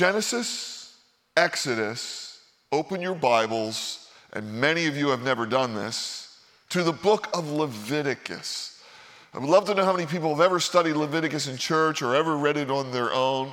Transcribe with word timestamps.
Genesis, 0.00 0.96
Exodus, 1.36 2.40
open 2.72 3.02
your 3.02 3.14
Bibles, 3.14 4.08
and 4.32 4.50
many 4.50 4.86
of 4.86 4.96
you 4.96 5.08
have 5.08 5.20
never 5.20 5.44
done 5.44 5.74
this, 5.74 6.38
to 6.70 6.82
the 6.82 6.90
book 6.90 7.28
of 7.34 7.50
Leviticus. 7.50 8.82
I 9.34 9.38
would 9.40 9.50
love 9.50 9.66
to 9.66 9.74
know 9.74 9.84
how 9.84 9.92
many 9.92 10.06
people 10.06 10.30
have 10.30 10.40
ever 10.42 10.58
studied 10.58 10.94
Leviticus 10.94 11.48
in 11.48 11.58
church 11.58 12.00
or 12.00 12.14
ever 12.16 12.38
read 12.38 12.56
it 12.56 12.70
on 12.70 12.92
their 12.92 13.12
own. 13.12 13.48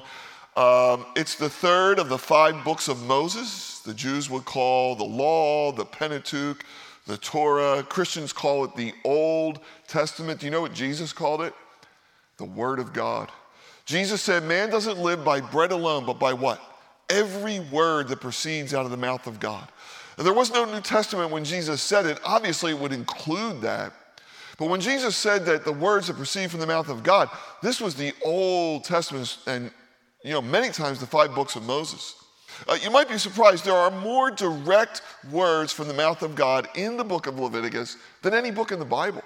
Um, 0.56 1.06
it's 1.18 1.36
the 1.36 1.50
third 1.50 2.00
of 2.00 2.08
the 2.08 2.18
five 2.18 2.64
books 2.64 2.88
of 2.88 3.04
Moses. 3.06 3.80
The 3.80 3.94
Jews 3.94 4.30
would 4.30 4.46
call 4.46 4.96
the 4.96 5.04
law, 5.04 5.74
the 5.74 5.84
Pentateuch, 5.84 6.64
the 7.08 7.18
Torah. 7.18 7.84
Christians 7.84 8.32
call 8.32 8.64
it 8.64 8.74
the 8.74 8.94
Old 9.04 9.60
Testament. 9.90 10.40
Do 10.40 10.46
you 10.46 10.52
know 10.54 10.62
what 10.62 10.74
Jesus 10.74 11.12
called 11.12 11.42
it? 11.42 11.54
The 12.38 12.46
Word 12.46 12.80
of 12.80 12.94
God. 12.94 13.34
Jesus 13.88 14.22
said, 14.22 14.44
Man 14.44 14.70
doesn't 14.70 15.00
live 15.00 15.24
by 15.24 15.42
bread 15.42 15.72
alone, 15.72 16.06
but 16.06 16.20
by 16.20 16.34
what? 16.34 16.62
Every 17.10 17.62
word 17.62 18.10
that 18.10 18.20
proceeds 18.20 18.74
out 18.74 18.86
of 18.86 18.92
the 18.92 18.98
mouth 18.98 19.26
of 19.28 19.40
God. 19.40 19.68
And 20.18 20.26
there 20.26 20.34
was 20.34 20.52
no 20.52 20.66
New 20.66 20.82
Testament 20.82 21.32
when 21.32 21.46
Jesus 21.46 21.82
said 21.82 22.06
it. 22.06 22.20
Obviously, 22.26 22.72
it 22.72 22.80
would 22.80 22.92
include 22.92 23.62
that. 23.62 23.94
But 24.58 24.70
when 24.70 24.82
Jesus 24.82 25.16
said 25.16 25.46
that 25.46 25.64
the 25.64 25.72
words 25.72 26.08
that 26.08 26.18
proceed 26.18 26.52
from 26.52 26.60
the 26.60 26.68
mouth 26.68 26.90
of 26.90 27.02
God, 27.02 27.30
this 27.64 27.80
was 27.80 27.96
the 27.96 28.12
Old 28.26 28.84
Testament 28.84 29.38
and, 29.48 29.72
you 30.24 30.32
know, 30.32 30.42
many 30.42 30.70
times 30.70 31.00
the 31.00 31.06
five 31.06 31.34
books 31.34 31.56
of 31.56 31.64
Moses. 31.64 32.16
Uh, 32.68 32.78
you 32.82 32.90
might 32.90 33.08
be 33.08 33.20
surprised, 33.20 33.64
there 33.64 33.76
are 33.76 33.92
more 33.92 34.32
direct 34.32 35.02
words 35.32 35.72
from 35.72 35.88
the 35.88 35.94
mouth 35.94 36.24
of 36.24 36.36
God 36.36 36.68
in 36.76 36.98
the 36.98 37.04
book 37.04 37.28
of 37.28 37.40
Leviticus 37.40 37.98
than 38.24 38.34
any 38.34 38.52
book 38.52 38.72
in 38.72 38.80
the 38.80 38.86
Bible. 38.86 39.24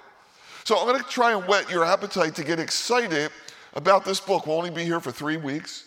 So 0.64 0.78
I'm 0.78 0.86
going 0.86 1.02
to 1.02 1.08
try 1.08 1.32
and 1.32 1.48
whet 1.48 1.68
your 1.70 1.84
appetite 1.84 2.34
to 2.36 2.44
get 2.44 2.60
excited 2.60 3.30
about 3.74 4.04
this 4.04 4.20
book. 4.20 4.46
We'll 4.46 4.56
only 4.56 4.70
be 4.70 4.84
here 4.84 5.00
for 5.00 5.12
three 5.12 5.36
weeks. 5.36 5.84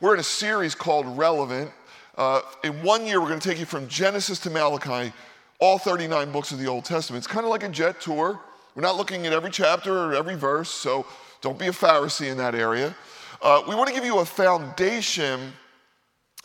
We're 0.00 0.14
in 0.14 0.20
a 0.20 0.24
series 0.24 0.74
called 0.74 1.06
Relevant. 1.16 1.70
Uh, 2.16 2.40
in 2.64 2.82
one 2.82 3.06
year, 3.06 3.20
we're 3.20 3.28
going 3.28 3.40
to 3.40 3.48
take 3.48 3.60
you 3.60 3.66
from 3.66 3.86
Genesis 3.88 4.38
to 4.40 4.50
Malachi, 4.50 5.12
all 5.60 5.78
39 5.78 6.32
books 6.32 6.52
of 6.52 6.58
the 6.58 6.66
Old 6.66 6.84
Testament. 6.84 7.24
It's 7.24 7.32
kind 7.32 7.44
of 7.44 7.50
like 7.50 7.62
a 7.62 7.68
jet 7.68 8.00
tour. 8.00 8.40
We're 8.74 8.82
not 8.82 8.96
looking 8.96 9.26
at 9.26 9.32
every 9.32 9.50
chapter 9.50 9.96
or 9.96 10.14
every 10.14 10.36
verse, 10.36 10.68
so 10.68 11.06
don't 11.40 11.58
be 11.58 11.68
a 11.68 11.72
Pharisee 11.72 12.30
in 12.30 12.38
that 12.38 12.54
area. 12.54 12.94
Uh, 13.40 13.62
we 13.68 13.74
want 13.74 13.88
to 13.88 13.94
give 13.94 14.04
you 14.04 14.18
a 14.18 14.24
foundation 14.24 15.52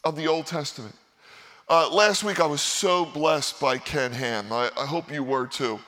of 0.03 0.15
the 0.15 0.27
Old 0.27 0.45
Testament. 0.45 0.95
Uh, 1.69 1.91
last 1.91 2.23
week, 2.23 2.39
I 2.39 2.45
was 2.45 2.61
so 2.61 3.05
blessed 3.05 3.59
by 3.59 3.77
Ken 3.77 4.11
Ham. 4.11 4.51
I, 4.51 4.69
I 4.77 4.85
hope 4.85 5.11
you 5.11 5.23
were 5.23 5.47
too. 5.47 5.79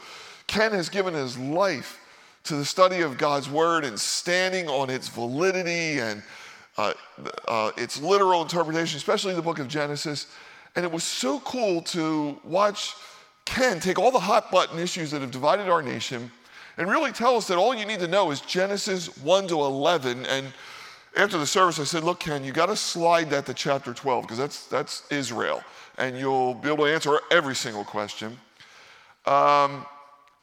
Ken 0.47 0.71
has 0.71 0.89
given 0.89 1.13
his 1.13 1.37
life 1.37 1.99
to 2.45 2.55
the 2.55 2.65
study 2.65 3.01
of 3.01 3.17
God's 3.17 3.49
Word 3.49 3.85
and 3.85 3.99
standing 3.99 4.67
on 4.67 4.89
its 4.89 5.07
validity 5.07 5.99
and 5.99 6.23
uh, 6.77 6.93
uh, 7.47 7.71
its 7.77 8.01
literal 8.01 8.41
interpretation, 8.41 8.97
especially 8.97 9.33
the 9.33 9.41
book 9.41 9.59
of 9.59 9.67
Genesis. 9.67 10.27
And 10.75 10.85
it 10.85 10.91
was 10.91 11.03
so 11.03 11.39
cool 11.41 11.81
to 11.83 12.39
watch 12.43 12.93
Ken 13.45 13.79
take 13.79 13.99
all 13.99 14.11
the 14.11 14.19
hot 14.19 14.51
button 14.51 14.79
issues 14.79 15.11
that 15.11 15.21
have 15.21 15.31
divided 15.31 15.69
our 15.69 15.81
nation 15.81 16.31
and 16.77 16.89
really 16.89 17.11
tell 17.11 17.35
us 17.37 17.47
that 17.47 17.57
all 17.57 17.73
you 17.73 17.85
need 17.85 17.99
to 17.99 18.07
know 18.07 18.31
is 18.31 18.41
Genesis 18.41 19.17
1 19.17 19.47
to 19.47 19.61
11 19.61 20.25
and 20.25 20.47
after 21.15 21.37
the 21.37 21.47
service, 21.47 21.79
I 21.79 21.85
said, 21.85 22.03
Look, 22.03 22.19
Ken, 22.19 22.43
you 22.43 22.51
got 22.51 22.65
to 22.65 22.75
slide 22.75 23.29
that 23.29 23.45
to 23.45 23.53
chapter 23.53 23.93
12 23.93 24.23
because 24.23 24.37
that's, 24.37 24.67
that's 24.67 25.03
Israel, 25.09 25.63
and 25.97 26.17
you'll 26.17 26.53
be 26.53 26.67
able 26.67 26.85
to 26.85 26.93
answer 26.93 27.19
every 27.31 27.55
single 27.55 27.85
question. 27.85 28.37
Um, 29.25 29.85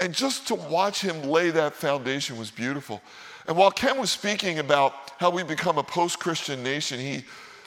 and 0.03 0.13
just 0.13 0.49
to 0.49 0.57
watch 0.57 1.01
him 1.01 1.23
lay 1.23 1.51
that 1.51 1.75
foundation 1.75 2.37
was 2.37 2.51
beautiful. 2.51 3.01
And 3.47 3.57
while 3.57 3.71
Ken 3.71 3.99
was 4.01 4.11
speaking 4.11 4.59
about 4.59 5.13
how 5.19 5.31
we 5.31 5.45
become 5.45 5.79
a 5.79 5.83
post 5.85 6.19
Christian 6.19 6.61
nation, 6.61 6.99
he, 6.99 7.23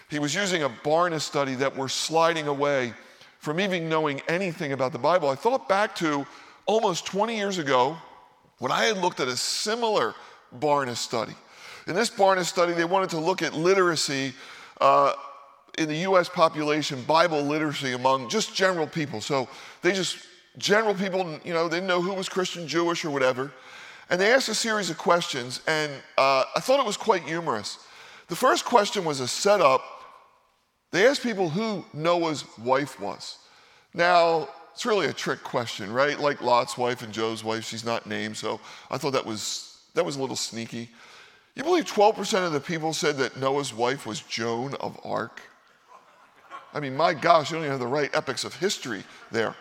he 0.09 0.19
was 0.19 0.35
using 0.35 0.63
a 0.63 0.69
Barna 0.69 1.21
study 1.21 1.55
that 1.55 1.77
we're 1.77 1.87
sliding 1.87 2.47
away 2.47 2.93
from 3.39 3.61
even 3.61 3.87
knowing 3.87 4.21
anything 4.27 4.73
about 4.73 4.91
the 4.91 4.99
Bible. 4.99 5.29
I 5.29 5.35
thought 5.35 5.69
back 5.69 5.95
to 5.97 6.27
almost 6.65 7.05
20 7.05 7.37
years 7.37 7.57
ago 7.57 7.95
when 8.59 8.69
I 8.69 8.83
had 8.83 8.97
looked 8.97 9.21
at 9.21 9.29
a 9.29 9.37
similar 9.37 10.13
Barna 10.59 10.97
study. 10.97 11.35
In 11.87 11.95
this 11.95 12.09
Barna 12.09 12.43
study, 12.43 12.73
they 12.73 12.83
wanted 12.83 13.11
to 13.11 13.19
look 13.19 13.43
at 13.43 13.53
literacy 13.53 14.33
uh, 14.81 15.13
in 15.77 15.87
the 15.87 15.99
US 15.99 16.27
population, 16.27 17.01
Bible 17.03 17.43
literacy 17.43 17.93
among 17.93 18.27
just 18.27 18.53
general 18.53 18.87
people. 18.87 19.21
So 19.21 19.47
they 19.81 19.93
just, 19.93 20.17
general 20.57 20.93
people, 20.93 21.39
you 21.43 21.53
know, 21.53 21.67
they 21.67 21.77
didn't 21.77 21.87
know 21.87 22.01
who 22.01 22.13
was 22.13 22.29
Christian, 22.29 22.67
Jewish, 22.67 23.03
or 23.05 23.09
whatever. 23.09 23.51
And 24.09 24.21
they 24.21 24.31
asked 24.31 24.49
a 24.49 24.55
series 24.55 24.89
of 24.89 24.97
questions, 24.97 25.61
and 25.67 25.91
uh, 26.17 26.45
I 26.55 26.59
thought 26.59 26.79
it 26.79 26.85
was 26.85 26.97
quite 26.97 27.23
humorous. 27.23 27.79
The 28.27 28.35
first 28.35 28.65
question 28.65 29.03
was 29.03 29.19
a 29.19 29.27
setup. 29.27 29.81
They 30.91 31.07
asked 31.07 31.23
people 31.23 31.49
who 31.49 31.83
Noah's 31.93 32.45
wife 32.57 32.99
was. 32.99 33.37
Now, 33.93 34.49
it's 34.73 34.85
really 34.85 35.07
a 35.07 35.13
trick 35.13 35.43
question, 35.43 35.91
right? 35.91 36.19
Like 36.19 36.41
Lot's 36.41 36.77
wife 36.77 37.01
and 37.01 37.13
Job's 37.13 37.43
wife, 37.43 37.65
she's 37.65 37.85
not 37.85 38.05
named, 38.05 38.37
so 38.37 38.59
I 38.91 38.97
thought 38.97 39.13
that 39.13 39.25
was, 39.25 39.79
that 39.93 40.05
was 40.05 40.17
a 40.17 40.21
little 40.21 40.35
sneaky. 40.35 40.89
You 41.55 41.63
believe 41.63 41.85
12% 41.85 42.45
of 42.45 42.51
the 42.51 42.59
people 42.59 42.93
said 42.93 43.17
that 43.17 43.37
Noah's 43.37 43.73
wife 43.73 44.05
was 44.05 44.19
Joan 44.21 44.75
of 44.75 44.99
Arc? 45.03 45.41
I 46.73 46.81
mean, 46.81 46.95
my 46.95 47.13
gosh, 47.13 47.49
you 47.49 47.55
don't 47.55 47.63
even 47.63 47.71
have 47.71 47.79
the 47.79 47.87
right 47.87 48.13
epics 48.13 48.43
of 48.43 48.53
history 48.53 49.03
there. 49.31 49.55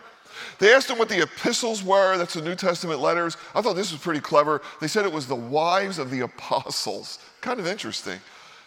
They 0.59 0.73
asked 0.73 0.89
him 0.89 0.97
what 0.97 1.09
the 1.09 1.21
epistles 1.21 1.83
were, 1.83 2.17
that's 2.17 2.33
the 2.33 2.41
New 2.41 2.55
Testament 2.55 2.99
letters. 2.99 3.37
I 3.53 3.61
thought 3.61 3.75
this 3.75 3.91
was 3.91 4.01
pretty 4.01 4.21
clever. 4.21 4.61
They 4.81 4.87
said 4.87 5.05
it 5.05 5.11
was 5.11 5.27
the 5.27 5.35
wives 5.35 5.99
of 5.99 6.09
the 6.09 6.21
apostles. 6.21 7.19
Kind 7.41 7.59
of 7.59 7.67
interesting. 7.67 8.19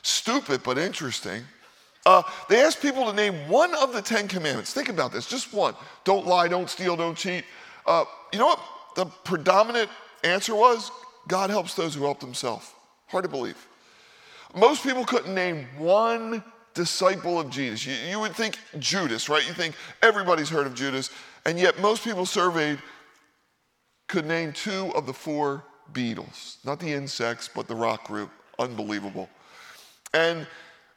Stupid, 0.03 0.63
but 0.63 0.79
interesting. 0.79 1.43
Uh, 2.07 2.23
they 2.49 2.61
asked 2.61 2.81
people 2.81 3.05
to 3.05 3.13
name 3.13 3.35
one 3.49 3.75
of 3.75 3.93
the 3.93 4.01
Ten 4.01 4.29
Commandments. 4.29 4.73
Think 4.73 4.89
about 4.89 5.13
this, 5.13 5.27
just 5.27 5.53
one. 5.53 5.75
Don't 6.05 6.27
lie, 6.27 6.49
don't 6.49 6.71
steal, 6.71 6.97
don't 6.97 7.17
cheat. 7.17 7.45
Uh, 7.87 8.05
you 8.33 8.39
know 8.39 8.47
what 8.47 8.61
the 8.95 9.07
predominant 9.25 9.91
answer 10.25 10.55
was? 10.55 10.91
God 11.27 11.51
helps 11.51 11.75
those 11.75 11.95
who 11.95 12.05
help 12.05 12.21
themselves. 12.21 12.73
Hard 13.09 13.25
to 13.25 13.29
believe. 13.29 13.67
Most 14.57 14.83
people 14.83 15.05
couldn't 15.05 15.35
name 15.35 15.67
one 15.77 16.43
disciple 16.75 17.39
of 17.39 17.51
Jesus. 17.51 17.85
You, 17.85 18.11
you, 18.11 18.21
would 18.21 18.35
think 18.35 18.59
Judas, 18.79 19.29
right? 19.29 19.47
You 19.47 19.53
think 19.53 19.75
everybody's 20.03 20.49
heard 20.49 20.67
of 20.67 20.75
Judas, 20.75 21.11
and 21.45 21.59
yet 21.59 21.81
most 21.81 22.05
people 22.05 22.27
surveyed 22.27 22.79
could 24.09 24.27
name 24.27 24.53
two 24.53 24.93
of 24.95 25.07
the 25.07 25.13
four 25.13 25.65
Beatles. 25.93 26.65
Not 26.65 26.81
the 26.81 26.93
insects, 26.93 27.49
but 27.49 27.67
the 27.67 27.75
rock 27.75 28.07
group. 28.07 28.31
Unbelievable. 28.59 29.29
And 30.13 30.47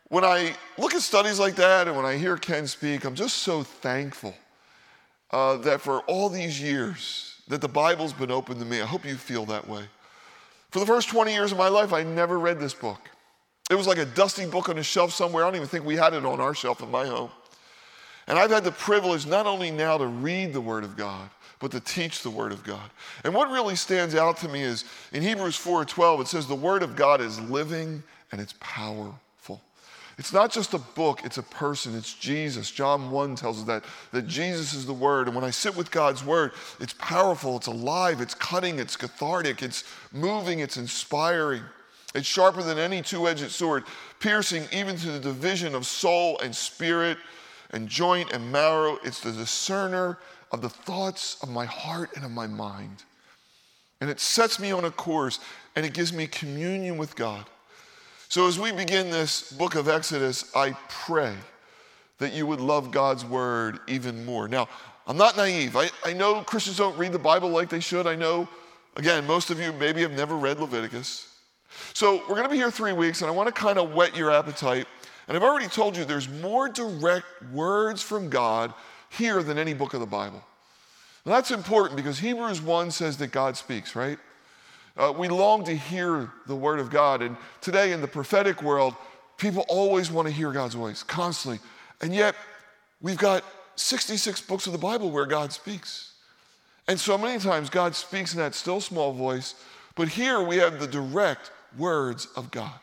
when 0.10 0.26
I 0.26 0.54
look 0.78 0.94
at 0.94 1.02
studies 1.02 1.40
like 1.40 1.56
that 1.56 1.88
and 1.88 1.96
when 1.96 2.06
I 2.06 2.18
hear 2.18 2.38
Ken 2.38 2.68
speak, 2.68 3.06
I'm 3.06 3.16
just 3.16 3.40
so 3.40 3.64
thankful 3.64 4.36
uh, 5.32 5.58
that 5.58 5.82
for 5.82 6.00
all 6.02 6.30
these 6.30 6.62
years 6.62 7.36
that 7.48 7.62
the 7.62 7.68
Bible's 7.68 8.14
been 8.14 8.32
open 8.32 8.60
to 8.60 8.66
me. 8.66 8.82
I 8.82 8.86
hope 8.86 9.06
you 9.06 9.16
feel 9.16 9.46
that 9.46 9.68
way. 9.68 9.84
For 10.72 10.80
the 10.80 10.86
first 10.86 11.10
20 11.10 11.34
years 11.34 11.52
of 11.52 11.58
my 11.58 11.68
life, 11.68 11.92
I 11.92 12.04
never 12.04 12.40
read 12.40 12.60
this 12.60 12.74
book. 12.74 13.10
It 13.70 13.76
was 13.76 13.88
like 13.88 13.98
a 13.98 14.06
dusty 14.06 14.46
book 14.46 14.70
on 14.70 14.78
a 14.78 14.84
shelf 14.84 15.12
somewhere. 15.12 15.44
I 15.44 15.48
don't 15.48 15.56
even 15.56 15.68
think 15.68 15.86
we 15.86 15.96
had 15.96 16.14
it 16.14 16.26
on 16.26 16.40
our 16.40 16.54
shelf 16.54 16.82
in 16.82 16.90
my 16.90 17.06
home. 17.06 17.30
And 18.32 18.40
I've 18.40 18.50
had 18.50 18.64
the 18.64 18.72
privilege 18.72 19.28
not 19.28 19.46
only 19.46 19.72
now 19.72 19.98
to 19.98 20.08
read 20.08 20.54
the 20.54 20.62
Word 20.62 20.86
of 20.86 20.96
God, 20.96 21.30
but 21.60 21.70
to 21.72 21.82
teach 21.82 22.24
the 22.24 22.30
Word 22.30 22.54
of 22.54 22.64
God. 22.64 22.90
And 23.26 23.36
what 23.36 23.52
really 23.52 23.76
stands 23.76 24.16
out 24.16 24.38
to 24.38 24.48
me 24.48 24.62
is 24.62 24.86
in 25.12 25.22
Hebrews 25.22 25.58
4:12, 25.58 26.22
it 26.22 26.28
says 26.30 26.48
the 26.48 26.56
Word 26.56 26.82
of 26.82 26.96
God 26.96 27.20
is 27.20 27.42
living 27.42 28.02
and 28.32 28.40
it's 28.40 28.54
powerful. 28.62 29.62
It's 30.18 30.32
not 30.32 30.50
just 30.50 30.74
a 30.74 30.78
book, 30.78 31.26
it's 31.26 31.40
a 31.40 31.44
person, 31.44 31.94
it's 31.94 32.14
Jesus. 32.14 32.72
John 32.72 33.12
1 33.12 33.36
tells 33.36 33.60
us 33.60 33.66
that, 33.66 33.84
that 34.14 34.28
Jesus 34.28 34.74
is 34.74 34.86
the 34.86 34.94
Word. 34.94 35.28
And 35.28 35.36
when 35.36 35.44
I 35.44 35.50
sit 35.50 35.76
with 35.76 35.92
God's 35.92 36.24
Word, 36.24 36.54
it's 36.80 36.94
powerful, 36.94 37.58
it's 37.58 37.68
alive, 37.68 38.22
it's 38.22 38.34
cutting, 38.34 38.80
it's 38.80 38.96
cathartic, 38.96 39.62
it's 39.62 39.84
moving, 40.14 40.62
it's 40.62 40.78
inspiring. 40.78 41.64
It's 42.16 42.28
sharper 42.28 42.64
than 42.64 42.78
any 42.80 43.02
two 43.02 43.28
edged 43.28 43.52
sword, 43.52 43.84
piercing 44.22 44.64
even 44.72 44.96
to 44.96 45.12
the 45.12 45.20
division 45.20 45.76
of 45.76 45.86
soul 45.86 46.40
and 46.40 46.56
spirit 46.56 47.18
and 47.72 47.88
joint 47.88 48.32
and 48.32 48.52
marrow. 48.52 49.00
It's 49.04 49.22
the 49.22 49.32
discerner 49.32 50.20
of 50.52 50.62
the 50.62 50.70
thoughts 50.70 51.38
of 51.42 51.50
my 51.50 51.66
heart 51.66 52.12
and 52.16 52.26
of 52.26 52.32
my 52.32 52.48
mind. 52.48 53.04
And 54.00 54.10
it 54.10 54.20
sets 54.20 54.60
me 54.60 54.72
on 54.72 54.86
a 54.86 54.92
course 54.92 55.40
and 55.76 55.86
it 55.86 55.94
gives 55.94 56.12
me 56.12 56.28
communion 56.28 56.98
with 56.98 57.16
God. 57.16 57.46
So, 58.32 58.48
as 58.48 58.58
we 58.58 58.72
begin 58.72 59.10
this 59.10 59.52
book 59.52 59.76
of 59.76 59.90
Exodus, 59.90 60.56
I 60.56 60.72
pray 60.88 61.34
that 62.20 62.34
you 62.34 62.48
would 62.48 62.62
love 62.62 62.90
God's 62.90 63.26
word 63.26 63.80
even 63.88 64.26
more. 64.26 64.48
Now, 64.48 64.70
I'm 65.06 65.18
not 65.18 65.36
naive. 65.36 65.76
I, 65.76 65.90
I 66.06 66.14
know 66.14 66.42
Christians 66.42 66.78
don't 66.78 66.98
read 66.98 67.12
the 67.12 67.20
Bible 67.20 67.50
like 67.50 67.68
they 67.68 67.82
should. 67.82 68.08
I 68.08 68.16
know, 68.16 68.48
again, 68.96 69.28
most 69.28 69.50
of 69.50 69.60
you 69.60 69.74
maybe 69.74 70.02
have 70.02 70.14
never 70.14 70.38
read 70.38 70.60
Leviticus. 70.60 71.28
So, 71.94 72.22
we're 72.22 72.36
going 72.36 72.44
to 72.44 72.50
be 72.50 72.56
here 72.56 72.72
three 72.72 72.94
weeks, 72.94 73.22
and 73.22 73.30
I 73.30 73.34
want 73.34 73.48
to 73.48 73.54
kind 73.54 73.78
of 73.78 73.94
whet 73.94 74.16
your 74.16 74.32
appetite. 74.32 74.88
And 75.28 75.38
I've 75.38 75.44
already 75.44 75.68
told 75.68 75.96
you 75.96 76.06
there's 76.06 76.30
more 76.30 76.70
direct 76.70 77.26
words 77.54 78.02
from 78.02 78.30
God 78.30 78.74
here 79.10 79.44
than 79.44 79.58
any 79.58 79.74
book 79.74 79.94
of 79.94 80.00
the 80.00 80.06
Bible. 80.06 80.44
Now, 81.26 81.34
that's 81.34 81.52
important 81.52 81.96
because 81.96 82.20
Hebrews 82.20 82.62
1 82.62 82.92
says 82.92 83.18
that 83.18 83.28
God 83.28 83.56
speaks, 83.56 83.96
right? 83.96 84.18
Uh, 84.98 85.14
we 85.16 85.28
long 85.30 85.64
to 85.66 85.76
hear 85.76 86.32
the 86.48 86.56
word 86.56 86.80
of 86.80 86.90
God. 86.90 87.22
And 87.22 87.38
today 87.62 87.92
in 87.92 88.02
the 88.02 88.08
prophetic 88.08 88.62
world, 88.62 88.96
People 89.42 89.66
always 89.70 90.12
want 90.12 90.28
to 90.28 90.34
hear 90.34 90.52
God's 90.52 90.76
voice, 90.76 91.02
constantly. 91.02 91.60
And 92.00 92.14
yet, 92.14 92.36
we've 93.02 93.18
got 93.18 93.44
66 93.76 94.40
books 94.42 94.68
of 94.68 94.72
the 94.72 94.78
Bible 94.78 95.10
where 95.10 95.26
God 95.26 95.52
speaks. 95.52 96.14
And 96.88 97.00
so 97.00 97.18
many 97.18 97.40
times 97.40 97.68
God 97.68 97.96
speaks 97.96 98.34
in 98.34 98.40
that 98.40 98.54
still 98.54 98.80
small 98.80 99.14
voice, 99.14 99.56
but 99.96 100.10
here 100.10 100.44
we 100.44 100.58
have 100.58 100.80
the 100.80 100.86
direct 100.86 101.50
words 101.76 102.28
of 102.36 102.52
God. 102.52 102.80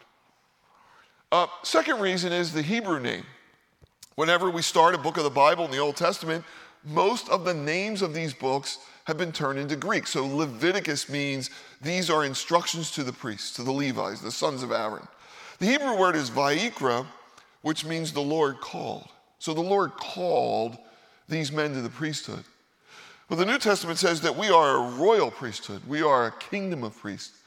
Uh, 1.30 1.46
second 1.62 2.00
reason 2.00 2.32
is 2.32 2.54
the 2.54 2.62
Hebrew 2.62 2.98
name. 2.98 3.24
Whenever 4.14 4.50
we 4.50 4.62
start 4.62 4.94
a 4.94 4.98
book 4.98 5.18
of 5.18 5.24
the 5.24 5.30
Bible 5.30 5.66
in 5.66 5.70
the 5.70 5.78
Old 5.78 5.96
Testament, 5.96 6.42
most 6.84 7.28
of 7.28 7.44
the 7.44 7.52
names 7.52 8.00
of 8.00 8.14
these 8.14 8.32
books 8.32 8.78
have 9.04 9.18
been 9.18 9.32
turned 9.32 9.58
into 9.58 9.76
Greek. 9.76 10.06
So 10.06 10.24
Leviticus 10.24 11.10
means 11.10 11.50
these 11.82 12.08
are 12.08 12.24
instructions 12.24 12.90
to 12.92 13.04
the 13.04 13.12
priests, 13.12 13.52
to 13.56 13.62
the 13.62 13.72
Levites, 13.72 14.22
the 14.22 14.30
sons 14.30 14.62
of 14.62 14.72
Aaron. 14.72 15.06
The 15.58 15.66
Hebrew 15.66 15.98
word 15.98 16.16
is 16.16 16.30
Vayikra, 16.30 17.04
which 17.60 17.84
means 17.84 18.12
the 18.12 18.20
Lord 18.20 18.60
called. 18.60 19.08
So 19.38 19.52
the 19.52 19.60
Lord 19.60 19.92
called 19.96 20.78
these 21.28 21.52
men 21.52 21.74
to 21.74 21.82
the 21.82 21.90
priesthood. 21.90 22.44
But 23.28 23.36
the 23.36 23.44
New 23.44 23.58
Testament 23.58 23.98
says 23.98 24.22
that 24.22 24.36
we 24.36 24.48
are 24.48 24.76
a 24.76 24.90
royal 24.92 25.30
priesthood, 25.30 25.82
we 25.86 26.00
are 26.00 26.28
a 26.28 26.32
kingdom 26.32 26.84
of 26.84 26.96
priests. 26.96 27.38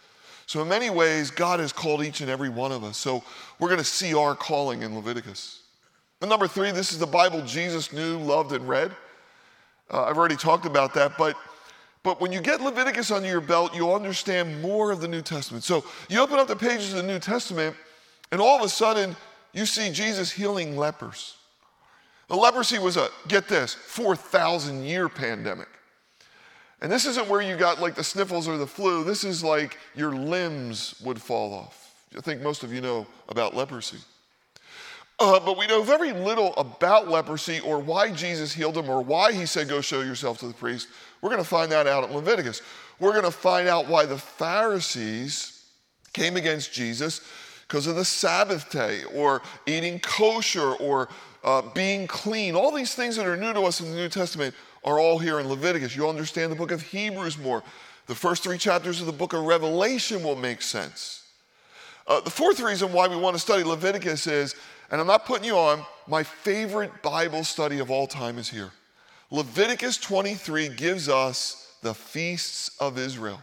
So, 0.51 0.61
in 0.61 0.67
many 0.67 0.89
ways, 0.89 1.31
God 1.31 1.61
has 1.61 1.71
called 1.71 2.03
each 2.03 2.19
and 2.19 2.29
every 2.29 2.49
one 2.49 2.73
of 2.73 2.83
us. 2.83 2.97
So, 2.97 3.23
we're 3.57 3.69
going 3.69 3.79
to 3.79 3.85
see 3.85 4.13
our 4.13 4.35
calling 4.35 4.81
in 4.81 4.93
Leviticus. 4.93 5.61
And 6.19 6.29
number 6.29 6.45
three, 6.45 6.71
this 6.71 6.91
is 6.91 6.99
the 6.99 7.07
Bible 7.07 7.41
Jesus 7.43 7.93
knew, 7.93 8.17
loved, 8.17 8.51
and 8.51 8.67
read. 8.67 8.91
Uh, 9.89 10.03
I've 10.03 10.17
already 10.17 10.35
talked 10.35 10.65
about 10.65 10.93
that, 10.95 11.17
but 11.17 11.37
but 12.03 12.19
when 12.19 12.33
you 12.33 12.41
get 12.41 12.59
Leviticus 12.59 13.11
under 13.11 13.29
your 13.29 13.39
belt, 13.39 13.73
you'll 13.73 13.95
understand 13.95 14.61
more 14.61 14.91
of 14.91 14.99
the 14.99 15.07
New 15.07 15.21
Testament. 15.21 15.63
So 15.63 15.85
you 16.09 16.19
open 16.19 16.37
up 16.37 16.49
the 16.49 16.55
pages 16.57 16.91
of 16.91 16.97
the 16.97 17.07
New 17.07 17.19
Testament, 17.19 17.73
and 18.33 18.41
all 18.41 18.57
of 18.57 18.65
a 18.65 18.67
sudden, 18.67 19.15
you 19.53 19.65
see 19.65 19.89
Jesus 19.89 20.33
healing 20.33 20.75
lepers. 20.75 21.37
The 22.27 22.35
leprosy 22.35 22.77
was 22.77 22.97
a, 22.97 23.07
get 23.29 23.47
this, 23.47 23.73
4,000 23.73 24.83
year 24.83 25.07
pandemic. 25.07 25.69
And 26.81 26.91
this 26.91 27.05
isn't 27.05 27.27
where 27.27 27.41
you 27.41 27.55
got 27.55 27.79
like 27.79 27.95
the 27.95 28.03
sniffles 28.03 28.47
or 28.47 28.57
the 28.57 28.67
flu. 28.67 29.03
This 29.03 29.23
is 29.23 29.43
like 29.43 29.77
your 29.95 30.13
limbs 30.13 30.95
would 31.03 31.21
fall 31.21 31.53
off. 31.53 31.93
I 32.17 32.21
think 32.21 32.41
most 32.41 32.63
of 32.63 32.73
you 32.73 32.81
know 32.81 33.05
about 33.29 33.55
leprosy. 33.55 33.99
Uh, 35.19 35.39
but 35.39 35.55
we 35.55 35.67
know 35.67 35.83
very 35.83 36.11
little 36.11 36.55
about 36.55 37.07
leprosy 37.07 37.59
or 37.59 37.79
why 37.79 38.11
Jesus 38.11 38.51
healed 38.51 38.75
him 38.75 38.89
or 38.89 39.01
why 39.03 39.31
he 39.31 39.45
said, 39.45 39.69
Go 39.69 39.79
show 39.79 40.01
yourself 40.01 40.39
to 40.39 40.47
the 40.47 40.53
priest. 40.53 40.87
We're 41.21 41.29
going 41.29 41.43
to 41.43 41.47
find 41.47 41.71
that 41.71 41.85
out 41.85 42.03
in 42.03 42.15
Leviticus. 42.15 42.63
We're 42.99 43.11
going 43.11 43.25
to 43.25 43.31
find 43.31 43.67
out 43.67 43.87
why 43.87 44.07
the 44.07 44.17
Pharisees 44.17 45.63
came 46.13 46.37
against 46.37 46.73
Jesus 46.73 47.21
because 47.67 47.85
of 47.85 47.95
the 47.95 48.03
Sabbath 48.03 48.71
day 48.71 49.03
or 49.13 49.43
eating 49.67 49.99
kosher 49.99 50.73
or 50.73 51.07
uh, 51.43 51.61
being 51.73 52.07
clean. 52.07 52.55
All 52.55 52.71
these 52.71 52.95
things 52.95 53.15
that 53.15 53.27
are 53.27 53.37
new 53.37 53.53
to 53.53 53.61
us 53.61 53.79
in 53.79 53.91
the 53.91 53.95
New 53.95 54.09
Testament 54.09 54.55
are 54.83 54.99
all 54.99 55.19
here 55.19 55.39
in 55.39 55.47
Leviticus. 55.47 55.95
You'll 55.95 56.09
understand 56.09 56.51
the 56.51 56.55
book 56.55 56.71
of 56.71 56.81
Hebrews 56.81 57.37
more. 57.37 57.63
The 58.07 58.15
first 58.15 58.43
three 58.43 58.57
chapters 58.57 58.99
of 58.99 59.05
the 59.05 59.11
book 59.13 59.33
of 59.33 59.43
Revelation 59.43 60.23
will 60.23 60.35
make 60.35 60.61
sense. 60.61 61.23
Uh, 62.07 62.19
the 62.19 62.29
fourth 62.29 62.59
reason 62.59 62.91
why 62.91 63.07
we 63.07 63.15
want 63.15 63.35
to 63.35 63.39
study 63.39 63.63
Leviticus 63.63 64.27
is, 64.27 64.55
and 64.89 64.99
I'm 64.99 65.07
not 65.07 65.25
putting 65.25 65.45
you 65.45 65.57
on, 65.57 65.85
my 66.07 66.23
favorite 66.23 67.01
Bible 67.01 67.43
study 67.43 67.79
of 67.79 67.91
all 67.91 68.07
time 68.07 68.37
is 68.37 68.49
here. 68.49 68.71
Leviticus 69.29 69.97
23 69.97 70.69
gives 70.69 71.07
us 71.07 71.75
the 71.81 71.93
feasts 71.93 72.71
of 72.79 72.97
Israel. 72.97 73.41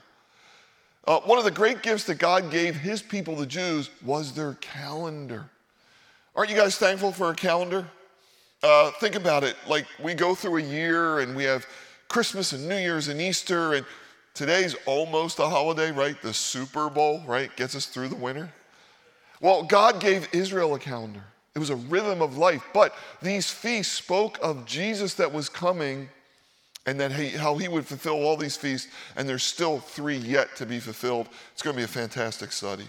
Uh, 1.07 1.21
one 1.21 1.39
of 1.39 1.45
the 1.45 1.51
great 1.51 1.83
gifts 1.83 2.05
that 2.05 2.17
God 2.17 2.51
gave 2.51 2.77
his 2.77 3.01
people, 3.01 3.35
the 3.37 3.47
Jews, 3.47 3.89
was 4.05 4.33
their 4.33 4.55
calendar. 4.61 5.49
Aren't 6.37 6.51
you 6.51 6.57
guys 6.57 6.77
thankful 6.77 7.13
for 7.13 7.31
a 7.31 7.35
calendar? 7.35 7.87
Uh, 8.63 8.91
think 8.93 9.15
about 9.15 9.45
it. 9.45 9.57
Like 9.69 9.87
we 10.03 10.15
go 10.15 10.35
through 10.35 10.57
a 10.57 10.63
year 10.63 11.21
and 11.21 11.37
we 11.37 11.45
have 11.45 11.67
Christmas 12.09 12.53
and 12.53 12.69
New 12.69 12.77
Year's 12.77 13.09
and 13.09 13.21
Easter, 13.21 13.75
and 13.75 13.87
today's 14.35 14.75
almost 14.87 15.39
a 15.39 15.47
holiday, 15.47 15.93
right? 15.93 16.21
The 16.21 16.33
Super 16.33 16.89
Bowl, 16.89 17.23
right? 17.27 17.55
Gets 17.57 17.77
us 17.77 17.87
through 17.87 18.09
the 18.09 18.17
winter. 18.17 18.51
Well, 19.41 19.63
God 19.63 20.01
gave 20.01 20.29
Israel 20.33 20.75
a 20.75 20.79
calendar. 20.79 21.23
It 21.55 21.59
was 21.59 21.71
a 21.71 21.77
rhythm 21.77 22.23
of 22.23 22.37
life. 22.39 22.65
But 22.73 22.95
these 23.23 23.51
feasts 23.51 23.93
spoke 23.93 24.39
of 24.43 24.65
Jesus 24.65 25.15
that 25.15 25.33
was 25.33 25.49
coming 25.49 26.09
and 26.87 26.99
that 26.99 27.13
he, 27.13 27.29
how 27.29 27.57
he 27.57 27.69
would 27.69 27.87
fulfill 27.87 28.15
all 28.15 28.37
these 28.37 28.57
feasts. 28.57 28.89
And 29.17 29.29
there's 29.29 29.43
still 29.43 29.79
three 29.79 30.17
yet 30.17 30.57
to 30.57 30.67
be 30.67 30.81
fulfilled. 30.81 31.29
It's 31.53 31.63
going 31.63 31.75
to 31.75 31.79
be 31.79 31.85
a 31.85 31.89
fantastic 31.89 32.53
study. 32.53 32.87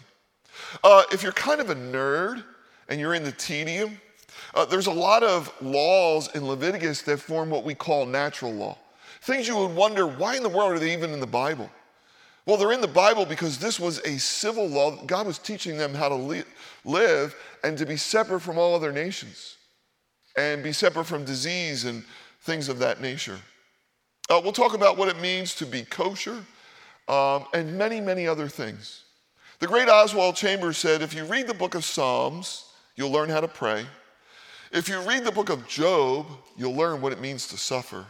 Uh, 0.84 1.04
if 1.12 1.22
you're 1.22 1.32
kind 1.32 1.62
of 1.62 1.70
a 1.70 1.76
nerd 1.76 2.44
and 2.88 3.00
you're 3.00 3.14
in 3.14 3.24
the 3.24 3.32
tedium, 3.32 4.00
uh, 4.54 4.66
there's 4.66 4.88
a 4.88 4.92
lot 4.92 5.24
of 5.24 5.52
laws 5.62 6.30
in 6.36 6.48
Leviticus 6.48 7.02
that 7.04 7.20
form 7.20 7.50
what 7.50 7.64
we 7.64 7.76
call 7.76 8.06
natural 8.06 8.54
law. 8.54 8.78
Things 9.22 9.48
you 9.48 9.58
would 9.58 9.76
wonder 9.76 10.08
why 10.08 10.38
in 10.38 10.44
the 10.44 10.50
world 10.50 10.72
are 10.72 10.80
they 10.80 10.94
even 10.94 11.12
in 11.12 11.20
the 11.20 11.28
Bible? 11.28 11.70
Well, 12.46 12.58
they're 12.58 12.72
in 12.72 12.82
the 12.82 12.88
Bible 12.88 13.26
because 13.26 13.60
this 13.60 13.80
was 13.80 14.00
a 14.00 14.18
civil 14.18 14.68
law. 14.68 14.96
God 15.06 15.28
was 15.28 15.38
teaching 15.38 15.78
them 15.78 15.94
how 15.94 16.10
to 16.10 16.16
li- 16.16 16.44
live 16.84 17.36
and 17.64 17.78
to 17.78 17.86
be 17.86 17.98
separate 17.98 18.40
from 18.40 18.58
all 18.58 18.74
other 18.74 18.92
nations 18.92 19.58
and 20.38 20.64
be 20.64 20.72
separate 20.72 21.06
from 21.06 21.26
disease 21.26 21.86
and 21.86 22.04
things 22.42 22.70
of 22.70 22.80
that 22.80 23.02
nature. 23.02 23.38
Uh, 24.30 24.40
we'll 24.42 24.54
talk 24.54 24.74
about 24.74 24.98
what 24.98 25.10
it 25.10 25.20
means 25.20 25.54
to 25.56 25.66
be 25.66 25.84
kosher 25.84 26.44
um, 27.08 27.46
and 27.54 27.78
many, 27.78 28.00
many 28.00 28.28
other 28.28 28.48
things. 28.48 29.04
The 29.60 29.68
great 29.68 29.90
Oswald 29.90 30.36
Chambers 30.36 30.78
said 30.78 31.02
if 31.02 31.14
you 31.14 31.26
read 31.26 31.48
the 31.48 31.54
book 31.54 31.76
of 31.76 31.84
Psalms, 31.84 32.66
you'll 32.96 33.12
learn 33.12 33.30
how 33.30 33.42
to 33.42 33.48
pray. 33.48 33.86
If 34.72 34.88
you 34.88 35.00
read 35.02 35.24
the 35.24 35.32
book 35.32 35.50
of 35.50 35.68
Job, 35.68 36.28
you'll 36.58 36.76
learn 36.76 37.02
what 37.02 37.12
it 37.12 37.22
means 37.22 37.48
to 37.48 37.58
suffer. 37.58 38.06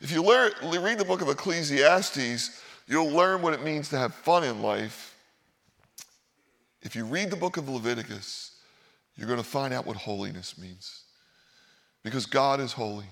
If 0.00 0.10
you 0.10 0.22
learn, 0.22 0.52
read 0.82 0.98
the 0.98 1.04
book 1.04 1.20
of 1.20 1.28
Ecclesiastes, 1.28 2.62
You'll 2.86 3.10
learn 3.10 3.42
what 3.42 3.54
it 3.54 3.62
means 3.62 3.88
to 3.90 3.98
have 3.98 4.14
fun 4.14 4.44
in 4.44 4.62
life. 4.62 5.16
If 6.82 6.96
you 6.96 7.04
read 7.04 7.30
the 7.30 7.36
book 7.36 7.56
of 7.56 7.68
Leviticus, 7.68 8.56
you're 9.16 9.28
going 9.28 9.38
to 9.38 9.44
find 9.44 9.72
out 9.72 9.86
what 9.86 9.96
holiness 9.96 10.58
means. 10.58 11.02
Because 12.02 12.26
God 12.26 12.60
is 12.60 12.72
holy. 12.72 13.06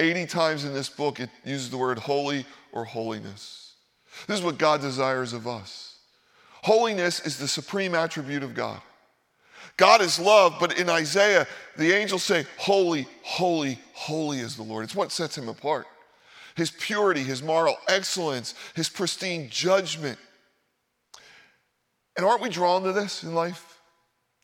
80 0.00 0.26
times 0.26 0.64
in 0.64 0.74
this 0.74 0.88
book, 0.88 1.18
it 1.18 1.30
uses 1.44 1.70
the 1.70 1.78
word 1.78 1.98
holy 1.98 2.44
or 2.72 2.84
holiness. 2.84 3.74
This 4.26 4.38
is 4.38 4.44
what 4.44 4.58
God 4.58 4.80
desires 4.80 5.32
of 5.32 5.46
us. 5.46 5.96
Holiness 6.62 7.20
is 7.20 7.38
the 7.38 7.48
supreme 7.48 7.94
attribute 7.94 8.42
of 8.42 8.54
God. 8.54 8.80
God 9.78 10.02
is 10.02 10.18
love, 10.18 10.56
but 10.60 10.78
in 10.78 10.90
Isaiah, 10.90 11.46
the 11.76 11.92
angels 11.92 12.24
say, 12.24 12.44
Holy, 12.58 13.06
holy, 13.22 13.78
holy 13.94 14.40
is 14.40 14.56
the 14.56 14.62
Lord. 14.62 14.84
It's 14.84 14.94
what 14.94 15.10
sets 15.10 15.38
him 15.38 15.48
apart 15.48 15.86
his 16.56 16.72
purity, 16.72 17.22
his 17.22 17.40
moral 17.40 17.76
excellence, 17.86 18.52
his 18.74 18.88
pristine 18.88 19.48
judgment. 19.48 20.18
And 22.16 22.26
aren't 22.26 22.42
we 22.42 22.48
drawn 22.48 22.82
to 22.82 22.92
this 22.92 23.22
in 23.22 23.32
life? 23.32 23.78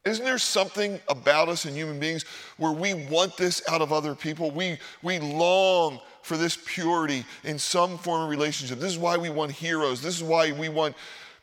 Isn't 0.04 0.24
there 0.24 0.38
something 0.38 1.00
about 1.08 1.48
us 1.48 1.64
and 1.64 1.74
human 1.74 1.98
beings 1.98 2.24
where 2.56 2.70
we 2.70 2.94
want 2.94 3.36
this 3.36 3.62
out 3.68 3.82
of 3.82 3.92
other 3.92 4.14
people? 4.14 4.52
We, 4.52 4.78
we 5.02 5.18
long 5.18 5.98
for 6.22 6.36
this 6.36 6.56
purity 6.64 7.24
in 7.42 7.58
some 7.58 7.98
form 7.98 8.22
of 8.22 8.30
relationship. 8.30 8.78
This 8.78 8.92
is 8.92 8.98
why 8.98 9.16
we 9.16 9.28
want 9.28 9.50
heroes. 9.50 10.00
This 10.00 10.14
is 10.14 10.22
why 10.22 10.52
we 10.52 10.68
want 10.68 10.94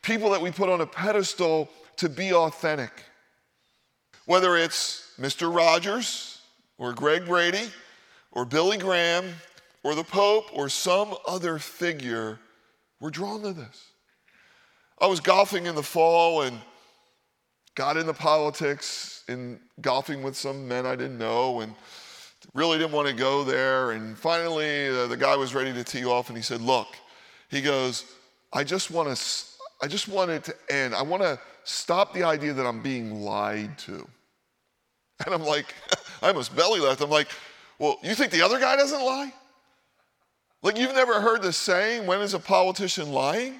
people 0.02 0.30
that 0.30 0.42
we 0.42 0.52
put 0.52 0.70
on 0.70 0.80
a 0.80 0.86
pedestal 0.86 1.70
to 1.98 2.08
be 2.08 2.32
authentic. 2.32 2.92
Whether 4.26 4.58
it's 4.58 5.14
Mr. 5.20 5.54
Rogers 5.54 6.42
or 6.78 6.94
Greg 6.94 7.26
Brady 7.26 7.70
or 8.32 8.46
Billy 8.46 8.78
Graham 8.78 9.26
or 9.84 9.96
the 9.96 10.04
Pope 10.04 10.50
or 10.54 10.70
some 10.70 11.16
other 11.28 11.58
figure, 11.58 12.40
we're 13.00 13.10
drawn 13.10 13.42
to 13.42 13.54
this. 13.54 13.92
I 15.00 15.08
was 15.08 15.20
golfing 15.20 15.66
in 15.66 15.74
the 15.74 15.84
fall 15.84 16.44
and 16.44 16.60
got 17.74 17.98
into 17.98 18.14
politics 18.14 19.24
in 19.28 19.60
golfing 19.82 20.22
with 20.22 20.36
some 20.36 20.68
men 20.68 20.86
I 20.86 20.96
didn't 20.96 21.18
know 21.18 21.62
and 21.62 21.74
really 22.54 22.78
didn't 22.78 22.92
want 22.92 23.08
to 23.08 23.14
go 23.14 23.44
there. 23.44 23.92
And 23.92 24.18
finally, 24.18 24.90
uh, 24.90 25.08
the 25.08 25.18
guy 25.18 25.36
was 25.36 25.56
ready 25.56 25.74
to 25.74 25.84
tee 25.84 26.06
off 26.06 26.30
and 26.30 26.38
he 26.38 26.44
said, 26.44 26.62
Look, 26.62 26.88
he 27.50 27.62
goes, 27.62 28.06
I 28.54 28.64
just 28.64 28.92
want 28.92 29.16
to, 29.16 29.22
I 29.82 29.88
just 29.88 30.08
want 30.08 30.32
it 30.32 30.44
to 30.46 30.56
end. 30.70 30.94
I 30.94 31.02
want 31.02 31.24
to 31.24 31.40
stop 31.64 32.14
the 32.14 32.24
idea 32.24 32.54
that 32.54 32.66
I'm 32.66 32.82
being 32.82 33.22
lied 33.22 33.78
to. 33.80 34.08
And 35.26 35.34
I'm 35.36 35.44
like, 35.44 35.74
I 36.22 36.30
almost 36.30 36.56
belly 36.56 36.80
laughed. 36.80 37.02
I'm 37.02 37.10
like, 37.10 37.30
Well, 37.80 37.98
you 38.04 38.16
think 38.16 38.32
the 38.32 38.42
other 38.42 38.60
guy 38.60 38.76
doesn't 38.76 39.02
lie? 39.02 39.34
Like, 40.64 40.78
you've 40.78 40.94
never 40.94 41.20
heard 41.20 41.42
the 41.42 41.52
saying, 41.52 42.06
when 42.06 42.22
is 42.22 42.36
a 42.36 42.40
politician 42.40 43.12
lying? 43.12 43.60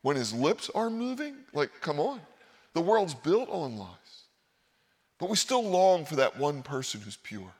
When 0.00 0.16
his 0.16 0.32
lips 0.32 0.70
are 0.74 0.88
moving? 0.88 1.34
Like, 1.52 1.70
come 1.80 2.00
on. 2.00 2.20
The 2.72 2.80
world's 2.80 3.14
built 3.14 3.50
on 3.50 3.76
lies. 3.76 3.88
But 5.18 5.28
we 5.28 5.36
still 5.36 5.62
long 5.62 6.04
for 6.04 6.16
that 6.16 6.38
one 6.38 6.62
person 6.62 7.00
who's 7.00 7.16
pure. 7.16 7.52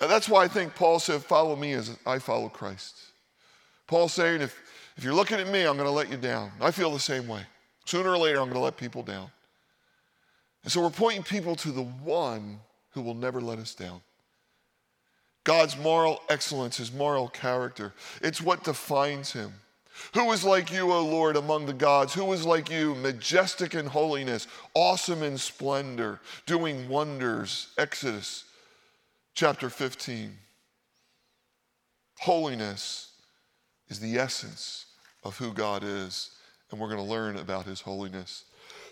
And 0.00 0.10
that's 0.10 0.28
why 0.28 0.44
I 0.44 0.48
think 0.48 0.74
Paul 0.74 0.98
said, 0.98 1.22
Follow 1.22 1.56
me 1.56 1.72
as 1.72 1.96
I 2.06 2.18
follow 2.18 2.48
Christ. 2.48 2.96
Paul's 3.86 4.12
saying, 4.12 4.40
if, 4.40 4.58
if 4.96 5.04
you're 5.04 5.14
looking 5.14 5.38
at 5.38 5.48
me, 5.48 5.62
I'm 5.62 5.76
going 5.76 5.88
to 5.88 5.90
let 5.90 6.10
you 6.10 6.16
down. 6.16 6.50
I 6.60 6.70
feel 6.70 6.90
the 6.90 7.00
same 7.00 7.28
way. 7.28 7.42
Sooner 7.84 8.10
or 8.10 8.18
later, 8.18 8.38
I'm 8.38 8.44
going 8.44 8.54
to 8.54 8.60
let 8.60 8.76
people 8.76 9.02
down. 9.02 9.30
And 10.62 10.72
so 10.72 10.80
we're 10.80 10.90
pointing 10.90 11.24
people 11.24 11.56
to 11.56 11.72
the 11.72 11.82
one 11.82 12.60
who 12.90 13.02
will 13.02 13.14
never 13.14 13.40
let 13.40 13.58
us 13.58 13.74
down. 13.74 14.00
God's 15.44 15.76
moral 15.76 16.22
excellence, 16.28 16.76
his 16.76 16.92
moral 16.92 17.28
character, 17.28 17.92
it's 18.20 18.40
what 18.40 18.62
defines 18.62 19.32
him. 19.32 19.52
Who 20.14 20.30
is 20.32 20.44
like 20.44 20.72
you, 20.72 20.90
O 20.90 21.04
Lord, 21.04 21.36
among 21.36 21.66
the 21.66 21.72
gods? 21.72 22.14
Who 22.14 22.32
is 22.32 22.46
like 22.46 22.70
you, 22.70 22.94
majestic 22.94 23.74
in 23.74 23.86
holiness, 23.86 24.46
awesome 24.74 25.22
in 25.22 25.36
splendor, 25.36 26.20
doing 26.46 26.88
wonders? 26.88 27.68
Exodus 27.76 28.44
chapter 29.34 29.68
15. 29.68 30.36
Holiness 32.20 33.10
is 33.88 34.00
the 34.00 34.16
essence 34.16 34.86
of 35.24 35.36
who 35.36 35.52
God 35.52 35.82
is, 35.84 36.30
and 36.72 36.80
we're 36.80 36.88
going 36.88 37.04
to 37.04 37.10
learn 37.10 37.36
about 37.36 37.66
his 37.66 37.80
holiness. 37.80 38.44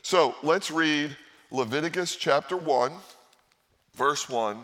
So 0.02 0.34
let's 0.42 0.70
read 0.70 1.16
Leviticus 1.50 2.14
chapter 2.14 2.56
1, 2.56 2.92
verse 3.94 4.28
1. 4.28 4.58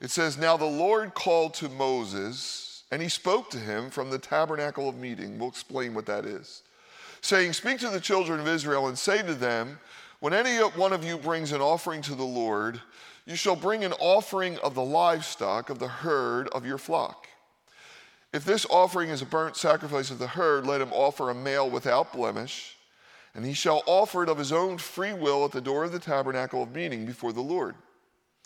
It 0.00 0.10
says, 0.10 0.36
Now 0.36 0.56
the 0.56 0.64
Lord 0.64 1.14
called 1.14 1.54
to 1.54 1.68
Moses, 1.68 2.82
and 2.90 3.00
he 3.00 3.08
spoke 3.08 3.50
to 3.50 3.58
him 3.58 3.90
from 3.90 4.10
the 4.10 4.18
tabernacle 4.18 4.88
of 4.88 4.96
meeting. 4.96 5.38
We'll 5.38 5.50
explain 5.50 5.94
what 5.94 6.06
that 6.06 6.24
is. 6.24 6.62
Saying, 7.20 7.52
Speak 7.52 7.78
to 7.80 7.90
the 7.90 8.00
children 8.00 8.40
of 8.40 8.48
Israel 8.48 8.88
and 8.88 8.98
say 8.98 9.22
to 9.22 9.34
them, 9.34 9.78
When 10.20 10.32
any 10.32 10.56
one 10.58 10.92
of 10.92 11.04
you 11.04 11.18
brings 11.18 11.52
an 11.52 11.60
offering 11.60 12.02
to 12.02 12.14
the 12.14 12.24
Lord, 12.24 12.80
you 13.26 13.36
shall 13.36 13.56
bring 13.56 13.84
an 13.84 13.92
offering 13.94 14.58
of 14.58 14.74
the 14.74 14.84
livestock 14.84 15.68
of 15.68 15.78
the 15.78 15.88
herd 15.88 16.48
of 16.48 16.64
your 16.64 16.78
flock. 16.78 17.25
If 18.32 18.44
this 18.44 18.66
offering 18.68 19.10
is 19.10 19.22
a 19.22 19.26
burnt 19.26 19.56
sacrifice 19.56 20.10
of 20.10 20.18
the 20.18 20.26
herd, 20.26 20.66
let 20.66 20.80
him 20.80 20.92
offer 20.92 21.30
a 21.30 21.34
male 21.34 21.70
without 21.70 22.12
blemish, 22.12 22.76
and 23.34 23.44
he 23.44 23.54
shall 23.54 23.82
offer 23.86 24.22
it 24.22 24.28
of 24.28 24.38
his 24.38 24.52
own 24.52 24.78
free 24.78 25.12
will 25.12 25.44
at 25.44 25.52
the 25.52 25.60
door 25.60 25.84
of 25.84 25.92
the 25.92 25.98
tabernacle 25.98 26.62
of 26.62 26.74
meeting 26.74 27.06
before 27.06 27.32
the 27.32 27.40
Lord. 27.40 27.74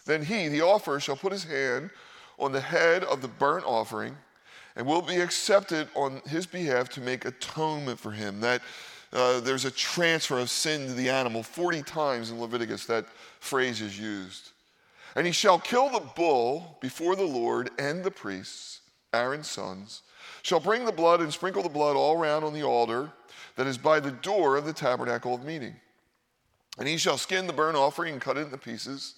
Then 0.04 0.24
he, 0.24 0.48
the 0.48 0.62
offerer, 0.62 1.00
shall 1.00 1.16
put 1.16 1.32
his 1.32 1.44
hand 1.44 1.90
on 2.38 2.52
the 2.52 2.60
head 2.60 3.04
of 3.04 3.22
the 3.22 3.28
burnt 3.28 3.64
offering 3.66 4.16
and 4.76 4.86
will 4.86 5.02
be 5.02 5.20
accepted 5.20 5.88
on 5.94 6.22
his 6.26 6.46
behalf 6.46 6.88
to 6.90 7.00
make 7.00 7.24
atonement 7.24 7.98
for 7.98 8.12
him. 8.12 8.40
That 8.40 8.62
uh, 9.12 9.40
there's 9.40 9.64
a 9.64 9.70
transfer 9.70 10.38
of 10.38 10.50
sin 10.50 10.86
to 10.86 10.94
the 10.94 11.10
animal. 11.10 11.42
40 11.42 11.82
times 11.82 12.30
in 12.30 12.40
Leviticus 12.40 12.86
that 12.86 13.06
phrase 13.40 13.80
is 13.80 13.98
used. 13.98 14.50
And 15.16 15.26
he 15.26 15.32
shall 15.32 15.58
kill 15.58 15.90
the 15.90 16.06
bull 16.14 16.78
before 16.80 17.16
the 17.16 17.24
Lord 17.24 17.70
and 17.78 18.04
the 18.04 18.10
priests, 18.10 18.79
Aaron's 19.12 19.50
sons, 19.50 20.02
shall 20.42 20.60
bring 20.60 20.84
the 20.84 20.92
blood 20.92 21.20
and 21.20 21.32
sprinkle 21.32 21.62
the 21.62 21.68
blood 21.68 21.96
all 21.96 22.16
round 22.16 22.44
on 22.44 22.54
the 22.54 22.62
altar 22.62 23.10
that 23.56 23.66
is 23.66 23.78
by 23.78 24.00
the 24.00 24.10
door 24.10 24.56
of 24.56 24.64
the 24.64 24.72
tabernacle 24.72 25.34
of 25.34 25.44
meeting. 25.44 25.74
And 26.78 26.86
he 26.86 26.96
shall 26.96 27.18
skin 27.18 27.46
the 27.46 27.52
burnt 27.52 27.76
offering 27.76 28.12
and 28.12 28.22
cut 28.22 28.36
it 28.36 28.42
into 28.42 28.58
pieces. 28.58 29.14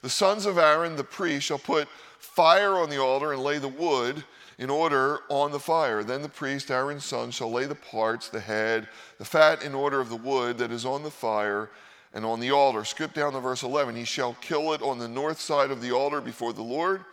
The 0.00 0.08
sons 0.08 0.46
of 0.46 0.58
Aaron, 0.58 0.96
the 0.96 1.04
priest, 1.04 1.46
shall 1.46 1.58
put 1.58 1.88
fire 2.18 2.74
on 2.74 2.90
the 2.90 3.00
altar 3.00 3.32
and 3.32 3.42
lay 3.42 3.58
the 3.58 3.68
wood 3.68 4.24
in 4.58 4.70
order 4.70 5.20
on 5.28 5.50
the 5.50 5.58
fire. 5.58 6.04
Then 6.04 6.22
the 6.22 6.28
priest, 6.28 6.70
Aaron's 6.70 7.04
son, 7.04 7.30
shall 7.30 7.50
lay 7.50 7.66
the 7.66 7.74
parts, 7.74 8.28
the 8.28 8.40
head, 8.40 8.88
the 9.18 9.24
fat 9.24 9.62
in 9.62 9.74
order 9.74 10.00
of 10.00 10.08
the 10.08 10.16
wood 10.16 10.58
that 10.58 10.70
is 10.70 10.86
on 10.86 11.02
the 11.02 11.10
fire 11.10 11.70
and 12.14 12.24
on 12.24 12.40
the 12.40 12.50
altar. 12.50 12.84
Skip 12.84 13.14
down 13.14 13.32
to 13.32 13.40
verse 13.40 13.62
11. 13.62 13.96
He 13.96 14.04
shall 14.04 14.36
kill 14.40 14.72
it 14.72 14.82
on 14.82 14.98
the 14.98 15.08
north 15.08 15.40
side 15.40 15.70
of 15.70 15.80
the 15.80 15.92
altar 15.92 16.20
before 16.20 16.52
the 16.52 16.62
Lord, 16.62 17.04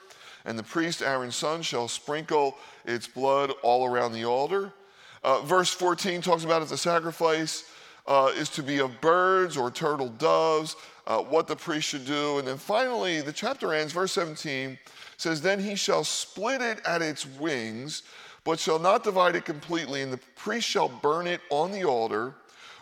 and 0.46 0.58
the 0.58 0.64
priest, 0.64 1.02
Aaron's 1.02 1.36
son, 1.36 1.62
shall 1.62 1.88
sprinkle 1.88 2.56
its 2.86 3.08
blood 3.08 3.52
all 3.62 3.86
around 3.86 4.14
the 4.14 4.26
altar. 4.26 4.74
Uh, 5.24 5.42
verse 5.42 5.70
14 5.70 6.22
talks 6.22 6.44
about 6.44 6.62
if 6.62 6.70
the 6.70 6.78
sacrifice 6.78 7.70
uh, 8.08 8.32
is 8.36 8.50
to 8.50 8.64
be 8.64 8.80
of 8.80 9.00
birds 9.02 9.58
or 9.58 9.70
turtle 9.70 10.10
doves 10.10 10.76
uh, 11.08 11.20
what 11.20 11.48
the 11.48 11.56
priest 11.56 11.90
should 11.90 12.06
do. 12.06 12.40
And 12.40 12.48
then 12.48 12.58
finally, 12.58 13.22
the 13.22 13.34
chapter 13.34 13.74
ends, 13.74 13.94
verse 13.94 14.12
17 14.14 14.78
says, 15.18 15.42
Then 15.42 15.60
he 15.60 15.76
shall 15.76 16.04
split 16.04 16.62
it 16.62 16.80
at 16.86 17.02
its 17.02 17.26
wings, 17.26 18.04
but 18.44 18.60
shall 18.60 18.80
not 18.80 19.04
divide 19.04 19.36
it 19.36 19.46
completely, 19.46 20.02
and 20.02 20.14
the 20.14 20.20
priest 20.36 20.68
shall 20.68 20.88
burn 20.88 21.28
it 21.28 21.42
on 21.50 21.72
the 21.72 21.84
altar, 21.84 22.36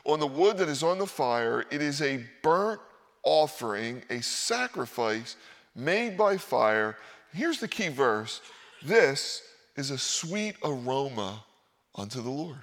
on 0.06 0.20
the 0.20 0.28
wood 0.28 0.58
that 0.58 0.70
is 0.70 0.84
on 0.84 0.98
the 0.98 1.08
fire. 1.08 1.66
It 1.72 1.82
is 1.82 2.02
a 2.02 2.24
burnt 2.44 2.80
offering, 3.24 4.04
a 4.10 4.22
sacrifice 4.22 5.36
made 5.76 6.18
by 6.18 6.38
fire. 6.38 6.98
Here's 7.34 7.60
the 7.60 7.67
key 7.67 7.89
verse 7.89 8.41
this 8.84 9.41
is 9.75 9.91
a 9.91 9.98
sweet 9.98 10.55
aroma 10.63 11.43
unto 11.96 12.22
the 12.22 12.29
Lord. 12.29 12.57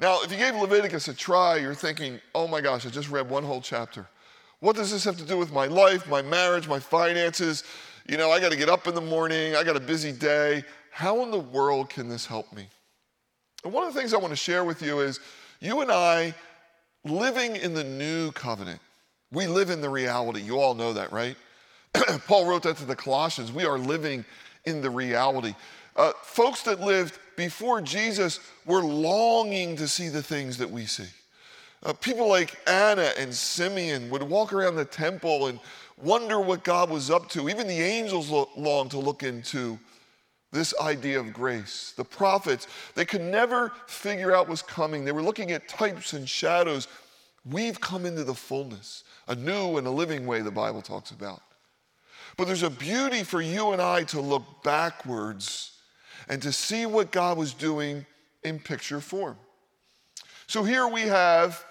Now, 0.00 0.22
if 0.22 0.32
you 0.32 0.38
gave 0.38 0.54
Leviticus 0.54 1.08
a 1.08 1.14
try, 1.14 1.56
you're 1.56 1.74
thinking, 1.74 2.20
oh 2.34 2.48
my 2.48 2.60
gosh, 2.60 2.84
I 2.84 2.90
just 2.90 3.10
read 3.10 3.28
one 3.28 3.44
whole 3.44 3.60
chapter. 3.60 4.06
What 4.60 4.76
does 4.76 4.90
this 4.90 5.04
have 5.04 5.16
to 5.18 5.24
do 5.24 5.38
with 5.38 5.52
my 5.52 5.66
life, 5.66 6.08
my 6.08 6.22
marriage, 6.22 6.66
my 6.66 6.80
finances? 6.80 7.64
You 8.08 8.16
know, 8.16 8.30
I 8.30 8.40
got 8.40 8.50
to 8.50 8.56
get 8.56 8.68
up 8.68 8.86
in 8.86 8.94
the 8.94 9.00
morning, 9.00 9.54
I 9.54 9.62
got 9.62 9.76
a 9.76 9.80
busy 9.80 10.12
day. 10.12 10.64
How 10.90 11.22
in 11.22 11.30
the 11.30 11.38
world 11.38 11.90
can 11.90 12.08
this 12.08 12.26
help 12.26 12.52
me? 12.52 12.68
And 13.64 13.72
one 13.72 13.86
of 13.86 13.94
the 13.94 13.98
things 13.98 14.14
I 14.14 14.18
want 14.18 14.30
to 14.32 14.36
share 14.36 14.64
with 14.64 14.82
you 14.82 15.00
is 15.00 15.20
you 15.60 15.80
and 15.80 15.90
I 15.90 16.34
living 17.04 17.56
in 17.56 17.74
the 17.74 17.84
new 17.84 18.32
covenant. 18.32 18.80
We 19.32 19.46
live 19.46 19.70
in 19.70 19.80
the 19.80 19.88
reality. 19.88 20.40
You 20.40 20.60
all 20.60 20.74
know 20.74 20.92
that, 20.92 21.12
right? 21.12 21.36
Paul 22.26 22.46
wrote 22.46 22.62
that 22.64 22.76
to 22.78 22.84
the 22.84 22.96
Colossians. 22.96 23.52
We 23.52 23.64
are 23.64 23.78
living 23.78 24.24
in 24.64 24.80
the 24.80 24.90
reality. 24.90 25.54
Uh, 25.96 26.12
folks 26.22 26.62
that 26.62 26.80
lived 26.80 27.18
before 27.36 27.80
Jesus 27.80 28.40
were 28.66 28.82
longing 28.82 29.76
to 29.76 29.86
see 29.86 30.08
the 30.08 30.22
things 30.22 30.58
that 30.58 30.70
we 30.70 30.86
see. 30.86 31.08
Uh, 31.84 31.92
people 31.92 32.28
like 32.28 32.56
Anna 32.66 33.10
and 33.18 33.32
Simeon 33.32 34.08
would 34.10 34.22
walk 34.22 34.52
around 34.52 34.76
the 34.76 34.84
temple 34.84 35.48
and 35.48 35.60
wonder 36.02 36.40
what 36.40 36.64
God 36.64 36.90
was 36.90 37.10
up 37.10 37.28
to. 37.30 37.48
Even 37.48 37.66
the 37.66 37.80
angels 37.80 38.30
longed 38.56 38.90
to 38.92 38.98
look 38.98 39.22
into 39.22 39.78
this 40.50 40.72
idea 40.80 41.20
of 41.20 41.32
grace. 41.32 41.92
The 41.96 42.04
prophets, 42.04 42.66
they 42.94 43.04
could 43.04 43.20
never 43.20 43.72
figure 43.86 44.34
out 44.34 44.48
what's 44.48 44.62
coming. 44.62 45.04
They 45.04 45.12
were 45.12 45.22
looking 45.22 45.50
at 45.52 45.68
types 45.68 46.12
and 46.14 46.28
shadows. 46.28 46.88
We've 47.44 47.80
come 47.80 48.06
into 48.06 48.24
the 48.24 48.34
fullness, 48.34 49.04
a 49.28 49.34
new 49.34 49.76
and 49.76 49.86
a 49.86 49.90
living 49.90 50.26
way 50.26 50.40
the 50.40 50.50
Bible 50.50 50.80
talks 50.80 51.10
about. 51.10 51.42
But 52.36 52.46
there's 52.46 52.62
a 52.62 52.70
beauty 52.70 53.22
for 53.22 53.40
you 53.40 53.72
and 53.72 53.80
I 53.80 54.04
to 54.04 54.20
look 54.20 54.62
backwards 54.62 55.72
and 56.28 56.42
to 56.42 56.52
see 56.52 56.86
what 56.86 57.12
God 57.12 57.38
was 57.38 57.54
doing 57.54 58.04
in 58.42 58.58
picture 58.58 59.00
form. 59.00 59.36
So 60.46 60.62
here 60.62 60.88
we 60.88 61.02
have 61.02 61.64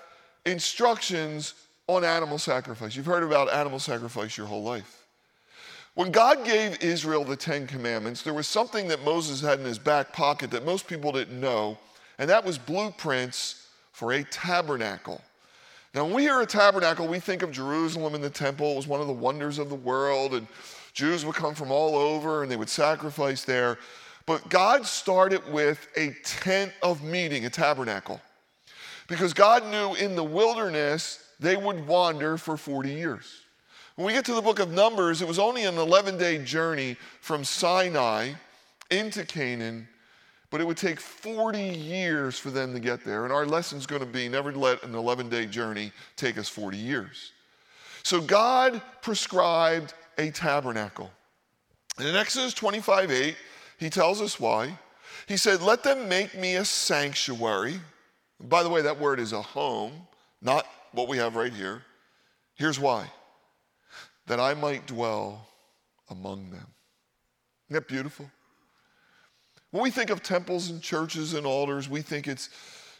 instructions 0.45 1.53
on 1.87 2.03
animal 2.03 2.37
sacrifice. 2.37 2.95
You've 2.95 3.05
heard 3.05 3.23
about 3.23 3.51
animal 3.51 3.79
sacrifice 3.79 4.37
your 4.37 4.47
whole 4.47 4.63
life. 4.63 5.05
When 5.95 6.11
God 6.11 6.43
gave 6.43 6.81
Israel 6.81 7.23
the 7.23 7.35
Ten 7.35 7.67
Commandments, 7.67 8.23
there 8.23 8.33
was 8.33 8.47
something 8.47 8.87
that 8.87 9.03
Moses 9.03 9.41
had 9.41 9.59
in 9.59 9.65
his 9.65 9.77
back 9.77 10.11
pocket 10.11 10.49
that 10.51 10.65
most 10.65 10.87
people 10.87 11.11
didn't 11.11 11.39
know, 11.39 11.77
and 12.17 12.29
that 12.29 12.43
was 12.43 12.57
blueprints 12.57 13.67
for 13.91 14.13
a 14.13 14.23
tabernacle. 14.23 15.21
Now, 15.93 16.05
when 16.05 16.13
we 16.13 16.23
hear 16.23 16.41
a 16.41 16.45
tabernacle, 16.45 17.07
we 17.07 17.19
think 17.19 17.43
of 17.43 17.51
Jerusalem 17.51 18.15
and 18.15 18.23
the 18.23 18.29
temple. 18.29 18.71
It 18.71 18.75
was 18.77 18.87
one 18.87 18.99
of 18.99 19.07
the 19.07 19.13
wonders 19.13 19.59
of 19.59 19.69
the 19.69 19.75
world, 19.75 20.33
and 20.33 20.47
Jews 20.93 21.23
would 21.25 21.35
come 21.35 21.53
from 21.53 21.71
all 21.71 21.95
over 21.95 22.41
and 22.41 22.51
they 22.51 22.55
would 22.55 22.69
sacrifice 22.69 23.43
there. 23.43 23.77
But 24.25 24.49
God 24.49 24.85
started 24.85 25.41
with 25.51 25.87
a 25.95 26.15
tent 26.23 26.71
of 26.81 27.03
meeting, 27.03 27.45
a 27.45 27.49
tabernacle. 27.49 28.21
Because 29.07 29.33
God 29.33 29.65
knew 29.67 29.93
in 29.95 30.15
the 30.15 30.23
wilderness 30.23 31.23
they 31.39 31.57
would 31.57 31.85
wander 31.85 32.37
for 32.37 32.57
40 32.57 32.91
years. 32.91 33.41
When 33.95 34.07
we 34.07 34.13
get 34.13 34.25
to 34.25 34.33
the 34.33 34.41
book 34.41 34.59
of 34.59 34.71
Numbers, 34.71 35.21
it 35.21 35.27
was 35.27 35.37
only 35.37 35.65
an 35.65 35.77
11 35.77 36.17
day 36.17 36.43
journey 36.43 36.97
from 37.21 37.43
Sinai 37.43 38.33
into 38.89 39.25
Canaan, 39.25 39.87
but 40.53 40.61
it 40.61 40.67
would 40.67 40.77
take 40.77 41.01
40 41.01 41.59
years 41.59 42.39
for 42.39 42.49
them 42.49 42.73
to 42.73 42.79
get 42.79 43.03
there. 43.03 43.25
And 43.25 43.33
our 43.33 43.45
lesson 43.45 43.77
is 43.77 43.85
going 43.85 44.01
to 44.01 44.07
be 44.07 44.29
never 44.29 44.53
let 44.53 44.83
an 44.83 44.95
11 44.95 45.27
day 45.27 45.45
journey 45.45 45.91
take 46.15 46.37
us 46.37 46.47
40 46.47 46.77
years. 46.77 47.33
So 48.03 48.21
God 48.21 48.81
prescribed 49.01 49.93
a 50.17 50.31
tabernacle. 50.31 51.11
And 51.97 52.07
in 52.07 52.15
Exodus 52.15 52.53
25 52.53 53.11
8, 53.11 53.35
he 53.77 53.89
tells 53.89 54.21
us 54.21 54.39
why. 54.39 54.77
He 55.27 55.35
said, 55.35 55.61
Let 55.61 55.83
them 55.83 56.07
make 56.07 56.37
me 56.37 56.55
a 56.55 56.63
sanctuary 56.65 57.81
by 58.43 58.63
the 58.63 58.69
way, 58.69 58.81
that 58.81 58.99
word 58.99 59.19
is 59.19 59.31
a 59.31 59.41
home, 59.41 59.93
not 60.41 60.67
what 60.91 61.07
we 61.07 61.17
have 61.17 61.35
right 61.35 61.53
here. 61.53 61.83
Here's 62.55 62.79
why 62.79 63.09
that 64.27 64.39
I 64.39 64.53
might 64.53 64.87
dwell 64.87 65.47
among 66.09 66.49
them. 66.49 66.67
Isn't 67.67 67.73
that 67.73 67.87
beautiful? 67.87 68.29
When 69.73 69.81
we 69.81 69.89
think 69.89 70.11
of 70.11 70.21
temples 70.21 70.69
and 70.69 70.79
churches 70.83 71.33
and 71.33 71.47
altars, 71.47 71.89
we 71.89 72.03
think 72.03 72.27
it's, 72.27 72.51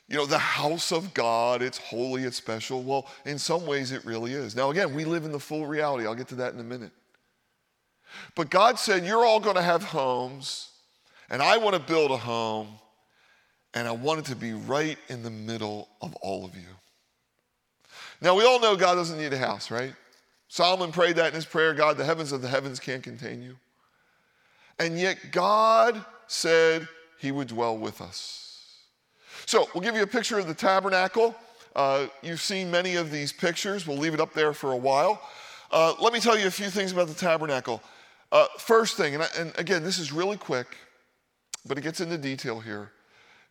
you 0.08 0.18
know, 0.18 0.25
the 0.25 0.39
house 0.39 0.92
of 0.92 1.13
God, 1.13 1.62
it's 1.62 1.77
holy, 1.77 2.24
it's 2.24 2.36
special. 2.36 2.82
Well, 2.82 3.06
in 3.25 3.38
some 3.38 3.68
ways, 3.68 3.92
it 3.92 4.03
really 4.03 4.34
is. 4.34 4.56
Now, 4.56 4.72
again, 4.72 4.92
we 4.96 5.06
live 5.06 5.24
in 5.24 5.32
the 5.32 5.39
full 5.39 5.68
reality. 5.68 6.08
I'll 6.08 6.15
get 6.15 6.30
to 6.30 6.36
that 6.36 6.56
in 6.56 6.60
a 6.60 6.63
minute. 6.63 6.89
But 8.34 8.50
God 8.50 8.80
said, 8.80 9.06
You're 9.06 9.24
all 9.24 9.39
going 9.39 9.56
to 9.56 9.62
have 9.62 9.84
homes, 9.84 10.72
and 11.30 11.44
I 11.44 11.58
want 11.58 11.75
to 11.75 11.80
build 11.80 12.10
a 12.10 12.18
home 12.18 12.70
and 13.75 13.88
I 13.88 13.92
wanted 13.92 14.25
to 14.25 14.36
be 14.36 14.53
right 14.53 14.98
in 15.10 15.22
the 15.22 15.30
middle 15.30 15.89
of 16.01 16.15
all 16.15 16.44
of 16.44 16.56
you. 16.56 16.62
Now, 18.20 18.36
we 18.36 18.46
all 18.46 18.60
know 18.60 18.75
God 18.75 18.96
doesn't 18.96 19.20
need 19.20 19.34
a 19.34 19.38
house, 19.38 19.70
right? 19.70 19.94
Solomon 20.48 20.92
prayed 20.92 21.18
that 21.18 21.27
in 21.27 21.34
his 21.36 21.46
prayer 21.46 21.75
God, 21.75 21.98
the 21.98 22.06
heavens 22.06 22.32
of 22.32 22.42
the 22.42 22.48
heavens 22.48 22.80
can't 22.80 23.03
contain 23.03 23.44
you. 23.44 23.58
And 24.80 25.00
yet, 25.00 25.18
God 25.32 26.03
said 26.27 26.88
he 27.20 27.32
would 27.32 27.48
dwell 27.48 27.77
with 27.77 28.01
us. 28.01 28.39
So, 29.46 29.68
we'll 29.74 29.84
give 29.84 29.96
you 29.96 30.03
a 30.03 30.08
picture 30.08 30.39
of 30.39 30.48
the 30.48 30.53
tabernacle. 30.53 31.36
Uh, 31.75 32.08
you've 32.22 32.42
seen 32.42 32.70
many 32.70 32.96
of 32.96 33.12
these 33.12 33.34
pictures. 33.34 33.88
We'll 33.88 33.98
leave 33.98 34.13
it 34.13 34.20
up 34.20 34.34
there 34.34 34.53
for 34.53 34.72
a 34.72 34.77
while. 34.77 35.22
Uh, 35.72 35.94
let 36.00 36.13
me 36.13 36.20
tell 36.20 36.38
you 36.38 36.48
a 36.48 36.51
few 36.51 36.70
things 36.70 36.92
about 36.92 37.08
the 37.08 37.13
tabernacle. 37.13 37.82
Uh, 38.32 38.46
first 38.58 38.98
thing, 38.98 39.15
and, 39.15 39.24
I, 39.24 39.27
and 39.38 39.53
again, 39.58 39.84
this 39.84 40.00
is 40.00 40.12
really 40.12 40.38
quick, 40.38 40.68
but 41.65 41.77
it 41.77 41.82
gets 41.82 42.00
into 42.00 42.18
detail 42.18 42.60
here. 42.60 42.92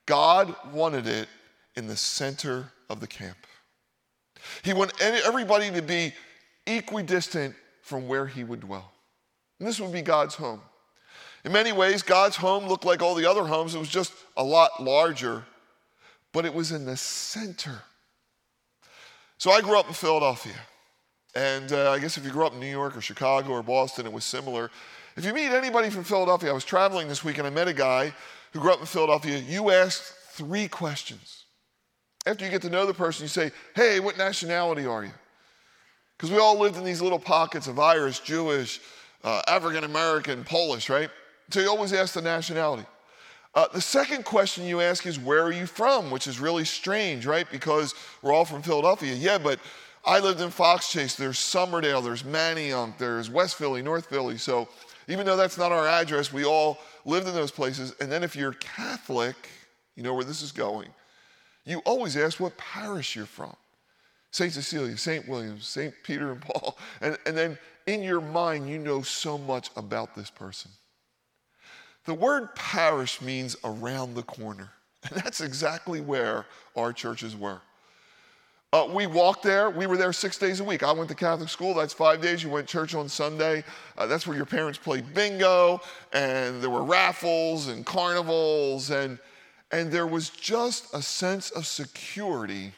God 0.07 0.55
wanted 0.73 1.07
it 1.07 1.29
in 1.76 1.87
the 1.87 1.97
center 1.97 2.73
of 2.91 3.00
the 3.00 3.07
camp. 3.07 3.38
He 4.62 4.73
wanted 4.73 5.00
everybody 5.00 5.71
to 5.71 5.83
be 5.83 6.12
equidistant 6.67 7.55
from 7.83 8.09
where 8.09 8.26
he 8.26 8.45
would 8.45 8.61
dwell. 8.61 8.93
And 9.59 9.69
this 9.69 9.81
would 9.81 9.93
be 9.93 10.02
God's 10.02 10.35
home. 10.35 10.61
In 11.45 11.53
many 11.53 11.73
ways, 11.73 12.03
God's 12.03 12.37
home 12.37 12.67
looked 12.67 12.85
like 12.85 13.03
all 13.03 13.15
the 13.15 13.29
other 13.29 13.45
homes. 13.45 13.75
It 13.75 13.79
was 13.79 13.89
just 13.89 14.13
a 14.37 14.45
lot 14.45 14.83
larger, 14.83 15.45
but 16.33 16.45
it 16.45 16.55
was 16.55 16.71
in 16.71 16.85
the 16.85 16.97
center. 16.97 17.83
So 19.39 19.51
I 19.51 19.61
grew 19.61 19.79
up 19.79 19.89
in 19.89 19.95
Philadelphia. 19.95 20.55
And 21.35 21.73
uh, 21.73 21.91
I 21.91 21.99
guess 21.99 22.17
if 22.17 22.25
you 22.25 22.31
grew 22.31 22.47
up 22.47 22.53
in 22.53 22.61
New 22.61 22.67
York 22.71 22.97
or 22.97 23.01
Chicago 23.01 23.51
or 23.51 23.63
Boston, 23.63 24.07
it 24.07 24.13
was 24.13 24.25
similar. 24.25 24.71
If 25.17 25.25
you 25.25 25.33
meet 25.33 25.51
anybody 25.51 25.91
from 25.91 26.05
Philadelphia, 26.05 26.51
I 26.51 26.53
was 26.53 26.65
traveling 26.65 27.09
this 27.09 27.25
week 27.25 27.39
and 27.39 27.47
I 27.47 27.51
met 27.51 27.69
a 27.69 27.73
guy 27.73 28.13
who 28.53 28.61
grew 28.61 28.73
up 28.73 28.81
in 28.81 28.87
Philadelphia. 28.87 29.39
You 29.39 29.71
ask 29.71 30.15
three 30.31 30.69
questions. 30.69 31.45
After 32.25 32.45
you 32.45 32.51
get 32.51 32.63
to 32.63 32.71
know 32.71 32.87
the 32.87 32.95
person, 32.95 33.25
you 33.25 33.29
say, 33.29 33.51
Hey, 33.75 33.99
what 33.99 34.17
nationality 34.17 34.87
are 34.87 35.05
you? 35.05 35.11
Because 36.17 36.31
we 36.31 36.39
all 36.39 36.59
lived 36.59 36.77
in 36.77 36.85
these 36.85 37.03
little 37.03 37.19
pockets 37.19 37.67
of 37.67 37.81
Irish, 37.81 38.21
Jewish, 38.21 38.81
uh, 39.25 39.43
African 39.49 39.85
American, 39.85 40.45
Polish, 40.45 40.89
right? 40.89 41.11
So 41.51 41.61
you 41.61 41.69
always 41.69 41.93
ask 41.93 42.15
the 42.15 42.23
nationality. 42.23 42.85
Uh, 43.55 43.67
the 43.75 43.81
second 43.81 44.25
question 44.25 44.65
you 44.65 44.81
ask 44.81 45.05
is, 45.07 45.19
Where 45.19 45.43
are 45.43 45.53
you 45.53 45.67
from? 45.67 46.11
Which 46.11 46.27
is 46.27 46.41
really 46.41 46.65
strange, 46.65 47.27
right? 47.27 47.47
Because 47.51 47.95
we're 48.23 48.33
all 48.33 48.45
from 48.45 48.63
Philadelphia. 48.63 49.15
Yeah, 49.15 49.39
but 49.39 49.59
I 50.05 50.19
lived 50.19 50.41
in 50.41 50.51
Fox 50.51 50.91
Chase. 50.91 51.15
There's 51.15 51.39
Summerdale, 51.39 52.03
there's 52.03 52.23
Manayunk, 52.23 52.99
there's 52.99 53.31
West 53.31 53.57
Philly, 53.57 53.83
North 53.83 54.07
Philly. 54.07 54.39
So 54.39 54.69
even 55.09 55.27
though 55.27 55.37
that's 55.37 55.59
not 55.59 55.71
our 55.71 55.87
address, 55.87 56.33
we 56.33 56.45
all 56.45 56.79
lived 57.05 57.29
in 57.29 57.35
those 57.35 57.51
places. 57.51 57.95
And 58.01 58.11
then 58.11 58.25
if 58.25 58.35
you're 58.35 58.55
Catholic, 58.55 59.37
you 59.97 60.03
know 60.03 60.15
where 60.15 60.25
this 60.25 60.43
is 60.43 60.53
going. 60.53 60.89
You 61.65 61.81
always 61.85 62.17
ask 62.17 62.41
what 62.41 62.57
parish 62.57 63.15
you're 63.15 63.27
from. 63.27 63.55
St. 64.31 64.53
Cecilia, 64.53 64.97
St. 64.97 65.29
Williams, 65.29 65.69
St. 65.69 65.95
Peter 66.03 66.33
and 66.33 66.41
Paul. 66.41 66.79
And, 67.03 67.19
and 67.27 67.37
then 67.37 67.59
in 67.87 68.03
your 68.03 68.21
mind, 68.21 68.69
you 68.69 68.79
know 68.79 69.03
so 69.03 69.37
much 69.37 69.71
about 69.77 70.15
this 70.15 70.31
person. 70.31 70.71
The 72.05 72.15
word 72.15 72.55
parish 72.55 73.21
means 73.21 73.57
around 73.65 74.15
the 74.15 74.23
corner. 74.23 74.71
And 75.09 75.21
that's 75.23 75.41
exactly 75.41 76.01
where 76.01 76.47
our 76.77 76.93
churches 76.93 77.37
were. 77.37 77.61
Uh, 78.73 78.89
we 78.91 79.07
walked 79.07 79.43
there. 79.43 79.69
We 79.69 79.87
were 79.87 79.99
there 79.99 80.15
six 80.15 80.39
days 80.39 80.61
a 80.61 80.65
week. 80.65 80.83
I 80.83 80.93
went 80.93 81.11
to 81.11 81.15
Catholic 81.15 81.51
school. 81.51 81.75
That's 81.75 81.93
five 81.93 82.23
days. 82.23 82.43
You 82.43 82.49
went 82.49 82.67
church 82.67 82.95
on 82.95 83.07
Sunday. 83.07 83.65
Uh, 83.99 84.07
that's 84.07 84.27
where 84.27 84.35
your 84.35 84.47
parents 84.47 84.79
played 84.79 85.13
bingo, 85.13 85.83
and 86.15 86.63
there 86.63 86.71
were 86.71 86.83
raffles 86.83 87.69
and 87.69 87.85
carnivals, 87.85 88.91
and 88.91 89.19
and 89.73 89.93
there 89.93 90.07
was 90.07 90.31
just 90.31 90.95
a 90.95 91.03
sense 91.03 91.51
of 91.51 91.67
security 91.67 92.73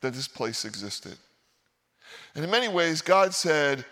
that 0.00 0.12
this 0.12 0.26
place 0.26 0.64
existed. 0.64 1.16
And 2.34 2.44
in 2.44 2.50
many 2.50 2.66
ways, 2.66 3.00
God 3.00 3.32
said, 3.32 3.84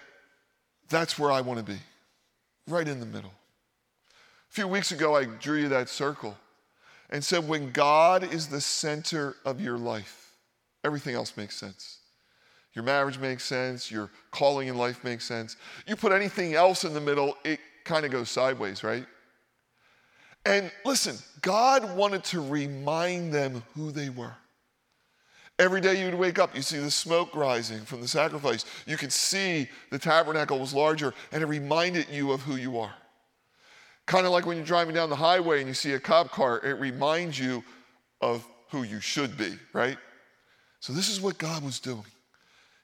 "That's 0.88 1.16
where 1.16 1.30
I 1.30 1.42
want 1.42 1.64
to 1.64 1.64
be, 1.64 1.78
right 2.66 2.88
in 2.88 2.98
the 2.98 3.06
middle." 3.06 3.32
A 4.50 4.52
few 4.52 4.66
weeks 4.66 4.90
ago, 4.90 5.14
I 5.14 5.26
drew 5.26 5.60
you 5.60 5.68
that 5.68 5.88
circle, 5.88 6.36
and 7.08 7.24
said, 7.24 7.46
"When 7.46 7.70
God 7.70 8.24
is 8.24 8.48
the 8.48 8.60
center 8.60 9.36
of 9.44 9.60
your 9.60 9.78
life." 9.78 10.32
Everything 10.82 11.14
else 11.14 11.36
makes 11.36 11.56
sense. 11.56 11.98
Your 12.72 12.84
marriage 12.84 13.18
makes 13.18 13.44
sense. 13.44 13.90
Your 13.90 14.10
calling 14.32 14.68
in 14.68 14.76
life 14.76 15.04
makes 15.04 15.24
sense. 15.24 15.56
You 15.86 15.94
put 15.94 16.12
anything 16.12 16.54
else 16.54 16.84
in 16.84 16.94
the 16.94 17.00
middle, 17.00 17.36
it 17.44 17.60
kind 17.84 18.04
of 18.04 18.10
goes 18.10 18.30
sideways, 18.30 18.82
right? 18.82 19.06
And 20.44 20.72
listen, 20.84 21.18
God 21.42 21.96
wanted 21.96 22.24
to 22.24 22.40
remind 22.40 23.32
them 23.32 23.62
who 23.74 23.92
they 23.92 24.08
were. 24.08 24.34
Every 25.58 25.80
day 25.80 26.02
you'd 26.02 26.14
wake 26.14 26.38
up, 26.38 26.56
you 26.56 26.62
see 26.62 26.78
the 26.78 26.90
smoke 26.90 27.36
rising 27.36 27.84
from 27.84 28.00
the 28.00 28.08
sacrifice. 28.08 28.64
You 28.86 28.96
could 28.96 29.12
see 29.12 29.68
the 29.90 29.98
tabernacle 29.98 30.58
was 30.58 30.72
larger, 30.72 31.12
and 31.30 31.42
it 31.42 31.46
reminded 31.46 32.08
you 32.08 32.32
of 32.32 32.42
who 32.42 32.56
you 32.56 32.78
are. 32.78 32.94
Kind 34.10 34.26
of 34.26 34.32
like 34.32 34.44
when 34.44 34.56
you're 34.56 34.66
driving 34.66 34.92
down 34.92 35.08
the 35.08 35.14
highway 35.14 35.60
and 35.60 35.68
you 35.68 35.74
see 35.74 35.92
a 35.92 36.00
cop 36.00 36.32
car, 36.32 36.58
it 36.64 36.80
reminds 36.80 37.38
you 37.38 37.62
of 38.20 38.44
who 38.70 38.82
you 38.82 38.98
should 38.98 39.38
be, 39.38 39.54
right? 39.72 39.96
So, 40.80 40.92
this 40.92 41.08
is 41.08 41.20
what 41.20 41.38
God 41.38 41.62
was 41.62 41.78
doing. 41.78 42.02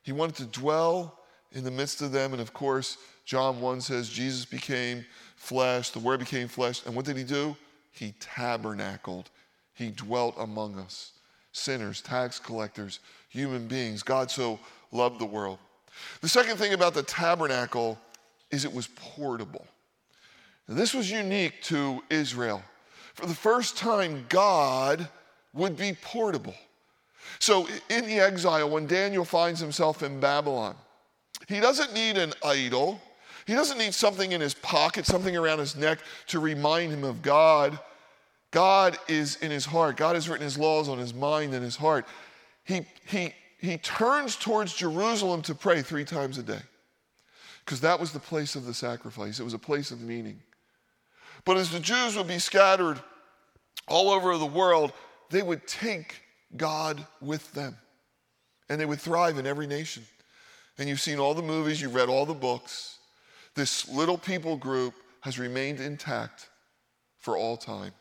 He 0.04 0.12
wanted 0.12 0.36
to 0.36 0.44
dwell 0.60 1.18
in 1.50 1.64
the 1.64 1.70
midst 1.72 2.00
of 2.00 2.12
them. 2.12 2.30
And 2.30 2.40
of 2.40 2.52
course, 2.52 2.96
John 3.24 3.60
1 3.60 3.80
says 3.80 4.08
Jesus 4.08 4.44
became 4.44 5.04
flesh, 5.34 5.90
the 5.90 5.98
Word 5.98 6.20
became 6.20 6.46
flesh. 6.46 6.86
And 6.86 6.94
what 6.94 7.04
did 7.04 7.16
he 7.16 7.24
do? 7.24 7.56
He 7.90 8.14
tabernacled, 8.20 9.28
he 9.74 9.90
dwelt 9.90 10.36
among 10.38 10.78
us 10.78 11.10
sinners, 11.50 12.02
tax 12.02 12.38
collectors, 12.38 13.00
human 13.30 13.66
beings. 13.66 14.04
God 14.04 14.30
so 14.30 14.60
loved 14.92 15.18
the 15.18 15.26
world. 15.26 15.58
The 16.20 16.28
second 16.28 16.56
thing 16.56 16.72
about 16.72 16.94
the 16.94 17.02
tabernacle 17.02 17.98
is 18.52 18.64
it 18.64 18.72
was 18.72 18.86
portable. 18.86 19.66
This 20.68 20.94
was 20.94 21.10
unique 21.10 21.62
to 21.64 22.02
Israel. 22.10 22.62
For 23.14 23.26
the 23.26 23.34
first 23.34 23.76
time, 23.76 24.26
God 24.28 25.08
would 25.54 25.76
be 25.76 25.96
portable. 26.02 26.54
So, 27.38 27.68
in 27.88 28.06
the 28.06 28.20
exile, 28.20 28.68
when 28.70 28.86
Daniel 28.86 29.24
finds 29.24 29.60
himself 29.60 30.02
in 30.02 30.20
Babylon, 30.20 30.76
he 31.48 31.60
doesn't 31.60 31.92
need 31.92 32.16
an 32.16 32.32
idol. 32.44 33.00
He 33.46 33.54
doesn't 33.54 33.78
need 33.78 33.94
something 33.94 34.32
in 34.32 34.40
his 34.40 34.54
pocket, 34.54 35.06
something 35.06 35.36
around 35.36 35.60
his 35.60 35.76
neck 35.76 36.00
to 36.28 36.40
remind 36.40 36.92
him 36.92 37.04
of 37.04 37.22
God. 37.22 37.78
God 38.50 38.98
is 39.06 39.36
in 39.36 39.50
his 39.50 39.64
heart. 39.64 39.96
God 39.96 40.14
has 40.14 40.28
written 40.28 40.44
his 40.44 40.58
laws 40.58 40.88
on 40.88 40.98
his 40.98 41.14
mind 41.14 41.54
and 41.54 41.62
his 41.62 41.76
heart. 41.76 42.06
He, 42.64 42.86
he, 43.06 43.34
he 43.58 43.78
turns 43.78 44.34
towards 44.34 44.74
Jerusalem 44.74 45.42
to 45.42 45.54
pray 45.54 45.82
three 45.82 46.04
times 46.04 46.38
a 46.38 46.42
day 46.42 46.60
because 47.64 47.80
that 47.80 47.98
was 47.98 48.12
the 48.12 48.20
place 48.20 48.56
of 48.56 48.64
the 48.64 48.74
sacrifice, 48.74 49.40
it 49.40 49.44
was 49.44 49.54
a 49.54 49.58
place 49.58 49.90
of 49.90 50.00
meaning. 50.00 50.40
But 51.44 51.56
as 51.56 51.70
the 51.70 51.80
Jews 51.80 52.16
would 52.16 52.28
be 52.28 52.38
scattered 52.38 53.00
all 53.88 54.10
over 54.10 54.36
the 54.36 54.46
world, 54.46 54.92
they 55.30 55.42
would 55.42 55.66
take 55.66 56.22
God 56.56 57.06
with 57.20 57.52
them. 57.52 57.76
And 58.68 58.80
they 58.80 58.86
would 58.86 59.00
thrive 59.00 59.38
in 59.38 59.46
every 59.46 59.66
nation. 59.66 60.04
And 60.78 60.88
you've 60.88 61.00
seen 61.00 61.18
all 61.18 61.34
the 61.34 61.42
movies, 61.42 61.80
you've 61.80 61.94
read 61.94 62.08
all 62.08 62.26
the 62.26 62.34
books. 62.34 62.98
This 63.54 63.88
little 63.88 64.18
people 64.18 64.56
group 64.56 64.94
has 65.20 65.38
remained 65.38 65.80
intact 65.80 66.48
for 67.18 67.36
all 67.36 67.56
time 67.56 67.92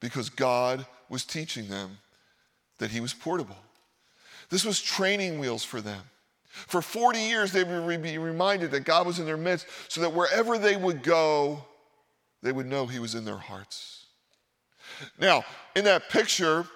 because 0.00 0.30
God 0.30 0.86
was 1.08 1.24
teaching 1.24 1.68
them 1.68 1.98
that 2.78 2.90
He 2.90 3.00
was 3.00 3.12
portable. 3.12 3.56
This 4.50 4.64
was 4.64 4.80
training 4.80 5.38
wheels 5.38 5.64
for 5.64 5.80
them. 5.80 6.02
For 6.48 6.80
40 6.80 7.18
years, 7.18 7.50
they 7.50 7.64
would 7.64 8.02
be 8.02 8.18
reminded 8.18 8.70
that 8.70 8.80
God 8.80 9.06
was 9.06 9.18
in 9.18 9.26
their 9.26 9.36
midst 9.36 9.66
so 9.88 10.00
that 10.02 10.12
wherever 10.12 10.56
they 10.56 10.76
would 10.76 11.02
go, 11.02 11.64
they 12.44 12.52
would 12.52 12.66
know 12.66 12.86
He 12.86 13.00
was 13.00 13.16
in 13.16 13.24
their 13.24 13.38
hearts. 13.38 14.06
Now, 15.18 15.44
in 15.74 15.84
that 15.84 16.08
picture, 16.10 16.66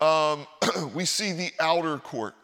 um, 0.00 0.46
we 0.94 1.06
see 1.06 1.32
the 1.32 1.50
outer 1.60 1.96
court. 1.96 2.34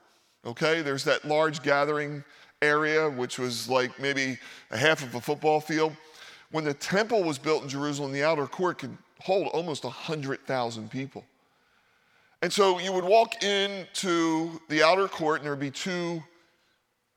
Okay, 0.47 0.81
there's 0.81 1.05
that 1.05 1.27
large 1.27 1.62
gathering 1.62 2.25
area, 2.62 3.11
which 3.11 3.38
was 3.38 3.69
like 3.69 3.99
maybe 4.01 4.38
a 4.71 4.77
half 4.79 5.03
of 5.03 5.14
a 5.17 5.21
football 5.21 5.61
field. 5.61 5.95
When 6.53 6.64
the 6.64 6.73
temple 6.73 7.25
was 7.25 7.37
built 7.37 7.64
in 7.64 7.69
Jerusalem, 7.69 8.12
the 8.12 8.23
outer 8.23 8.47
court 8.47 8.79
could 8.79 8.97
hold 9.21 9.49
almost 9.49 9.85
100,000 9.85 10.91
people. 10.91 11.25
And 12.41 12.53
so 12.53 12.79
you 12.79 12.93
would 12.93 13.05
walk 13.05 13.43
into 13.43 14.61
the 14.69 14.85
outer 14.85 15.09
court, 15.09 15.41
and 15.41 15.45
there 15.45 15.53
would 15.53 15.61
be 15.61 15.73
two 15.73 16.23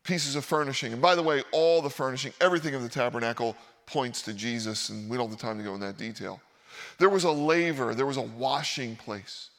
pieces 0.03 0.35
of 0.35 0.43
furnishing. 0.43 0.91
And 0.91 1.01
by 1.01 1.13
the 1.13 1.21
way, 1.21 1.43
all 1.51 1.83
the 1.83 1.89
furnishing, 1.89 2.33
everything 2.41 2.73
of 2.73 2.81
the 2.81 2.89
tabernacle 2.89 3.55
points 3.91 4.21
to 4.23 4.33
Jesus, 4.33 4.89
and 4.89 5.09
we 5.09 5.17
don't 5.17 5.29
have 5.29 5.37
the 5.37 5.41
time 5.41 5.57
to 5.57 5.63
go 5.63 5.73
in 5.75 5.79
that 5.81 5.97
detail. 5.97 6.39
There 6.97 7.09
was 7.09 7.23
a 7.23 7.31
laver, 7.31 7.93
there 7.93 8.05
was 8.05 8.17
a 8.17 8.21
washing 8.21 8.95
place. 8.95 9.49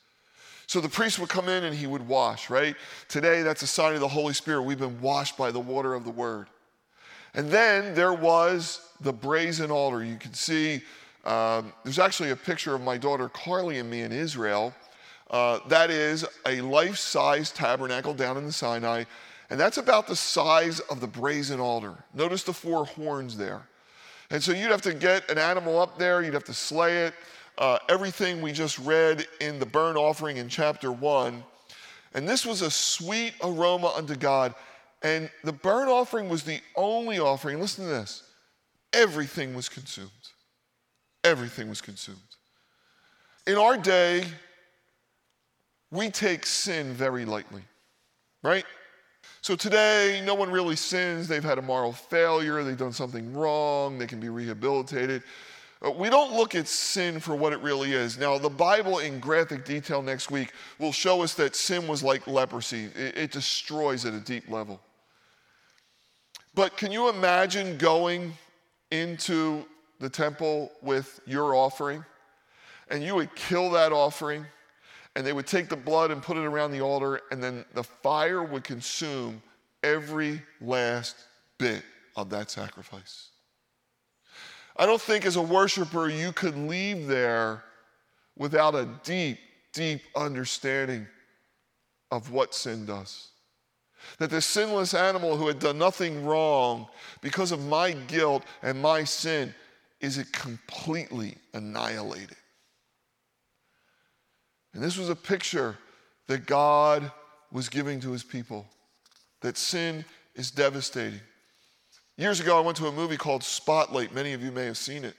So 0.66 0.80
the 0.80 0.88
priest 0.88 1.18
would 1.18 1.28
come 1.28 1.48
in 1.48 1.64
and 1.64 1.76
he 1.76 1.86
would 1.86 2.06
wash, 2.08 2.48
right? 2.48 2.74
Today, 3.08 3.42
that's 3.42 3.62
a 3.62 3.66
sign 3.66 3.94
of 3.94 4.00
the 4.00 4.08
Holy 4.08 4.32
Spirit. 4.32 4.62
We've 4.62 4.78
been 4.78 5.00
washed 5.00 5.36
by 5.36 5.50
the 5.50 5.60
water 5.60 5.94
of 5.94 6.04
the 6.04 6.10
Word. 6.10 6.46
And 7.34 7.50
then 7.50 7.94
there 7.94 8.12
was 8.14 8.80
the 9.00 9.12
brazen 9.12 9.70
altar. 9.70 10.02
You 10.04 10.16
can 10.16 10.32
see 10.32 10.82
um, 11.24 11.72
there's 11.84 11.98
actually 11.98 12.30
a 12.30 12.36
picture 12.36 12.74
of 12.74 12.80
my 12.80 12.96
daughter 12.96 13.28
Carly 13.28 13.78
and 13.78 13.90
me 13.90 14.02
in 14.02 14.12
Israel. 14.12 14.74
Uh, 15.30 15.60
that 15.68 15.90
is 15.90 16.26
a 16.46 16.60
life 16.60 16.96
size 16.96 17.50
tabernacle 17.50 18.12
down 18.12 18.36
in 18.36 18.44
the 18.44 18.52
Sinai, 18.52 19.04
and 19.50 19.58
that's 19.58 19.78
about 19.78 20.06
the 20.06 20.16
size 20.16 20.80
of 20.80 21.00
the 21.00 21.06
brazen 21.06 21.60
altar. 21.60 21.94
Notice 22.12 22.42
the 22.42 22.52
four 22.52 22.84
horns 22.84 23.36
there. 23.36 23.62
And 24.32 24.42
so 24.42 24.52
you'd 24.52 24.70
have 24.70 24.82
to 24.82 24.94
get 24.94 25.30
an 25.30 25.36
animal 25.36 25.78
up 25.78 25.98
there, 25.98 26.22
you'd 26.22 26.34
have 26.34 26.44
to 26.44 26.54
slay 26.54 27.04
it. 27.04 27.14
Uh, 27.58 27.78
everything 27.90 28.40
we 28.40 28.50
just 28.50 28.78
read 28.78 29.26
in 29.42 29.58
the 29.58 29.66
burnt 29.66 29.98
offering 29.98 30.38
in 30.38 30.48
chapter 30.48 30.90
1. 30.90 31.44
And 32.14 32.26
this 32.26 32.46
was 32.46 32.62
a 32.62 32.70
sweet 32.70 33.34
aroma 33.42 33.92
unto 33.94 34.16
God. 34.16 34.54
And 35.02 35.30
the 35.44 35.52
burnt 35.52 35.90
offering 35.90 36.30
was 36.30 36.44
the 36.44 36.60
only 36.76 37.18
offering. 37.18 37.60
Listen 37.60 37.84
to 37.84 37.90
this 37.90 38.24
everything 38.94 39.54
was 39.54 39.68
consumed. 39.68 40.10
Everything 41.24 41.68
was 41.68 41.80
consumed. 41.80 42.18
In 43.46 43.56
our 43.56 43.76
day, 43.76 44.24
we 45.90 46.10
take 46.10 46.46
sin 46.46 46.94
very 46.94 47.24
lightly, 47.24 47.62
right? 48.42 48.64
So 49.42 49.56
today, 49.56 50.22
no 50.24 50.36
one 50.36 50.52
really 50.52 50.76
sins. 50.76 51.26
They've 51.26 51.42
had 51.42 51.58
a 51.58 51.62
moral 51.62 51.92
failure, 51.92 52.62
they've 52.62 52.78
done 52.78 52.92
something 52.92 53.34
wrong, 53.34 53.98
they 53.98 54.06
can 54.06 54.20
be 54.20 54.28
rehabilitated. 54.28 55.24
Uh, 55.84 55.90
we 55.90 56.08
don't 56.08 56.32
look 56.32 56.54
at 56.54 56.68
sin 56.68 57.18
for 57.18 57.34
what 57.34 57.52
it 57.52 57.58
really 57.58 57.92
is. 57.92 58.16
Now, 58.16 58.38
the 58.38 58.48
Bible 58.48 59.00
in 59.00 59.18
graphic 59.18 59.64
detail 59.64 60.00
next 60.00 60.30
week 60.30 60.52
will 60.78 60.92
show 60.92 61.22
us 61.22 61.34
that 61.34 61.56
sin 61.56 61.88
was 61.88 62.04
like 62.04 62.28
leprosy, 62.28 62.84
it, 62.94 63.18
it 63.18 63.32
destroys 63.32 64.06
at 64.06 64.14
a 64.14 64.20
deep 64.20 64.48
level. 64.48 64.80
But 66.54 66.76
can 66.76 66.92
you 66.92 67.08
imagine 67.08 67.78
going 67.78 68.34
into 68.92 69.64
the 69.98 70.08
temple 70.08 70.70
with 70.82 71.18
your 71.26 71.56
offering 71.56 72.04
and 72.90 73.02
you 73.02 73.16
would 73.16 73.34
kill 73.34 73.72
that 73.72 73.90
offering? 73.90 74.46
And 75.14 75.26
they 75.26 75.32
would 75.32 75.46
take 75.46 75.68
the 75.68 75.76
blood 75.76 76.10
and 76.10 76.22
put 76.22 76.36
it 76.36 76.44
around 76.44 76.70
the 76.72 76.80
altar, 76.80 77.20
and 77.30 77.42
then 77.42 77.64
the 77.74 77.84
fire 77.84 78.42
would 78.42 78.64
consume 78.64 79.42
every 79.82 80.40
last 80.60 81.16
bit 81.58 81.82
of 82.16 82.30
that 82.30 82.50
sacrifice. 82.50 83.28
I 84.76 84.86
don't 84.86 85.00
think 85.00 85.26
as 85.26 85.36
a 85.36 85.42
worshiper 85.42 86.08
you 86.08 86.32
could 86.32 86.56
leave 86.56 87.06
there 87.06 87.62
without 88.36 88.74
a 88.74 88.88
deep, 89.04 89.38
deep 89.72 90.00
understanding 90.16 91.06
of 92.10 92.30
what 92.30 92.54
sin 92.54 92.86
does. 92.86 93.28
That 94.18 94.30
the 94.30 94.40
sinless 94.40 94.94
animal 94.94 95.36
who 95.36 95.46
had 95.46 95.58
done 95.58 95.78
nothing 95.78 96.24
wrong 96.24 96.88
because 97.20 97.52
of 97.52 97.64
my 97.66 97.92
guilt 97.92 98.44
and 98.62 98.80
my 98.80 99.04
sin 99.04 99.54
is 100.00 100.18
it 100.18 100.32
completely 100.32 101.36
annihilated. 101.54 102.36
And 104.74 104.82
this 104.82 104.96
was 104.96 105.08
a 105.08 105.16
picture 105.16 105.76
that 106.28 106.46
God 106.46 107.10
was 107.50 107.68
giving 107.68 108.00
to 108.00 108.10
his 108.12 108.22
people 108.22 108.66
that 109.40 109.58
sin 109.58 110.04
is 110.34 110.50
devastating. 110.50 111.20
Years 112.16 112.40
ago, 112.40 112.56
I 112.56 112.60
went 112.60 112.76
to 112.78 112.86
a 112.86 112.92
movie 112.92 113.16
called 113.16 113.42
Spotlight. 113.42 114.14
Many 114.14 114.32
of 114.32 114.42
you 114.42 114.52
may 114.52 114.66
have 114.66 114.76
seen 114.76 115.04
it. 115.04 115.14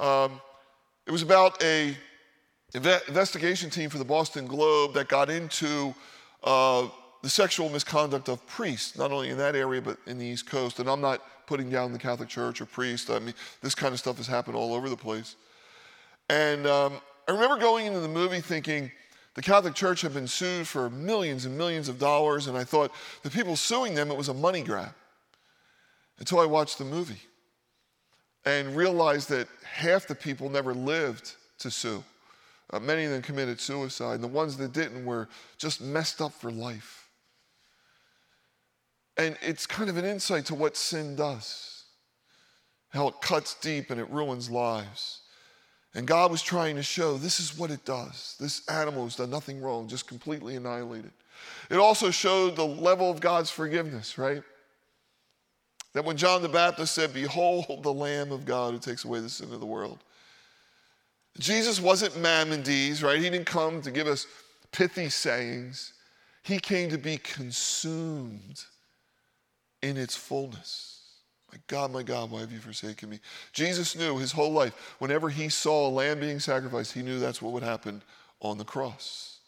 Um, 0.00 0.40
it 1.06 1.10
was 1.10 1.22
about 1.22 1.62
a 1.62 1.96
investigation 2.74 3.70
team 3.70 3.90
for 3.90 3.98
the 3.98 4.04
Boston 4.04 4.46
Globe 4.46 4.94
that 4.94 5.08
got 5.08 5.30
into 5.30 5.94
uh, 6.42 6.88
the 7.22 7.30
sexual 7.30 7.68
misconduct 7.68 8.28
of 8.28 8.44
priests, 8.46 8.98
not 8.98 9.12
only 9.12 9.30
in 9.30 9.38
that 9.38 9.54
area 9.54 9.80
but 9.80 9.98
in 10.06 10.18
the 10.18 10.26
East 10.26 10.46
Coast. 10.46 10.78
And 10.78 10.88
I'm 10.88 11.00
not 11.00 11.22
putting 11.46 11.70
down 11.70 11.92
the 11.92 11.98
Catholic 11.98 12.28
Church 12.28 12.60
or 12.60 12.66
priests. 12.66 13.10
I 13.10 13.18
mean, 13.18 13.34
this 13.62 13.74
kind 13.74 13.92
of 13.92 13.98
stuff 13.98 14.16
has 14.16 14.26
happened 14.26 14.56
all 14.56 14.74
over 14.74 14.88
the 14.88 14.96
place. 14.96 15.36
And 16.28 16.66
um, 16.66 17.00
I 17.26 17.32
remember 17.32 17.56
going 17.56 17.86
into 17.86 18.00
the 18.00 18.08
movie 18.08 18.40
thinking 18.40 18.90
the 19.34 19.42
Catholic 19.42 19.74
Church 19.74 20.02
had 20.02 20.14
been 20.14 20.28
sued 20.28 20.68
for 20.68 20.90
millions 20.90 21.44
and 21.44 21.56
millions 21.56 21.88
of 21.88 21.98
dollars, 21.98 22.46
and 22.46 22.56
I 22.56 22.64
thought 22.64 22.92
the 23.22 23.30
people 23.30 23.56
suing 23.56 23.94
them, 23.94 24.10
it 24.10 24.16
was 24.16 24.28
a 24.28 24.34
money 24.34 24.62
grab. 24.62 24.94
Until 26.18 26.38
I 26.38 26.46
watched 26.46 26.78
the 26.78 26.84
movie 26.84 27.20
and 28.44 28.76
realized 28.76 29.28
that 29.30 29.48
half 29.64 30.06
the 30.06 30.14
people 30.14 30.48
never 30.48 30.72
lived 30.72 31.34
to 31.58 31.70
sue. 31.70 32.04
Uh, 32.70 32.78
many 32.78 33.04
of 33.04 33.10
them 33.10 33.22
committed 33.22 33.60
suicide, 33.60 34.14
and 34.14 34.24
the 34.24 34.28
ones 34.28 34.56
that 34.56 34.72
didn't 34.72 35.04
were 35.04 35.28
just 35.58 35.80
messed 35.80 36.20
up 36.20 36.32
for 36.32 36.52
life. 36.52 37.08
And 39.16 39.36
it's 39.42 39.66
kind 39.66 39.90
of 39.90 39.96
an 39.96 40.04
insight 40.04 40.46
to 40.46 40.54
what 40.54 40.76
sin 40.76 41.16
does, 41.16 41.84
how 42.90 43.08
it 43.08 43.20
cuts 43.20 43.54
deep 43.54 43.90
and 43.90 44.00
it 44.00 44.08
ruins 44.10 44.50
lives. 44.50 45.20
And 45.94 46.06
God 46.06 46.30
was 46.30 46.42
trying 46.42 46.76
to 46.76 46.82
show 46.82 47.16
this 47.16 47.38
is 47.38 47.56
what 47.56 47.70
it 47.70 47.84
does. 47.84 48.36
This 48.40 48.66
animal 48.68 49.04
has 49.04 49.16
done 49.16 49.30
nothing 49.30 49.60
wrong, 49.60 49.86
just 49.86 50.08
completely 50.08 50.56
annihilated. 50.56 51.12
It 51.70 51.76
also 51.76 52.10
showed 52.10 52.56
the 52.56 52.66
level 52.66 53.10
of 53.10 53.20
God's 53.20 53.50
forgiveness, 53.50 54.18
right? 54.18 54.42
That 55.92 56.04
when 56.04 56.16
John 56.16 56.42
the 56.42 56.48
Baptist 56.48 56.94
said, 56.94 57.14
Behold 57.14 57.82
the 57.82 57.92
Lamb 57.92 58.32
of 58.32 58.44
God 58.44 58.74
who 58.74 58.80
takes 58.80 59.04
away 59.04 59.20
the 59.20 59.28
sin 59.28 59.52
of 59.52 59.60
the 59.60 59.66
world. 59.66 60.00
Jesus 61.38 61.80
wasn't 61.80 62.16
Maimonides, 62.16 63.02
right? 63.02 63.18
He 63.18 63.30
didn't 63.30 63.46
come 63.46 63.80
to 63.82 63.90
give 63.90 64.06
us 64.06 64.26
pithy 64.72 65.08
sayings. 65.08 65.92
He 66.42 66.58
came 66.58 66.90
to 66.90 66.98
be 66.98 67.16
consumed 67.16 68.64
in 69.82 69.96
its 69.96 70.16
fullness. 70.16 71.03
My 71.54 71.60
God, 71.68 71.92
my 71.92 72.02
God, 72.02 72.32
why 72.32 72.40
have 72.40 72.50
you 72.50 72.58
forsaken 72.58 73.08
me? 73.08 73.20
Jesus 73.52 73.94
knew 73.94 74.18
his 74.18 74.32
whole 74.32 74.50
life, 74.50 74.96
whenever 74.98 75.28
he 75.28 75.48
saw 75.48 75.86
a 75.86 75.88
lamb 75.88 76.18
being 76.18 76.40
sacrificed, 76.40 76.92
he 76.92 77.00
knew 77.00 77.20
that's 77.20 77.40
what 77.40 77.52
would 77.52 77.62
happen 77.62 78.02
on 78.40 78.58
the 78.58 78.64
cross. 78.64 79.38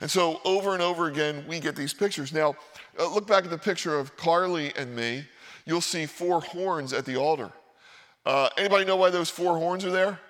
And 0.00 0.08
so 0.08 0.40
over 0.44 0.72
and 0.72 0.80
over 0.80 1.08
again, 1.08 1.44
we 1.48 1.58
get 1.58 1.74
these 1.74 1.92
pictures. 1.92 2.32
Now, 2.32 2.54
uh, 2.96 3.12
look 3.12 3.26
back 3.26 3.42
at 3.42 3.50
the 3.50 3.58
picture 3.58 3.98
of 3.98 4.16
Carly 4.16 4.72
and 4.76 4.94
me. 4.94 5.24
You'll 5.66 5.80
see 5.80 6.06
four 6.06 6.40
horns 6.40 6.92
at 6.92 7.04
the 7.04 7.16
altar. 7.16 7.50
Uh, 8.24 8.48
anybody 8.56 8.84
know 8.84 8.96
why 8.96 9.10
those 9.10 9.28
four 9.28 9.58
horns 9.58 9.84
are 9.84 9.90
there? 9.90 10.20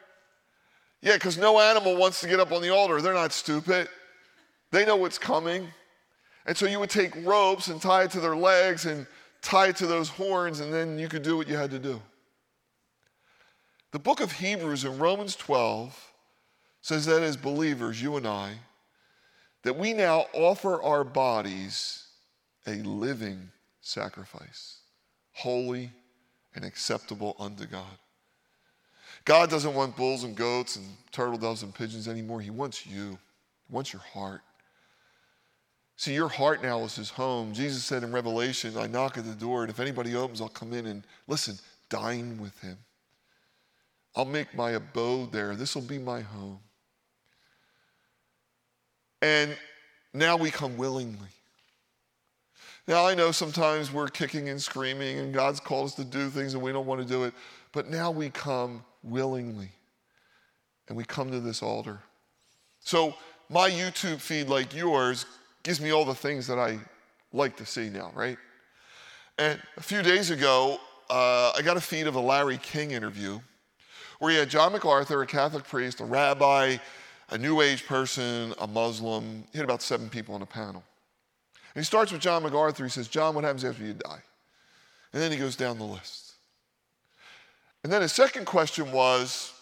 Yeah, 1.02 1.14
because 1.14 1.36
no 1.36 1.60
animal 1.60 1.94
wants 1.94 2.22
to 2.22 2.26
get 2.26 2.40
up 2.40 2.52
on 2.52 2.62
the 2.62 2.70
altar. 2.70 3.02
They're 3.02 3.12
not 3.12 3.34
stupid. 3.34 3.86
They 4.70 4.86
know 4.86 4.96
what's 4.96 5.18
coming. 5.18 5.68
And 6.46 6.56
so 6.56 6.64
you 6.64 6.80
would 6.80 6.90
take 6.90 7.14
ropes 7.22 7.68
and 7.68 7.82
tie 7.82 8.04
it 8.04 8.12
to 8.12 8.20
their 8.20 8.34
legs 8.34 8.86
and 8.86 9.06
tie 9.42 9.68
it 9.68 9.76
to 9.76 9.86
those 9.86 10.08
horns, 10.08 10.60
and 10.60 10.72
then 10.72 10.98
you 10.98 11.08
could 11.08 11.22
do 11.22 11.36
what 11.36 11.48
you 11.48 11.56
had 11.56 11.70
to 11.72 11.78
do. 11.78 12.00
The 13.90 13.98
book 13.98 14.20
of 14.20 14.32
Hebrews 14.32 14.84
in 14.84 14.98
Romans 14.98 15.36
12 15.36 16.12
says 16.80 17.04
that 17.06 17.22
as 17.22 17.36
believers, 17.36 18.00
you 18.00 18.16
and 18.16 18.26
I, 18.26 18.54
that 19.62 19.76
we 19.76 19.92
now 19.92 20.26
offer 20.32 20.82
our 20.82 21.04
bodies 21.04 22.06
a 22.66 22.76
living 22.76 23.50
sacrifice, 23.80 24.78
holy 25.32 25.90
and 26.54 26.64
acceptable 26.64 27.36
unto 27.38 27.66
God. 27.66 27.98
God 29.24 29.50
doesn't 29.50 29.74
want 29.74 29.96
bulls 29.96 30.24
and 30.24 30.34
goats 30.34 30.76
and 30.76 30.86
turtle 31.12 31.38
doves 31.38 31.62
and 31.62 31.74
pigeons 31.74 32.08
anymore. 32.08 32.40
He 32.40 32.50
wants 32.50 32.86
you, 32.86 33.18
He 33.68 33.74
wants 33.74 33.92
your 33.92 34.02
heart. 34.02 34.40
See, 36.02 36.14
your 36.14 36.26
heart 36.26 36.64
now 36.64 36.80
is 36.82 36.96
his 36.96 37.10
home. 37.10 37.54
Jesus 37.54 37.84
said 37.84 38.02
in 38.02 38.10
Revelation, 38.10 38.76
I 38.76 38.88
knock 38.88 39.18
at 39.18 39.24
the 39.24 39.36
door, 39.36 39.62
and 39.62 39.70
if 39.70 39.78
anybody 39.78 40.16
opens, 40.16 40.40
I'll 40.40 40.48
come 40.48 40.72
in 40.72 40.86
and 40.86 41.04
listen, 41.28 41.56
dine 41.88 42.40
with 42.42 42.58
him. 42.58 42.76
I'll 44.16 44.24
make 44.24 44.52
my 44.52 44.72
abode 44.72 45.30
there. 45.30 45.54
This 45.54 45.76
will 45.76 45.82
be 45.82 45.98
my 45.98 46.20
home. 46.20 46.58
And 49.22 49.56
now 50.12 50.36
we 50.36 50.50
come 50.50 50.76
willingly. 50.76 51.28
Now, 52.88 53.06
I 53.06 53.14
know 53.14 53.30
sometimes 53.30 53.92
we're 53.92 54.08
kicking 54.08 54.48
and 54.48 54.60
screaming, 54.60 55.20
and 55.20 55.32
God's 55.32 55.60
called 55.60 55.86
us 55.86 55.94
to 55.94 56.04
do 56.04 56.30
things 56.30 56.54
and 56.54 56.62
we 56.64 56.72
don't 56.72 56.86
want 56.86 57.00
to 57.00 57.06
do 57.06 57.22
it, 57.22 57.32
but 57.70 57.88
now 57.88 58.10
we 58.10 58.28
come 58.28 58.84
willingly. 59.04 59.70
And 60.88 60.96
we 60.96 61.04
come 61.04 61.30
to 61.30 61.38
this 61.38 61.62
altar. 61.62 62.00
So, 62.80 63.14
my 63.48 63.70
YouTube 63.70 64.18
feed, 64.18 64.48
like 64.48 64.74
yours, 64.74 65.26
gives 65.62 65.80
me 65.80 65.92
all 65.92 66.04
the 66.04 66.14
things 66.14 66.46
that 66.46 66.58
I 66.58 66.78
like 67.32 67.56
to 67.56 67.66
see 67.66 67.88
now, 67.88 68.10
right? 68.14 68.36
And 69.38 69.60
a 69.76 69.82
few 69.82 70.02
days 70.02 70.30
ago, 70.30 70.78
uh, 71.08 71.52
I 71.56 71.62
got 71.62 71.76
a 71.76 71.80
feed 71.80 72.06
of 72.06 72.14
a 72.14 72.20
Larry 72.20 72.58
King 72.58 72.90
interview 72.90 73.40
where 74.18 74.30
he 74.30 74.38
had 74.38 74.50
John 74.50 74.72
MacArthur, 74.72 75.20
a 75.22 75.26
Catholic 75.26 75.64
priest, 75.64 76.00
a 76.00 76.04
rabbi, 76.04 76.76
a 77.30 77.38
New 77.38 77.60
Age 77.60 77.86
person, 77.86 78.54
a 78.60 78.66
Muslim. 78.66 79.44
He 79.52 79.58
had 79.58 79.64
about 79.64 79.82
seven 79.82 80.08
people 80.08 80.34
on 80.34 80.42
a 80.42 80.46
panel. 80.46 80.84
And 81.74 81.82
he 81.82 81.84
starts 81.84 82.12
with 82.12 82.20
John 82.20 82.42
MacArthur. 82.42 82.84
He 82.84 82.90
says, 82.90 83.08
John, 83.08 83.34
what 83.34 83.44
happens 83.44 83.64
after 83.64 83.82
you 83.82 83.94
die? 83.94 84.22
And 85.12 85.22
then 85.22 85.32
he 85.32 85.38
goes 85.38 85.56
down 85.56 85.78
the 85.78 85.84
list. 85.84 86.32
And 87.82 87.92
then 87.92 88.02
his 88.02 88.12
second 88.12 88.44
question 88.44 88.92
was, 88.92 89.52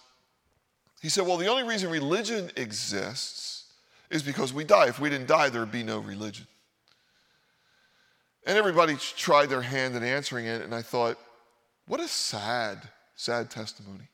he 1.00 1.08
said, 1.08 1.26
well, 1.26 1.38
the 1.38 1.46
only 1.46 1.62
reason 1.62 1.90
religion 1.90 2.50
exists 2.56 3.59
is 4.10 4.22
because 4.22 4.52
we 4.52 4.64
die. 4.64 4.88
If 4.88 4.98
we 4.98 5.08
didn't 5.08 5.28
die, 5.28 5.48
there 5.48 5.60
would 5.60 5.72
be 5.72 5.82
no 5.82 5.98
religion. 5.98 6.46
And 8.46 8.56
everybody 8.58 8.96
tried 8.96 9.46
their 9.46 9.62
hand 9.62 9.94
at 9.94 10.02
answering 10.02 10.46
it, 10.46 10.62
and 10.62 10.74
I 10.74 10.82
thought, 10.82 11.18
what 11.86 12.00
a 12.00 12.08
sad, 12.08 12.78
sad 13.14 13.50
testimony. 13.50 14.08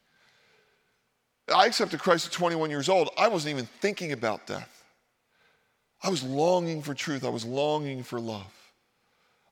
I 1.54 1.66
accepted 1.66 2.00
Christ 2.00 2.26
at 2.26 2.32
21 2.32 2.70
years 2.70 2.88
old. 2.88 3.11
I 3.16 3.28
wasn't 3.28 3.54
even 3.54 3.66
thinking 3.80 4.12
about 4.12 4.46
death. 4.46 4.85
I 6.02 6.11
was 6.11 6.22
longing 6.22 6.82
for 6.82 6.92
truth. 6.92 7.24
I 7.24 7.28
was 7.28 7.44
longing 7.44 8.02
for 8.02 8.20
love. 8.20 8.52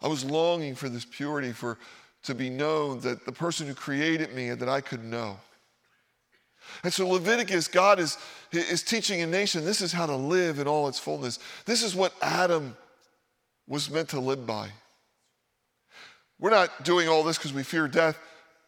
I 0.02 0.08
was 0.08 0.24
longing 0.24 0.74
for 0.74 0.88
this 0.88 1.04
purity, 1.04 1.52
for 1.52 1.78
to 2.24 2.34
be 2.34 2.50
known 2.50 3.00
that 3.00 3.24
the 3.24 3.32
person 3.32 3.66
who 3.66 3.74
created 3.74 4.34
me 4.34 4.48
and 4.48 4.60
that 4.60 4.68
I 4.68 4.80
could 4.80 5.04
know. 5.04 5.38
And 6.82 6.92
so 6.92 7.08
Leviticus, 7.08 7.68
God 7.68 7.98
is, 7.98 8.18
is 8.52 8.82
teaching 8.82 9.22
a 9.22 9.26
nation 9.26 9.64
this 9.64 9.80
is 9.80 9.92
how 9.92 10.06
to 10.06 10.16
live 10.16 10.58
in 10.58 10.66
all 10.66 10.88
its 10.88 10.98
fullness. 10.98 11.38
This 11.64 11.82
is 11.82 11.94
what 11.94 12.12
Adam 12.20 12.76
was 13.66 13.90
meant 13.90 14.10
to 14.10 14.20
live 14.20 14.46
by. 14.46 14.70
We're 16.38 16.50
not 16.50 16.84
doing 16.84 17.08
all 17.08 17.22
this 17.22 17.38
because 17.38 17.52
we 17.52 17.62
fear 17.62 17.88
death. 17.88 18.18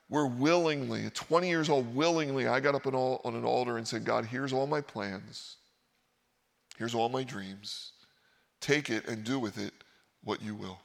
We're 0.08 0.26
willingly, 0.26 1.04
at 1.06 1.14
20 1.14 1.48
years 1.48 1.68
old, 1.68 1.94
willingly, 1.94 2.46
I 2.46 2.60
got 2.60 2.76
up 2.76 2.86
on 2.86 3.34
an 3.34 3.44
altar 3.44 3.76
and 3.76 3.86
said, 3.86 4.04
God, 4.04 4.24
here's 4.24 4.52
all 4.52 4.66
my 4.66 4.80
plans. 4.80 5.56
Here's 6.78 6.94
all 6.94 7.08
my 7.08 7.24
dreams. 7.24 7.92
Take 8.60 8.88
it 8.88 9.08
and 9.08 9.24
do 9.24 9.38
with 9.38 9.58
it 9.58 9.72
what 10.22 10.42
you 10.42 10.54
will. 10.54 10.78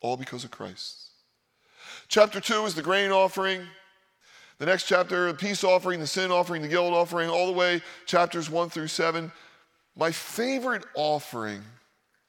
All 0.00 0.16
because 0.16 0.44
of 0.44 0.50
Christ. 0.50 1.10
Chapter 2.08 2.40
2 2.40 2.66
is 2.66 2.74
the 2.74 2.82
grain 2.82 3.10
offering. 3.10 3.62
The 4.58 4.66
next 4.66 4.84
chapter, 4.84 5.26
the 5.26 5.34
peace 5.34 5.64
offering, 5.64 6.00
the 6.00 6.06
sin 6.06 6.30
offering, 6.30 6.62
the 6.62 6.68
guilt 6.68 6.92
offering, 6.92 7.28
all 7.28 7.46
the 7.46 7.52
way, 7.52 7.82
chapters 8.06 8.48
1 8.48 8.70
through 8.70 8.88
7. 8.88 9.32
My 9.96 10.10
favorite 10.10 10.84
offering 10.94 11.62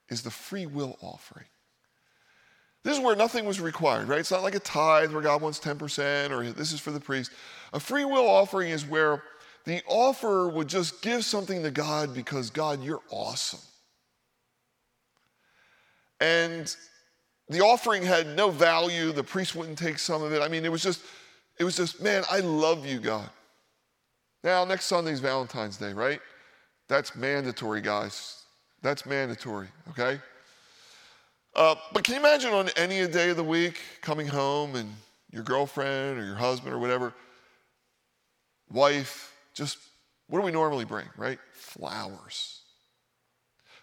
is 0.09 0.21
the 0.21 0.31
free 0.31 0.65
will 0.65 0.97
offering. 1.01 1.45
This 2.83 2.97
is 2.97 3.03
where 3.03 3.15
nothing 3.15 3.45
was 3.45 3.59
required, 3.59 4.07
right? 4.07 4.19
It's 4.19 4.31
not 4.31 4.43
like 4.43 4.53
a 4.53 4.59
tithe 4.59 5.11
where 5.11 5.21
God 5.21 5.41
wants 5.41 5.59
10% 5.59 6.29
or 6.29 6.51
this 6.51 6.71
is 6.71 6.79
for 6.79 6.91
the 6.91 6.99
priest. 6.99 7.31
A 7.73 7.79
free 7.79 8.05
will 8.05 8.27
offering 8.27 8.69
is 8.69 8.85
where 8.85 9.23
the 9.65 9.81
offerer 9.87 10.49
would 10.49 10.67
just 10.67 11.01
give 11.01 11.25
something 11.25 11.63
to 11.63 11.71
God 11.71 12.13
because, 12.13 12.51
God, 12.51 12.83
you're 12.83 13.01
awesome. 13.09 13.59
And 16.21 16.75
the 17.49 17.61
offering 17.61 18.03
had 18.03 18.35
no 18.35 18.51
value. 18.51 19.11
The 19.11 19.23
priest 19.23 19.55
wouldn't 19.55 19.79
take 19.79 19.97
some 19.97 20.21
of 20.21 20.31
it. 20.31 20.43
I 20.43 20.47
mean, 20.47 20.63
it 20.63 20.71
was 20.71 20.83
just, 20.83 21.01
it 21.59 21.63
was 21.63 21.77
just, 21.77 22.01
man, 22.01 22.23
I 22.29 22.39
love 22.39 22.85
you, 22.85 22.99
God. 22.99 23.29
Now, 24.43 24.63
next 24.65 24.85
Sunday's 24.85 25.19
Valentine's 25.19 25.77
Day, 25.77 25.93
right? 25.93 26.19
That's 26.87 27.15
mandatory, 27.15 27.81
guys. 27.81 28.43
That's 28.81 29.05
mandatory, 29.05 29.67
okay? 29.89 30.19
Uh, 31.55 31.75
but 31.93 32.03
can 32.03 32.15
you 32.15 32.19
imagine 32.19 32.51
on 32.51 32.69
any 32.75 33.07
day 33.07 33.29
of 33.29 33.37
the 33.37 33.43
week 33.43 33.79
coming 34.01 34.27
home 34.27 34.75
and 34.75 34.93
your 35.31 35.43
girlfriend 35.43 36.19
or 36.19 36.25
your 36.25 36.35
husband 36.35 36.73
or 36.73 36.79
whatever, 36.79 37.13
wife, 38.69 39.33
just 39.53 39.77
what 40.27 40.39
do 40.39 40.45
we 40.45 40.51
normally 40.51 40.85
bring, 40.85 41.07
right? 41.17 41.39
Flowers. 41.53 42.61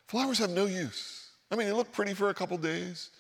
Flowers 0.07 0.39
have 0.39 0.51
no 0.51 0.67
use. 0.67 1.31
I 1.51 1.57
mean, 1.57 1.67
they 1.67 1.73
look 1.73 1.93
pretty 1.93 2.15
for 2.15 2.31
a 2.31 2.35
couple 2.35 2.57
days. 2.59 3.11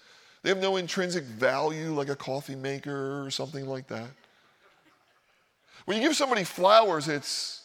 They 0.42 0.48
have 0.48 0.58
no 0.58 0.76
intrinsic 0.76 1.24
value 1.24 1.92
like 1.92 2.08
a 2.08 2.16
coffee 2.16 2.56
maker 2.56 3.24
or 3.24 3.30
something 3.30 3.66
like 3.66 3.86
that. 3.88 4.08
When 5.84 5.96
you 5.96 6.02
give 6.02 6.16
somebody 6.16 6.44
flowers, 6.44 7.08
it's, 7.08 7.62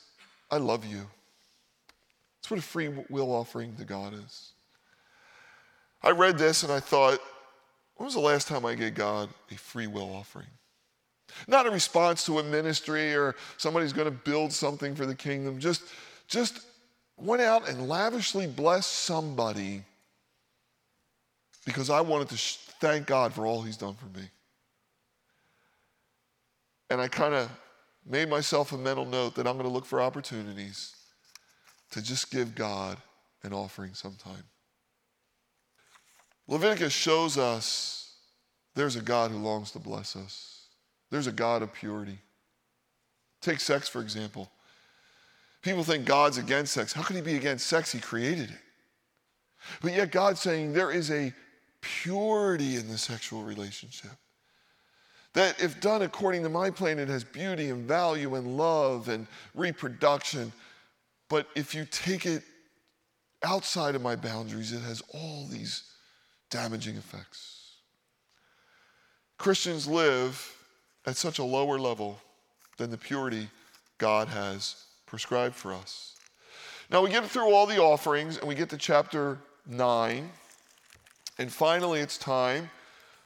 I 0.50 0.58
love 0.58 0.86
you. 0.86 1.08
That's 2.38 2.52
what 2.52 2.60
a 2.60 2.64
free 2.64 2.90
will 3.10 3.32
offering 3.32 3.76
to 3.76 3.84
God 3.84 4.14
is. 4.14 4.52
I 6.02 6.12
read 6.12 6.38
this 6.38 6.64
and 6.64 6.72
I 6.72 6.80
thought, 6.80 7.20
when 7.96 8.06
was 8.06 8.14
the 8.14 8.20
last 8.20 8.48
time 8.48 8.66
I 8.66 8.76
gave 8.76 8.96
God 8.96 9.30
a 9.52 9.56
free 9.56 9.88
will 9.88 10.14
offering? 10.14 10.48
Not 11.48 11.68
a 11.68 11.72
response 11.72 12.26
to 12.26 12.40
a 12.40 12.44
ministry 12.44 13.14
or 13.14 13.36
somebody's 13.58 13.94
going 13.94 14.06
to 14.06 14.12
build 14.12 14.54
something 14.54 14.96
for 14.96 15.06
the 15.06 15.16
kingdom. 15.16 15.60
Just, 15.60 15.84
just 16.28 16.62
went 17.18 17.42
out 17.42 17.68
and 17.68 17.90
lavishly 17.90 18.48
blessed 18.48 18.92
somebody 18.92 19.84
because 21.66 21.90
I 21.90 22.02
wanted 22.02 22.30
to 22.30 22.38
thank 22.80 23.08
God 23.08 23.34
for 23.34 23.46
all 23.46 23.62
he's 23.62 23.78
done 23.78 23.96
for 23.96 24.18
me. 24.18 24.26
And 26.90 27.02
I 27.02 27.10
kind 27.10 27.34
of 27.34 27.52
made 28.10 28.30
myself 28.30 28.72
a 28.72 28.78
mental 28.78 29.06
note 29.06 29.36
that 29.36 29.48
I'm 29.48 29.58
going 29.58 29.68
to 29.68 29.74
look 29.74 29.86
for 29.86 30.02
opportunities 30.02 30.96
to 31.92 32.02
just 32.02 32.32
give 32.32 32.56
God 32.56 32.98
an 33.44 33.54
offering 33.54 33.94
sometime. 33.94 34.44
Leviticus 36.48 36.94
shows 36.94 37.38
us 37.38 38.16
there's 38.76 38.96
a 38.96 39.02
God 39.02 39.32
who 39.32 39.38
longs 39.38 39.72
to 39.72 39.80
bless 39.80 40.16
us. 40.16 40.68
There's 41.10 41.28
a 41.28 41.32
God 41.32 41.62
of 41.62 41.74
purity. 41.74 42.20
Take 43.42 43.60
sex, 43.60 43.88
for 43.88 44.02
example. 44.02 44.50
People 45.62 45.84
think 45.84 46.06
God's 46.06 46.38
against 46.38 46.74
sex. 46.74 46.94
How 46.94 47.02
could 47.02 47.16
he 47.16 47.22
be 47.22 47.36
against 47.36 47.68
sex? 47.68 47.92
He 47.92 48.00
created 48.00 48.50
it. 48.50 48.60
But 49.82 49.94
yet, 49.94 50.12
God's 50.12 50.40
saying 50.40 50.74
there 50.74 50.92
is 50.92 51.12
a 51.12 51.34
purity 51.82 52.76
in 52.76 52.88
the 52.88 52.98
sexual 52.98 53.44
relationship. 53.44 54.12
That, 55.38 55.62
if 55.62 55.80
done 55.80 56.02
according 56.02 56.42
to 56.42 56.50
my 56.50 56.72
plan, 56.72 56.98
it 56.98 57.10
has 57.10 57.24
beauty 57.24 57.70
and 57.70 57.88
value 57.88 58.34
and 58.34 58.58
love 58.58 59.08
and 59.08 59.28
reproduction. 59.54 60.52
But 61.30 61.48
if 61.54 61.76
you 61.76 61.86
take 61.92 62.26
it 62.26 62.42
outside 63.44 63.94
of 63.94 64.02
my 64.02 64.16
boundaries, 64.16 64.72
it 64.72 64.82
has 64.82 65.04
all 65.14 65.46
these 65.46 65.84
damaging 66.50 66.96
effects. 66.96 67.76
Christians 69.38 69.86
live 69.86 70.56
at 71.06 71.18
such 71.18 71.38
a 71.38 71.44
lower 71.44 71.78
level 71.78 72.20
than 72.78 72.90
the 72.90 72.98
purity 72.98 73.48
God 74.00 74.30
has 74.30 74.86
prescribed 75.06 75.54
for 75.54 75.72
us. 75.72 76.16
Now 76.90 77.04
we 77.04 77.12
get 77.12 77.24
through 77.26 77.54
all 77.54 77.68
the 77.68 77.80
offerings 77.80 78.40
and 78.40 78.48
we 78.48 78.56
get 78.56 78.70
to 78.70 78.78
chapter 78.78 79.38
9. 79.68 80.32
And 81.38 81.54
finally, 81.54 82.00
it's 82.00 82.18
time 82.18 82.72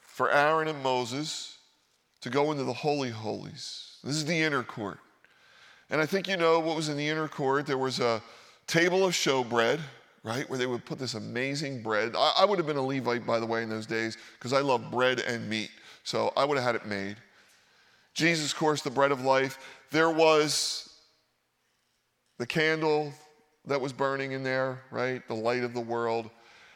for 0.01 0.29
Aaron 0.29 0.67
and 0.67 0.83
Moses 0.83 1.50
to 2.21 2.29
go 2.29 2.51
into 2.51 2.63
the 2.63 2.73
Holy 2.73 3.09
Holies. 3.09 3.97
This 4.03 4.15
is 4.15 4.25
the 4.25 4.39
inner 4.39 4.63
court. 4.63 4.99
And 5.89 5.99
I 5.99 6.05
think 6.05 6.27
you 6.27 6.37
know 6.37 6.59
what 6.59 6.75
was 6.75 6.89
in 6.89 6.97
the 6.97 7.07
inner 7.07 7.27
court. 7.27 7.65
There 7.65 7.77
was 7.77 7.99
a 7.99 8.21
table 8.67 9.05
of 9.05 9.13
showbread, 9.13 9.79
right, 10.23 10.49
where 10.49 10.57
they 10.57 10.65
would 10.65 10.85
put 10.85 10.99
this 10.99 11.15
amazing 11.15 11.83
bread. 11.83 12.15
I, 12.15 12.33
I 12.39 12.45
would 12.45 12.57
have 12.57 12.67
been 12.67 12.77
a 12.77 12.85
Levite, 12.85 13.25
by 13.25 13.39
the 13.39 13.45
way, 13.45 13.63
in 13.63 13.69
those 13.69 13.85
days, 13.85 14.17
because 14.39 14.53
I 14.53 14.61
love 14.61 14.89
bread 14.89 15.19
and 15.19 15.49
meat. 15.49 15.71
So 16.03 16.31
I 16.37 16.45
would 16.45 16.57
have 16.57 16.65
had 16.65 16.75
it 16.75 16.85
made. 16.85 17.17
Jesus, 18.13 18.51
of 18.51 18.57
course, 18.57 18.81
the 18.81 18.89
bread 18.89 19.11
of 19.11 19.21
life. 19.21 19.57
There 19.91 20.09
was 20.09 20.89
the 22.37 22.47
candle 22.47 23.13
that 23.65 23.79
was 23.79 23.93
burning 23.93 24.31
in 24.31 24.43
there, 24.43 24.81
right? 24.91 25.25
The 25.27 25.35
light 25.35 25.63
of 25.63 25.73
the 25.73 25.81
world. 25.81 26.29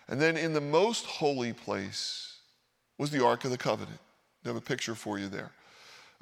And 0.08 0.22
then 0.22 0.38
in 0.38 0.54
the 0.54 0.62
most 0.62 1.06
holy 1.06 1.54
place 1.54 2.38
was 2.98 3.10
the 3.10 3.26
Ark 3.26 3.46
of 3.46 3.52
the 3.52 3.58
Covenant. 3.58 4.00
Have 4.46 4.56
a 4.56 4.62
picture 4.62 4.94
for 4.94 5.18
you 5.18 5.28
there. 5.28 5.50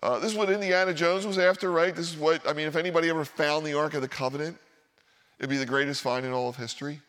Uh, 0.01 0.17
this 0.19 0.31
is 0.31 0.37
what 0.37 0.49
Indiana 0.49 0.93
Jones 0.93 1.27
was 1.27 1.37
after, 1.37 1.71
right? 1.71 1.93
This 1.93 2.09
is 2.09 2.17
what, 2.17 2.47
I 2.47 2.53
mean, 2.53 2.67
if 2.67 2.77
anybody 2.77 3.09
ever 3.09 3.25
found 3.25 3.65
the 3.65 3.77
Ark 3.77 3.93
of 3.93 4.01
the 4.01 4.07
Covenant, 4.07 4.57
it'd 5.39 5.49
be 5.49 5.57
the 5.57 5.65
greatest 5.65 6.01
find 6.01 6.25
in 6.25 6.31
all 6.31 6.47
of 6.47 6.55
history. 6.55 7.01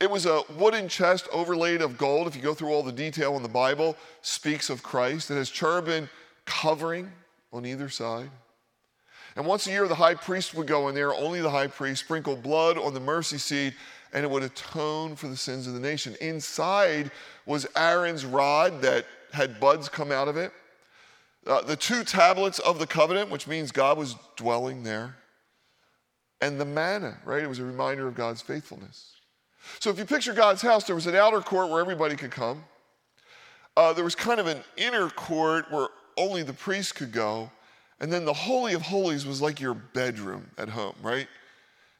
It 0.00 0.10
was 0.10 0.24
a 0.24 0.42
wooden 0.56 0.88
chest 0.88 1.28
overlaid 1.32 1.82
of 1.82 1.98
gold. 1.98 2.26
If 2.26 2.34
you 2.34 2.40
go 2.40 2.54
through 2.54 2.70
all 2.70 2.82
the 2.82 2.92
detail 2.92 3.36
in 3.36 3.42
the 3.42 3.48
Bible, 3.48 3.94
speaks 4.22 4.70
of 4.70 4.82
Christ. 4.82 5.30
It 5.30 5.34
has 5.34 5.50
cherubim 5.50 6.08
covering 6.46 7.12
on 7.52 7.66
either 7.66 7.90
side. 7.90 8.30
And 9.36 9.44
once 9.44 9.66
a 9.66 9.70
year, 9.70 9.86
the 9.86 9.94
high 9.94 10.14
priest 10.14 10.54
would 10.54 10.66
go 10.66 10.88
in 10.88 10.94
there, 10.94 11.14
only 11.14 11.42
the 11.42 11.50
high 11.50 11.66
priest, 11.66 12.04
sprinkle 12.04 12.36
blood 12.36 12.78
on 12.78 12.94
the 12.94 13.00
mercy 13.00 13.38
seat, 13.38 13.74
and 14.14 14.24
it 14.24 14.30
would 14.30 14.42
atone 14.42 15.14
for 15.14 15.28
the 15.28 15.36
sins 15.36 15.66
of 15.66 15.74
the 15.74 15.80
nation. 15.80 16.16
Inside 16.22 17.10
was 17.44 17.66
Aaron's 17.76 18.24
rod 18.24 18.80
that 18.82 19.04
had 19.32 19.60
buds 19.60 19.88
come 19.88 20.12
out 20.12 20.28
of 20.28 20.36
it, 20.36 20.52
uh, 21.46 21.62
the 21.62 21.76
two 21.76 22.04
tablets 22.04 22.58
of 22.58 22.78
the 22.78 22.86
covenant, 22.86 23.30
which 23.30 23.46
means 23.46 23.72
God 23.72 23.96
was 23.96 24.16
dwelling 24.36 24.82
there, 24.82 25.16
and 26.40 26.60
the 26.60 26.64
manna, 26.64 27.18
right? 27.24 27.42
It 27.42 27.48
was 27.48 27.58
a 27.58 27.64
reminder 27.64 28.06
of 28.06 28.14
God's 28.14 28.42
faithfulness. 28.42 29.12
So 29.80 29.90
if 29.90 29.98
you 29.98 30.04
picture 30.04 30.32
God's 30.32 30.62
house, 30.62 30.84
there 30.84 30.94
was 30.94 31.06
an 31.06 31.14
outer 31.14 31.40
court 31.40 31.70
where 31.70 31.80
everybody 31.80 32.16
could 32.16 32.30
come. 32.30 32.64
Uh, 33.76 33.92
there 33.92 34.04
was 34.04 34.14
kind 34.14 34.40
of 34.40 34.46
an 34.46 34.62
inner 34.76 35.08
court 35.10 35.70
where 35.70 35.88
only 36.16 36.42
the 36.42 36.52
priest 36.52 36.96
could 36.96 37.12
go. 37.12 37.50
And 38.00 38.12
then 38.12 38.24
the 38.24 38.32
Holy 38.32 38.74
of 38.74 38.82
Holies 38.82 39.26
was 39.26 39.42
like 39.42 39.60
your 39.60 39.74
bedroom 39.74 40.48
at 40.56 40.68
home, 40.68 40.94
right? 41.02 41.26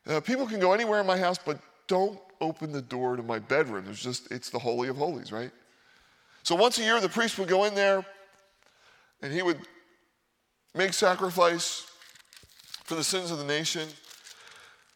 Uh, 0.07 0.21
people 0.21 0.47
can 0.47 0.61
go 0.61 0.73
anywhere 0.73 1.01
in 1.01 1.07
my 1.07 1.19
house, 1.19 1.39
but 1.39 1.59
don't 1.87 2.19
open 2.41 2.73
the 2.73 2.83
door 2.83 3.17
to 3.17 3.23
my 3.23 3.39
bedroom. 3.39 3.85
There's 3.85 4.03
just, 4.03 4.31
it's 4.31 4.51
the 4.51 4.59
Holy 4.59 4.89
of 4.89 4.97
Holies, 4.97 5.33
right? 5.33 5.51
So 6.49 6.55
once 6.55 6.79
a 6.79 6.83
year, 6.83 6.99
the 6.99 7.11
priest 7.11 7.39
would 7.39 7.49
go 7.51 7.65
in 7.65 7.75
there 7.75 8.03
and 9.21 9.31
he 9.31 9.43
would 9.43 9.59
make 10.75 10.95
sacrifice 10.95 11.87
for 12.85 12.95
the 12.95 13.05
sins 13.05 13.31
of 13.31 13.37
the 13.37 13.45
nation. 13.45 13.87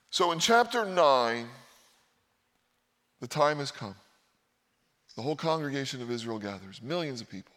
So 0.08 0.32
in 0.32 0.38
chapter 0.38 0.86
9, 0.86 1.46
the 3.20 3.26
time 3.26 3.58
has 3.58 3.70
come. 3.70 3.94
The 5.14 5.20
whole 5.20 5.36
congregation 5.36 6.00
of 6.00 6.10
Israel 6.10 6.38
gathers, 6.38 6.80
millions 6.80 7.20
of 7.20 7.28
people. 7.28 7.52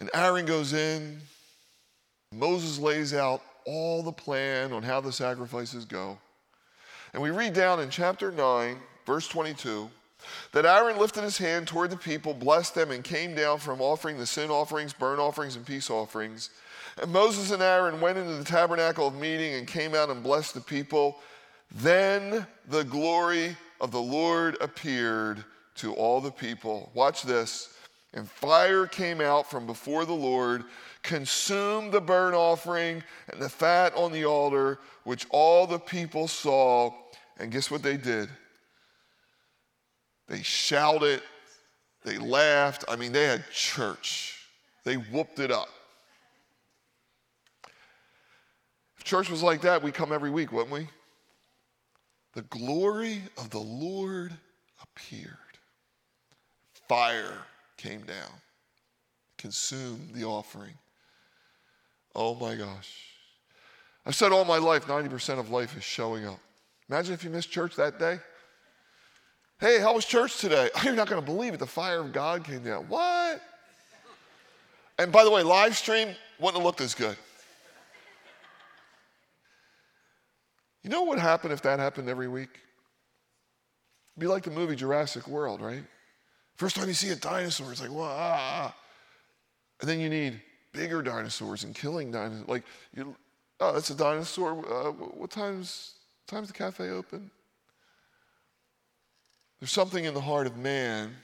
And 0.00 0.10
Aaron 0.12 0.46
goes 0.46 0.72
in. 0.72 1.20
Moses 2.32 2.80
lays 2.80 3.14
out 3.14 3.40
all 3.66 4.02
the 4.02 4.10
plan 4.10 4.72
on 4.72 4.82
how 4.82 5.00
the 5.00 5.12
sacrifices 5.12 5.84
go. 5.84 6.18
And 7.12 7.22
we 7.22 7.30
read 7.30 7.52
down 7.52 7.78
in 7.78 7.88
chapter 7.88 8.32
9, 8.32 8.78
verse 9.06 9.28
22, 9.28 9.88
that 10.52 10.66
Aaron 10.66 10.98
lifted 10.98 11.24
his 11.24 11.38
hand 11.38 11.66
toward 11.66 11.90
the 11.90 11.96
people, 11.96 12.34
blessed 12.34 12.74
them, 12.74 12.90
and 12.90 13.02
came 13.04 13.34
down 13.34 13.58
from 13.58 13.80
offering 13.80 14.18
the 14.18 14.26
sin 14.26 14.50
offerings, 14.50 14.92
burnt 14.92 15.20
offerings, 15.20 15.56
and 15.56 15.66
peace 15.66 15.90
offerings. 15.90 16.50
And 17.00 17.12
Moses 17.12 17.50
and 17.50 17.62
Aaron 17.62 18.00
went 18.00 18.18
into 18.18 18.34
the 18.34 18.44
tabernacle 18.44 19.06
of 19.06 19.14
meeting 19.14 19.54
and 19.54 19.66
came 19.66 19.94
out 19.94 20.10
and 20.10 20.22
blessed 20.22 20.54
the 20.54 20.60
people. 20.60 21.18
Then 21.74 22.46
the 22.68 22.84
glory 22.84 23.56
of 23.80 23.90
the 23.90 24.00
Lord 24.00 24.56
appeared 24.60 25.44
to 25.76 25.92
all 25.94 26.20
the 26.20 26.30
people. 26.30 26.90
Watch 26.94 27.22
this. 27.22 27.74
And 28.14 28.30
fire 28.30 28.86
came 28.86 29.20
out 29.20 29.50
from 29.50 29.66
before 29.66 30.06
the 30.06 30.14
Lord, 30.14 30.64
consumed 31.02 31.92
the 31.92 32.00
burnt 32.00 32.34
offering 32.34 33.02
and 33.30 33.42
the 33.42 33.48
fat 33.48 33.94
on 33.94 34.10
the 34.10 34.24
altar, 34.24 34.78
which 35.04 35.26
all 35.28 35.66
the 35.66 35.78
people 35.78 36.26
saw. 36.26 36.94
And 37.38 37.52
guess 37.52 37.70
what 37.70 37.82
they 37.82 37.98
did? 37.98 38.30
They 40.28 40.42
shouted, 40.42 41.22
they 42.04 42.18
laughed. 42.18 42.84
I 42.88 42.96
mean, 42.96 43.12
they 43.12 43.24
had 43.24 43.48
church. 43.50 44.38
They 44.84 44.94
whooped 44.94 45.38
it 45.38 45.50
up. 45.50 45.68
If 48.96 49.04
church 49.04 49.30
was 49.30 49.42
like 49.42 49.62
that, 49.62 49.82
we'd 49.82 49.94
come 49.94 50.12
every 50.12 50.30
week, 50.30 50.52
wouldn't 50.52 50.72
we? 50.72 50.88
The 52.34 52.42
glory 52.42 53.22
of 53.38 53.50
the 53.50 53.58
Lord 53.58 54.32
appeared. 54.82 55.36
Fire 56.88 57.38
came 57.76 58.02
down, 58.02 58.30
consumed 59.38 60.10
the 60.14 60.24
offering. 60.24 60.74
Oh 62.14 62.34
my 62.34 62.54
gosh. 62.54 62.92
I've 64.04 64.14
said 64.14 64.30
all 64.30 64.44
my 64.44 64.58
life 64.58 64.86
90% 64.86 65.40
of 65.40 65.50
life 65.50 65.76
is 65.76 65.82
showing 65.82 66.26
up. 66.26 66.38
Imagine 66.88 67.14
if 67.14 67.24
you 67.24 67.30
missed 67.30 67.50
church 67.50 67.74
that 67.76 67.98
day. 67.98 68.20
Hey, 69.58 69.80
how 69.80 69.94
was 69.94 70.04
church 70.04 70.38
today? 70.38 70.68
Oh, 70.74 70.80
you're 70.84 70.94
not 70.94 71.08
going 71.08 71.20
to 71.20 71.26
believe 71.26 71.54
it. 71.54 71.58
The 71.58 71.66
fire 71.66 72.00
of 72.00 72.12
God 72.12 72.44
came 72.44 72.62
down. 72.62 72.84
What? 72.88 73.40
And 74.98 75.10
by 75.10 75.24
the 75.24 75.30
way, 75.30 75.42
live 75.42 75.76
stream 75.76 76.14
wouldn't 76.38 76.56
have 76.56 76.64
looked 76.64 76.80
as 76.80 76.94
good. 76.94 77.16
You 80.82 80.90
know 80.90 81.02
what 81.02 81.10
would 81.10 81.18
happen 81.18 81.50
if 81.50 81.62
that 81.62 81.78
happened 81.78 82.08
every 82.08 82.28
week? 82.28 82.50
It'd 84.12 84.20
be 84.20 84.26
like 84.26 84.44
the 84.44 84.50
movie 84.50 84.76
Jurassic 84.76 85.26
World, 85.26 85.60
right? 85.60 85.82
First 86.54 86.76
time 86.76 86.88
you 86.88 86.94
see 86.94 87.10
a 87.10 87.16
dinosaur, 87.16 87.72
it's 87.72 87.80
like, 87.80 87.90
wow. 87.90 88.16
Ah. 88.18 88.74
And 89.80 89.90
then 89.90 90.00
you 90.00 90.08
need 90.08 90.40
bigger 90.72 91.02
dinosaurs 91.02 91.64
and 91.64 91.74
killing 91.74 92.10
dinosaurs. 92.10 92.48
Like, 92.48 92.62
you, 92.94 93.14
oh, 93.60 93.72
that's 93.72 93.90
a 93.90 93.96
dinosaur. 93.96 94.52
Uh, 94.52 94.92
what 94.92 95.30
time's, 95.30 95.94
time's 96.26 96.48
the 96.48 96.54
cafe 96.54 96.90
open? 96.90 97.30
There's 99.60 99.72
something 99.72 100.04
in 100.04 100.14
the 100.14 100.20
heart 100.20 100.46
of 100.46 100.56
man 100.56 101.14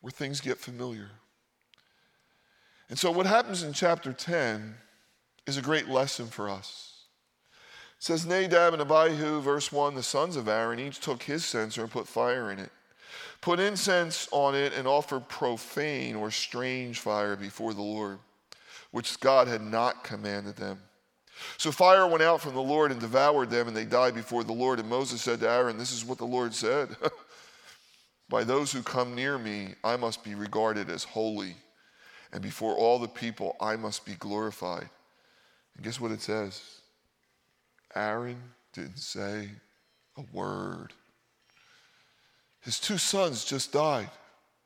where 0.00 0.10
things 0.10 0.40
get 0.40 0.58
familiar. 0.58 1.10
And 2.88 2.98
so, 2.98 3.10
what 3.10 3.26
happens 3.26 3.62
in 3.62 3.72
chapter 3.72 4.12
10 4.12 4.74
is 5.46 5.56
a 5.56 5.62
great 5.62 5.88
lesson 5.88 6.26
for 6.26 6.48
us. 6.48 6.92
It 7.98 8.04
says 8.04 8.26
Nadab 8.26 8.74
and 8.74 8.82
Abihu, 8.82 9.40
verse 9.40 9.72
1, 9.72 9.94
the 9.94 10.02
sons 10.02 10.36
of 10.36 10.48
Aaron, 10.48 10.78
each 10.78 11.00
took 11.00 11.22
his 11.22 11.44
censer 11.44 11.82
and 11.82 11.90
put 11.90 12.06
fire 12.06 12.50
in 12.50 12.58
it, 12.58 12.70
put 13.40 13.58
incense 13.58 14.28
on 14.32 14.54
it, 14.54 14.72
and 14.74 14.86
offered 14.86 15.28
profane 15.28 16.14
or 16.14 16.30
strange 16.30 17.00
fire 17.00 17.36
before 17.36 17.74
the 17.74 17.82
Lord, 17.82 18.18
which 18.90 19.18
God 19.20 19.48
had 19.48 19.62
not 19.62 20.04
commanded 20.04 20.56
them. 20.56 20.78
So 21.58 21.70
fire 21.70 22.06
went 22.06 22.22
out 22.22 22.40
from 22.40 22.54
the 22.54 22.62
Lord 22.62 22.90
and 22.90 23.00
devoured 23.00 23.50
them, 23.50 23.68
and 23.68 23.76
they 23.76 23.84
died 23.84 24.14
before 24.14 24.44
the 24.44 24.52
Lord. 24.52 24.78
And 24.78 24.88
Moses 24.88 25.22
said 25.22 25.40
to 25.40 25.50
Aaron, 25.50 25.76
This 25.78 25.92
is 25.92 26.04
what 26.04 26.18
the 26.18 26.24
Lord 26.24 26.54
said 26.54 26.96
By 28.28 28.44
those 28.44 28.72
who 28.72 28.82
come 28.82 29.14
near 29.14 29.38
me, 29.38 29.74
I 29.84 29.96
must 29.96 30.24
be 30.24 30.34
regarded 30.34 30.90
as 30.90 31.04
holy, 31.04 31.54
and 32.32 32.42
before 32.42 32.74
all 32.74 32.98
the 32.98 33.08
people, 33.08 33.56
I 33.60 33.76
must 33.76 34.04
be 34.04 34.14
glorified. 34.14 34.88
And 35.76 35.84
guess 35.84 36.00
what 36.00 36.10
it 36.10 36.20
says? 36.20 36.60
Aaron 37.94 38.40
didn't 38.72 38.98
say 38.98 39.50
a 40.16 40.22
word. 40.32 40.92
His 42.60 42.80
two 42.80 42.98
sons 42.98 43.44
just 43.44 43.72
died. 43.72 44.10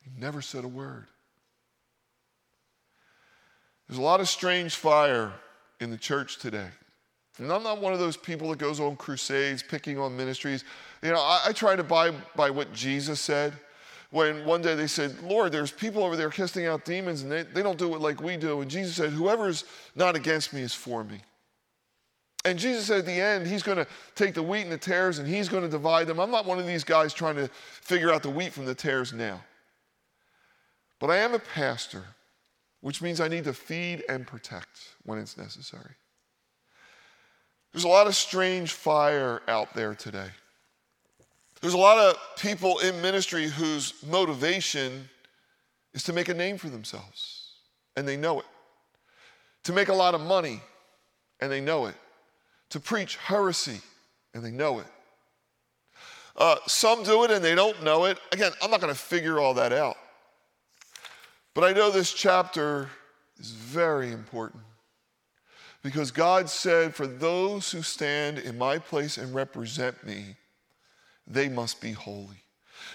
He 0.03 0.11
never 0.19 0.41
said 0.41 0.65
a 0.65 0.69
word. 0.69 1.07
There's 3.87 3.99
a 3.99 4.03
lot 4.03 4.21
of 4.21 4.29
strange 4.29 4.77
fire 4.77 5.33
in 5.81 5.91
the 5.91 5.99
church 5.99 6.39
today. 6.39 6.69
And 7.41 7.51
I'm 7.51 7.63
not 7.63 7.81
one 7.81 7.95
of 7.95 7.99
those 7.99 8.19
people 8.19 8.51
that 8.51 8.59
goes 8.59 8.81
on 8.81 8.97
crusades 8.97 9.63
picking 9.63 9.99
on 9.99 10.15
ministries. 10.15 10.63
You 11.03 11.11
know, 11.11 11.21
I, 11.21 11.41
I 11.47 11.53
try 11.53 11.75
to 11.75 11.83
buy 11.83 12.11
by 12.37 12.51
what 12.51 12.73
Jesus 12.73 13.21
said. 13.21 13.55
When 14.11 14.45
one 14.45 14.61
day 14.61 14.75
they 14.75 14.89
said, 14.89 15.23
Lord, 15.23 15.53
there's 15.53 15.71
people 15.71 16.05
over 16.05 16.17
there 16.17 16.31
casting 16.31 16.67
out 16.67 16.85
demons 16.85 17.23
and 17.23 17.31
they, 17.31 17.43
they 17.45 17.63
don't 17.63 17.79
do 17.79 17.95
it 17.95 18.01
like 18.01 18.21
we 18.21 18.37
do. 18.37 18.61
And 18.61 18.71
Jesus 18.71 18.97
said, 18.97 19.11
Whoever's 19.11 19.65
not 19.95 20.17
against 20.17 20.53
me 20.53 20.63
is 20.63 20.75
for 20.75 21.03
me. 21.05 21.21
And 22.45 22.59
Jesus 22.59 22.87
said 22.87 23.01
at 23.01 23.07
the 23.07 23.13
end, 23.13 23.47
He's 23.47 23.63
going 23.63 23.79
to 23.79 23.87
take 24.15 24.35
the 24.35 24.43
wheat 24.43 24.63
and 24.63 24.73
the 24.73 24.79
tares 24.79 25.19
and 25.19 25.29
He's 25.29 25.49
going 25.49 25.63
to 25.63 25.69
divide 25.69 26.09
them. 26.09 26.19
I'm 26.19 26.31
not 26.31 26.45
one 26.45 26.59
of 26.59 26.67
these 26.67 26.85
guys 26.85 27.15
trying 27.15 27.37
to 27.37 27.49
figure 27.49 28.13
out 28.13 28.23
the 28.23 28.31
wheat 28.31 28.53
from 28.53 28.67
the 28.67 28.75
tares 28.75 29.13
now. 29.13 29.41
But 30.99 31.11
I 31.11 31.19
am 31.19 31.33
a 31.33 31.39
pastor, 31.39 32.05
which 32.81 33.01
means 33.01 33.21
I 33.21 33.29
need 33.29 33.45
to 33.45 33.55
feed 33.55 34.03
and 34.09 34.27
protect 34.27 34.97
when 35.05 35.19
it's 35.19 35.39
necessary. 35.39 35.95
There's 37.73 37.85
a 37.85 37.89
lot 37.89 38.07
of 38.07 38.15
strange 38.15 38.73
fire 38.73 39.43
out 39.47 39.75
there 39.75 39.95
today. 39.95 40.29
There's 41.61 41.75
a 41.75 41.79
lot 41.79 41.99
of 41.99 42.17
people 42.37 42.79
in 42.79 43.01
ministry 43.03 43.47
whose 43.47 43.95
motivation 44.09 45.09
is 45.93 46.03
to 46.05 46.13
make 46.13 46.29
a 46.29 46.35
name 46.35 46.59
for 46.59 46.69
themselves, 46.69 47.53
and 47.97 48.09
they 48.09 48.17
know 48.17 48.41
it. 48.41 48.47
To 49.65 49.73
make 49.73 49.89
a 49.89 49.95
lot 49.95 50.15
of 50.15 50.21
money, 50.21 50.63
and 51.41 51.53
they 51.53 51.61
know 51.61 51.87
it 51.87 51.95
to 52.71 52.81
preach 52.81 53.17
heresy, 53.17 53.81
and 54.33 54.45
they 54.45 54.51
know 54.51 54.79
it. 54.79 54.87
Uh, 56.37 56.57
some 56.67 57.03
do 57.03 57.25
it 57.25 57.31
and 57.31 57.45
they 57.45 57.55
don't 57.55 57.83
know 57.83 58.07
it. 58.07 58.19
Again, 58.33 58.53
I'm 58.63 58.71
not 58.71 58.81
going 58.81 58.93
to 58.93 58.99
figure 58.99 59.39
all 59.39 59.55
that 59.55 59.73
out. 59.73 59.97
But 61.53 61.65
I 61.65 61.73
know 61.73 61.91
this 61.91 62.13
chapter 62.13 62.89
is 63.39 63.51
very 63.51 64.13
important 64.13 64.63
because 65.83 66.11
God 66.11 66.51
said, 66.51 66.95
For 66.95 67.07
those 67.07 67.71
who 67.71 67.83
stand 67.83 68.39
in 68.39 68.59
my 68.59 68.79
place 68.79 69.19
and 69.19 69.35
represent 69.35 70.05
me, 70.05 70.37
they 71.27 71.49
must 71.49 71.81
be 71.81 71.93
holy. 71.93 72.45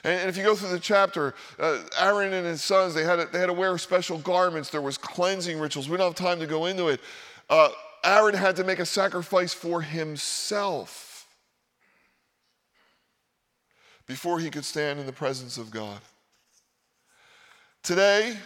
And, 0.04 0.30
if 0.30 0.38
you 0.38 0.44
go 0.44 0.56
through 0.56 0.70
the 0.70 0.80
chapter, 0.80 1.34
uh, 1.60 1.80
Aaron 2.00 2.34
and 2.34 2.46
his 2.46 2.64
sons, 2.64 2.94
they 2.94 3.04
had, 3.04 3.16
to, 3.18 3.26
they 3.32 3.40
had 3.40 3.48
to 3.48 3.54
wear 3.54 3.78
special 3.78 4.18
garments. 4.18 4.70
There 4.70 4.82
was 4.82 4.98
cleansing 4.98 5.60
rituals. 5.60 5.90
We 5.90 5.98
don't 5.98 6.08
have 6.08 6.28
time 6.28 6.40
to 6.40 6.48
go 6.48 6.66
into 6.66 6.90
it. 6.90 7.00
Uh, 7.50 7.70
Aaron 8.04 8.36
had 8.36 8.56
to 8.58 8.64
make 8.64 8.80
a 8.80 8.86
sacrifice 8.86 9.54
for 9.54 9.82
himself 9.82 11.28
before 14.06 14.40
he 14.40 14.50
could 14.50 14.66
stand 14.66 15.00
in 15.00 15.06
the 15.06 15.12
presence 15.12 15.58
of 15.58 15.72
God. 15.72 16.00
Today, 17.82 18.38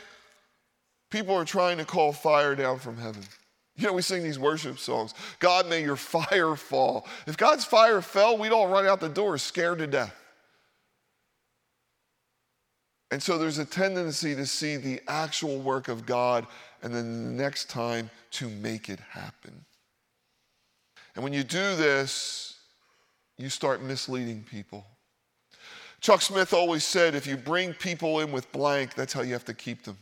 people 1.09 1.35
are 1.35 1.45
trying 1.45 1.77
to 1.77 1.85
call 1.85 2.13
fire 2.13 2.55
down 2.55 2.79
from 2.79 2.97
heaven. 2.97 3.23
You 3.79 3.87
know, 3.87 3.93
we 3.93 4.01
sing 4.01 4.23
these 4.23 4.37
worship 4.37 4.77
songs 4.77 5.13
God, 5.39 5.69
may 5.69 5.81
your 5.81 5.95
fire 5.95 6.55
fall. 6.55 7.07
If 7.25 7.37
God's 7.37 7.63
fire 7.63 8.01
fell, 8.01 8.37
we'd 8.37 8.51
all 8.51 8.67
run 8.67 8.85
out 8.85 8.99
the 8.99 9.07
door 9.07 9.37
scared 9.37 9.79
to 9.79 9.87
death. 9.87 10.15
And 13.09 13.23
so 13.23 13.37
there's 13.37 13.57
a 13.57 13.65
tendency 13.65 14.35
to 14.35 14.45
see 14.45 14.75
the 14.75 15.01
actual 15.07 15.59
work 15.59 15.87
of 15.87 16.05
God 16.05 16.45
and 16.83 16.93
then 16.93 17.23
the 17.23 17.43
next 17.43 17.69
time 17.69 18.09
to 18.31 18.49
make 18.49 18.89
it 18.89 18.99
happen. 18.99 19.65
And 21.15 21.23
when 21.23 21.33
you 21.33 21.43
do 21.43 21.75
this, 21.75 22.57
you 23.37 23.49
start 23.49 23.81
misleading 23.81 24.43
people. 24.43 24.85
Chuck 26.01 26.21
Smith 26.21 26.53
always 26.53 26.83
said 26.83 27.15
if 27.15 27.25
you 27.25 27.37
bring 27.37 27.73
people 27.73 28.19
in 28.19 28.31
with 28.33 28.51
blank, 28.51 28.93
that's 28.93 29.13
how 29.13 29.21
you 29.21 29.33
have 29.33 29.45
to 29.45 29.53
keep 29.53 29.83
them. 29.83 29.97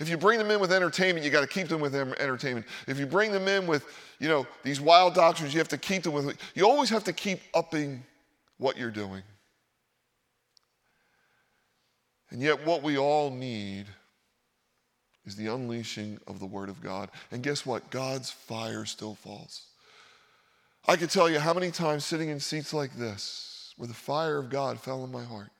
If 0.00 0.08
you 0.08 0.16
bring 0.16 0.38
them 0.38 0.50
in 0.50 0.60
with 0.60 0.72
entertainment, 0.72 1.24
you 1.24 1.30
got 1.30 1.40
to 1.40 1.46
keep 1.46 1.68
them 1.68 1.80
with 1.80 1.94
entertainment. 1.94 2.66
If 2.86 2.98
you 2.98 3.06
bring 3.06 3.32
them 3.32 3.48
in 3.48 3.66
with, 3.66 3.84
you 4.18 4.28
know, 4.28 4.46
these 4.62 4.80
wild 4.80 5.14
doctrines, 5.14 5.54
you 5.54 5.60
have 5.60 5.68
to 5.68 5.78
keep 5.78 6.02
them 6.02 6.12
with. 6.12 6.36
You 6.54 6.68
always 6.68 6.90
have 6.90 7.04
to 7.04 7.12
keep 7.12 7.40
upping 7.54 8.02
what 8.58 8.76
you're 8.76 8.90
doing. 8.90 9.22
And 12.30 12.42
yet, 12.42 12.66
what 12.66 12.82
we 12.82 12.98
all 12.98 13.30
need 13.30 13.86
is 15.24 15.36
the 15.36 15.46
unleashing 15.46 16.18
of 16.26 16.40
the 16.40 16.46
Word 16.46 16.68
of 16.68 16.82
God. 16.82 17.10
And 17.30 17.42
guess 17.42 17.64
what? 17.64 17.90
God's 17.90 18.30
fire 18.30 18.84
still 18.84 19.14
falls. 19.14 19.66
I 20.86 20.96
could 20.96 21.10
tell 21.10 21.28
you 21.28 21.38
how 21.38 21.54
many 21.54 21.70
times 21.70 22.04
sitting 22.04 22.30
in 22.30 22.40
seats 22.40 22.72
like 22.72 22.94
this, 22.96 23.74
where 23.76 23.88
the 23.88 23.94
fire 23.94 24.38
of 24.38 24.50
God 24.50 24.80
fell 24.80 25.04
in 25.04 25.12
my 25.12 25.24
heart, 25.24 25.50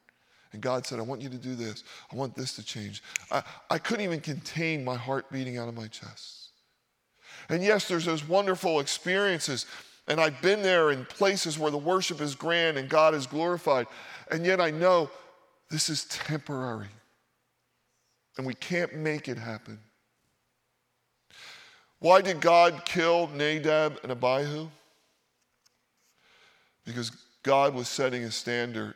and 0.53 0.63
God 0.63 0.87
said, 0.87 0.99
I 0.99 1.03
want 1.03 1.21
you 1.21 1.29
to 1.29 1.37
do 1.37 1.55
this. 1.55 1.85
I 2.13 2.17
want 2.17 2.35
this 2.35 2.55
to 2.57 2.63
change. 2.63 3.03
I, 3.31 3.43
I 3.71 3.79
couldn't 3.79 4.05
even 4.05 4.21
contain 4.21 4.85
my 4.85 4.97
heart 4.97 5.31
beating 5.31 5.59
out 5.59 5.69
of 5.69 5.75
my 5.75 5.89
chest. 5.89 6.53
And 7.51 7.63
yes, 7.63 7.87
there's 7.87 8.05
those 8.05 8.27
wonderful 8.27 8.81
experiences 8.81 9.67
And 10.09 10.19
I've 10.21 10.41
been 10.41 10.63
there 10.63 10.91
in 10.91 11.05
places 11.05 11.59
where 11.59 11.71
the 11.71 11.79
worship 11.79 12.21
is 12.23 12.35
grand 12.35 12.79
and 12.79 12.89
God 12.89 13.15
is 13.15 13.27
glorified. 13.27 13.87
And 14.31 14.45
yet 14.45 14.61
I 14.61 14.71
know 14.71 15.11
this 15.71 15.91
is 15.91 16.07
temporary. 16.07 16.89
And 18.39 18.47
we 18.47 18.55
can't 18.55 18.95
make 18.97 19.29
it 19.29 19.37
happen. 19.37 19.79
Why 21.99 22.23
did 22.23 22.41
God 22.41 22.85
kill 22.87 23.29
Nadab 23.35 23.99
and 24.03 24.11
Abihu? 24.11 24.69
Because 26.87 27.11
God 27.43 27.75
was 27.75 27.89
setting 27.89 28.25
a 28.25 28.31
standard 28.31 28.95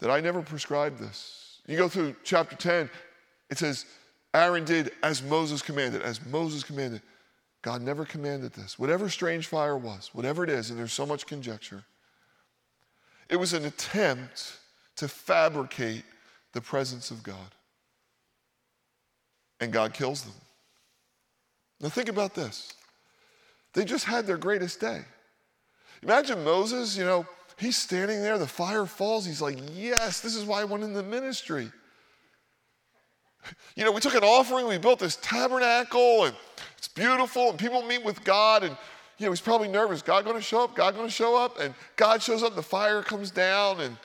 that 0.00 0.10
I 0.10 0.20
never 0.20 0.42
prescribed 0.42 0.98
this. 0.98 1.58
You 1.66 1.76
go 1.76 1.88
through 1.88 2.16
chapter 2.24 2.56
10, 2.56 2.90
it 3.50 3.58
says, 3.58 3.84
Aaron 4.34 4.64
did 4.64 4.92
as 5.02 5.22
Moses 5.22 5.62
commanded, 5.62 6.02
as 6.02 6.24
Moses 6.26 6.64
commanded. 6.64 7.02
God 7.62 7.82
never 7.82 8.04
commanded 8.04 8.52
this. 8.52 8.78
Whatever 8.78 9.08
strange 9.08 9.46
fire 9.46 9.76
was, 9.76 10.10
whatever 10.12 10.44
it 10.44 10.50
is, 10.50 10.70
and 10.70 10.78
there's 10.78 10.92
so 10.92 11.06
much 11.06 11.26
conjecture, 11.26 11.84
it 13.28 13.36
was 13.36 13.52
an 13.52 13.64
attempt 13.64 14.58
to 14.96 15.08
fabricate 15.08 16.04
the 16.52 16.60
presence 16.60 17.10
of 17.10 17.22
God. 17.22 17.36
And 19.60 19.72
God 19.72 19.92
kills 19.92 20.22
them. 20.22 20.34
Now, 21.80 21.88
think 21.90 22.08
about 22.08 22.34
this. 22.34 22.72
They 23.74 23.84
just 23.84 24.04
had 24.04 24.26
their 24.26 24.38
greatest 24.38 24.80
day. 24.80 25.02
Imagine 26.02 26.42
Moses, 26.44 26.96
you 26.96 27.04
know, 27.04 27.26
he's 27.60 27.76
standing 27.76 28.22
there, 28.22 28.38
the 28.38 28.46
fire 28.46 28.86
falls. 28.86 29.26
He's 29.26 29.42
like, 29.42 29.58
Yes, 29.74 30.20
this 30.20 30.34
is 30.34 30.44
why 30.44 30.62
I 30.62 30.64
went 30.64 30.82
in 30.82 30.92
the 30.92 31.02
ministry. 31.02 31.70
You 33.74 33.84
know, 33.84 33.92
we 33.92 34.00
took 34.00 34.14
an 34.14 34.24
offering, 34.24 34.66
we 34.66 34.78
built 34.78 34.98
this 34.98 35.16
tabernacle, 35.16 36.24
and 36.24 36.36
it's 36.76 36.88
beautiful, 36.88 37.50
and 37.50 37.58
people 37.58 37.82
meet 37.82 38.04
with 38.04 38.22
God, 38.24 38.64
and 38.64 38.76
you 39.18 39.26
know, 39.26 39.32
he's 39.32 39.40
probably 39.40 39.68
nervous. 39.68 40.02
God 40.02 40.24
gonna 40.24 40.40
show 40.40 40.64
up? 40.64 40.74
God 40.74 40.94
gonna 40.94 41.10
show 41.10 41.36
up? 41.36 41.58
And 41.60 41.74
God 41.96 42.22
shows 42.22 42.42
up, 42.42 42.54
the 42.54 42.62
fire 42.62 43.02
comes 43.02 43.30
down, 43.30 43.80
and 43.80 43.96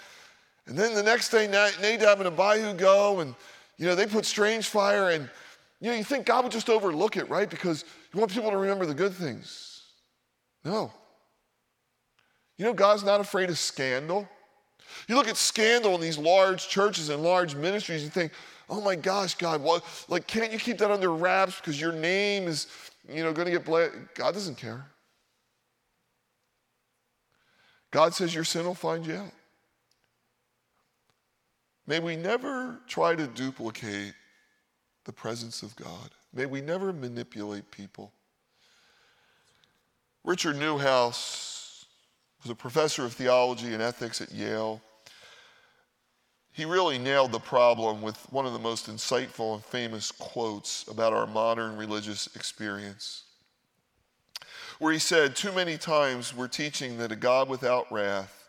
and 0.67 0.77
then 0.77 0.93
the 0.93 1.03
next 1.03 1.29
day 1.29 1.47
Nadab 1.47 2.19
and 2.19 2.27
Abihu 2.27 2.73
go, 2.73 3.19
and 3.19 3.35
you 3.77 3.85
know, 3.85 3.95
they 3.95 4.07
put 4.07 4.25
strange 4.25 4.67
fire, 4.67 5.11
and 5.11 5.29
you 5.79 5.89
know, 5.89 5.97
you 5.97 6.03
think 6.03 6.25
God 6.25 6.43
would 6.43 6.51
just 6.51 6.69
overlook 6.69 7.17
it, 7.17 7.29
right? 7.29 7.49
Because 7.49 7.85
you 8.13 8.19
want 8.19 8.31
people 8.31 8.49
to 8.49 8.57
remember 8.57 8.85
the 8.85 8.93
good 8.93 9.13
things. 9.13 9.83
No. 10.63 10.91
You 12.57 12.65
know, 12.65 12.73
God's 12.73 13.03
not 13.03 13.19
afraid 13.19 13.49
of 13.49 13.57
scandal. 13.57 14.27
You 15.07 15.15
look 15.15 15.27
at 15.27 15.37
scandal 15.37 15.95
in 15.95 16.01
these 16.01 16.17
large 16.17 16.67
churches 16.69 17.09
and 17.09 17.21
large 17.21 17.55
ministries, 17.55 18.03
you 18.03 18.09
think, 18.09 18.31
oh 18.69 18.81
my 18.81 18.95
gosh, 18.95 19.35
God, 19.35 19.61
what, 19.61 19.83
like, 20.07 20.25
can't 20.25 20.51
you 20.51 20.59
keep 20.59 20.77
that 20.77 20.91
under 20.91 21.11
wraps 21.11 21.59
because 21.59 21.79
your 21.79 21.91
name 21.91 22.47
is, 22.47 22.67
you 23.09 23.23
know, 23.23 23.33
going 23.33 23.45
to 23.45 23.51
get 23.51 23.65
blessed? 23.65 23.93
God 24.15 24.33
doesn't 24.33 24.57
care. 24.57 24.85
God 27.91 28.13
says 28.13 28.33
your 28.33 28.43
sin 28.43 28.65
will 28.65 28.73
find 28.73 29.05
you 29.05 29.15
out. 29.15 29.31
May 31.87 31.99
we 31.99 32.15
never 32.15 32.79
try 32.87 33.15
to 33.15 33.27
duplicate 33.27 34.13
the 35.05 35.13
presence 35.13 35.61
of 35.61 35.75
God. 35.75 36.09
May 36.33 36.45
we 36.45 36.61
never 36.61 36.91
manipulate 36.91 37.69
people. 37.69 38.11
Richard 40.23 40.55
Neuhaus 40.55 41.54
was 42.45 42.51
a 42.51 42.55
professor 42.55 43.03
of 43.03 43.13
theology 43.13 43.73
and 43.73 43.81
ethics 43.81 44.21
at 44.21 44.31
Yale 44.31 44.81
he 46.55 46.63
really 46.63 46.97
nailed 46.97 47.33
the 47.33 47.39
problem 47.39 48.01
with 48.01 48.15
one 48.31 48.45
of 48.45 48.53
the 48.53 48.59
most 48.59 48.89
insightful 48.89 49.55
and 49.55 49.65
famous 49.65 50.09
quotes 50.09 50.87
about 50.87 51.11
our 51.11 51.27
modern 51.27 51.75
religious 51.75 52.33
experience, 52.33 53.23
where 54.79 54.93
he 54.93 54.99
said, 54.99 55.35
Too 55.35 55.51
many 55.51 55.77
times 55.77 56.33
we're 56.33 56.47
teaching 56.47 56.97
that 56.99 57.11
a 57.11 57.17
God 57.17 57.49
without 57.49 57.91
wrath 57.91 58.47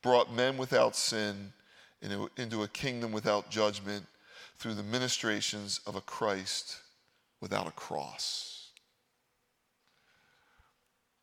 brought 0.00 0.32
men 0.32 0.58
without 0.58 0.94
sin 0.94 1.52
into 2.00 2.62
a 2.62 2.68
kingdom 2.68 3.10
without 3.10 3.50
judgment 3.50 4.06
through 4.58 4.74
the 4.74 4.84
ministrations 4.84 5.80
of 5.88 5.96
a 5.96 6.00
Christ 6.02 6.76
without 7.40 7.66
a 7.66 7.72
cross. 7.72 8.68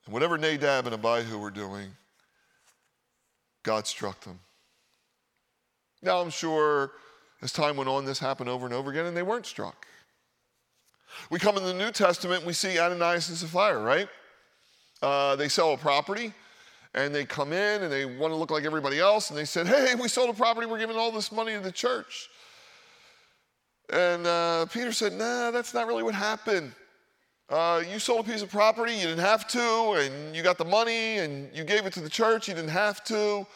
And 0.03 0.13
whatever 0.13 0.37
Nadab 0.37 0.87
and 0.87 0.93
Abihu 0.93 1.37
were 1.37 1.51
doing, 1.51 1.91
God 3.67 3.85
struck 3.85 4.21
them. 4.21 4.39
Now, 6.01 6.21
I'm 6.21 6.29
sure 6.29 6.93
as 7.41 7.51
time 7.51 7.75
went 7.75 7.89
on, 7.89 8.05
this 8.05 8.17
happened 8.17 8.49
over 8.49 8.65
and 8.65 8.73
over 8.73 8.89
again, 8.91 9.05
and 9.05 9.17
they 9.17 9.23
weren't 9.23 9.45
struck. 9.45 9.85
We 11.29 11.37
come 11.37 11.57
in 11.57 11.63
the 11.65 11.73
New 11.73 11.91
Testament, 11.91 12.45
we 12.45 12.53
see 12.53 12.79
Ananias 12.79 13.27
and 13.27 13.37
Sapphira, 13.37 13.81
right? 13.81 14.07
Uh, 15.01 15.35
they 15.35 15.49
sell 15.49 15.73
a 15.73 15.77
property, 15.77 16.33
and 16.93 17.13
they 17.13 17.25
come 17.25 17.51
in 17.51 17.83
and 17.83 17.91
they 17.91 18.05
want 18.05 18.31
to 18.31 18.37
look 18.37 18.51
like 18.51 18.63
everybody 18.63 18.99
else, 18.99 19.31
and 19.31 19.37
they 19.37 19.43
said, 19.43 19.67
Hey, 19.67 19.95
we 19.95 20.07
sold 20.07 20.29
a 20.29 20.33
property, 20.33 20.65
we're 20.65 20.79
giving 20.79 20.95
all 20.95 21.11
this 21.11 21.29
money 21.29 21.51
to 21.51 21.59
the 21.59 21.69
church. 21.69 22.29
And 23.91 24.25
uh, 24.25 24.65
Peter 24.67 24.93
said, 24.93 25.11
Nah, 25.11 25.51
that's 25.51 25.73
not 25.73 25.87
really 25.87 26.03
what 26.03 26.15
happened. 26.15 26.71
Uh, 27.49 27.81
you 27.89 27.97
sold 27.97 28.27
a 28.27 28.29
piece 28.29 28.41
of 28.41 28.51
property, 28.51 28.93
you 28.93 29.03
didn't 29.03 29.19
have 29.19 29.47
to, 29.47 29.93
and 29.93 30.35
you 30.35 30.43
got 30.43 30.57
the 30.57 30.65
money, 30.65 31.19
and 31.19 31.49
you 31.55 31.63
gave 31.63 31.85
it 31.85 31.93
to 31.93 32.01
the 32.01 32.09
church, 32.09 32.47
you 32.47 32.53
didn't 32.53 32.69
have 32.69 33.03
to. 33.05 33.47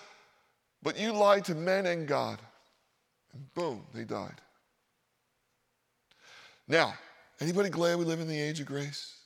But 0.81 0.97
you 0.97 1.11
lied 1.11 1.45
to 1.45 1.55
men 1.55 1.85
and 1.85 2.07
God. 2.07 2.39
And 3.33 3.53
boom, 3.53 3.83
they 3.93 4.03
died. 4.03 4.41
Now, 6.67 6.93
anybody 7.41 7.69
glad 7.69 7.99
we 7.99 8.05
live 8.05 8.21
in 8.21 8.27
the 8.27 8.39
age 8.39 8.59
of 8.61 8.65
grace? 8.65 9.17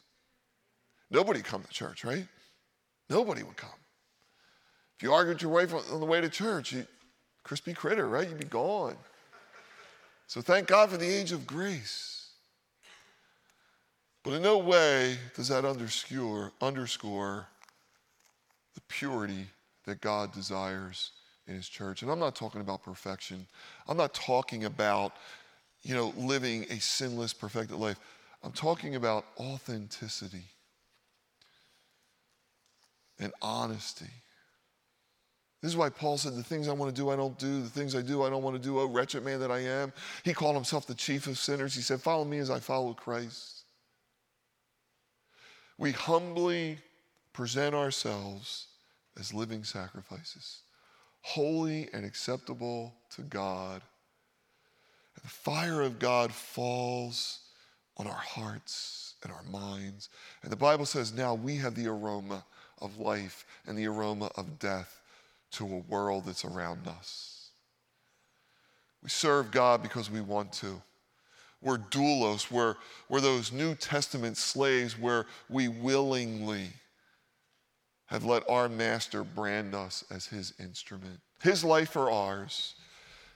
Nobody 1.11 1.41
come 1.41 1.61
to 1.61 1.69
church, 1.69 2.03
right? 2.03 2.27
Nobody 3.09 3.43
would 3.43 3.57
come. 3.57 3.69
If 4.97 5.03
you 5.03 5.13
argued 5.13 5.41
your 5.41 5.51
wife 5.51 5.73
on 5.91 5.99
the 5.99 6.05
way 6.05 6.21
to 6.21 6.29
church, 6.29 6.71
you 6.71 6.87
crispy 7.43 7.73
critter, 7.73 8.07
right? 8.07 8.27
You'd 8.27 8.39
be 8.39 8.45
gone. 8.45 8.97
So 10.27 10.41
thank 10.41 10.67
God 10.67 10.89
for 10.89 10.97
the 10.97 11.07
age 11.07 11.31
of 11.31 11.45
grace. 11.45 12.14
But 14.25 14.33
in 14.33 14.41
no 14.41 14.57
way 14.57 15.19
does 15.35 15.49
that 15.49 15.65
underscore, 15.65 16.51
underscore 16.59 17.45
the 18.73 18.81
purity 18.89 19.45
that 19.85 20.01
God 20.01 20.33
desires 20.33 21.11
in 21.47 21.53
his 21.53 21.69
church. 21.69 22.01
And 22.01 22.09
I'm 22.09 22.17
not 22.17 22.35
talking 22.35 22.59
about 22.59 22.81
perfection. 22.81 23.45
I'm 23.87 23.97
not 23.97 24.15
talking 24.15 24.65
about, 24.65 25.13
you 25.83 25.93
know, 25.93 26.11
living 26.17 26.65
a 26.71 26.79
sinless, 26.79 27.33
perfected 27.33 27.77
life. 27.77 27.99
I'm 28.43 28.51
talking 28.51 28.95
about 28.95 29.25
authenticity 29.39 30.45
and 33.19 33.31
honesty. 33.43 34.09
This 35.61 35.69
is 35.69 35.77
why 35.77 35.89
Paul 35.89 36.17
said, 36.17 36.33
The 36.33 36.43
things 36.43 36.67
I 36.67 36.73
want 36.73 36.93
to 36.93 36.99
do, 36.99 37.11
I 37.11 37.15
don't 37.15 37.37
do. 37.37 37.61
The 37.61 37.69
things 37.69 37.95
I 37.95 38.01
do, 38.01 38.23
I 38.23 38.31
don't 38.31 38.41
want 38.41 38.55
to 38.55 38.61
do. 38.61 38.79
Oh, 38.79 38.87
wretched 38.87 39.23
man 39.23 39.39
that 39.41 39.51
I 39.51 39.59
am. 39.59 39.93
He 40.23 40.33
called 40.33 40.55
himself 40.55 40.87
the 40.87 40.95
chief 40.95 41.27
of 41.27 41.37
sinners. 41.37 41.75
He 41.75 41.81
said, 41.81 42.01
Follow 42.01 42.25
me 42.25 42.39
as 42.39 42.49
I 42.49 42.59
follow 42.59 42.93
Christ. 42.93 43.64
We 45.77 45.91
humbly 45.91 46.79
present 47.33 47.75
ourselves 47.75 48.67
as 49.19 49.33
living 49.33 49.63
sacrifices 49.63 50.61
holy 51.25 51.89
and 51.91 52.05
acceptable 52.05 52.93
to 53.09 53.23
God. 53.23 53.81
And 55.15 55.23
the 55.23 55.29
fire 55.29 55.81
of 55.81 55.97
God 55.97 56.31
falls 56.31 57.39
on 57.97 58.05
our 58.05 58.13
hearts 58.13 59.15
and 59.23 59.31
our 59.31 59.41
minds. 59.41 60.09
And 60.43 60.51
the 60.51 60.55
Bible 60.55 60.85
says 60.85 61.13
now 61.13 61.33
we 61.33 61.55
have 61.55 61.73
the 61.73 61.87
aroma 61.87 62.45
of 62.79 62.99
life 62.99 63.43
and 63.65 63.75
the 63.75 63.87
aroma 63.87 64.29
of 64.35 64.59
death 64.59 65.01
to 65.53 65.65
a 65.65 65.91
world 65.91 66.25
that's 66.25 66.45
around 66.45 66.87
us. 66.87 67.49
We 69.01 69.09
serve 69.09 69.49
God 69.49 69.81
because 69.81 70.11
we 70.11 70.21
want 70.21 70.53
to. 70.53 70.79
We're 71.65 71.79
doulos, 71.79 72.51
we're, 72.51 72.75
we're 73.09 73.21
those 73.21 73.51
New 73.51 73.73
Testament 73.73 74.37
slaves 74.37 74.99
where 74.99 75.25
we 75.49 75.67
willingly 75.67 76.67
have 78.05 78.23
let 78.23 78.47
our 78.47 78.69
master 78.69 79.23
brand 79.23 79.73
us 79.73 80.03
as 80.11 80.27
his 80.27 80.53
instrument, 80.59 81.21
his 81.41 81.63
life 81.63 81.89
for 81.89 82.11
ours, 82.11 82.75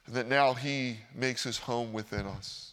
and 0.06 0.14
that 0.14 0.28
now 0.28 0.54
he 0.54 0.98
makes 1.16 1.44
his 1.44 1.58
home 1.58 1.92
within 1.92 2.28
us. 2.28 2.69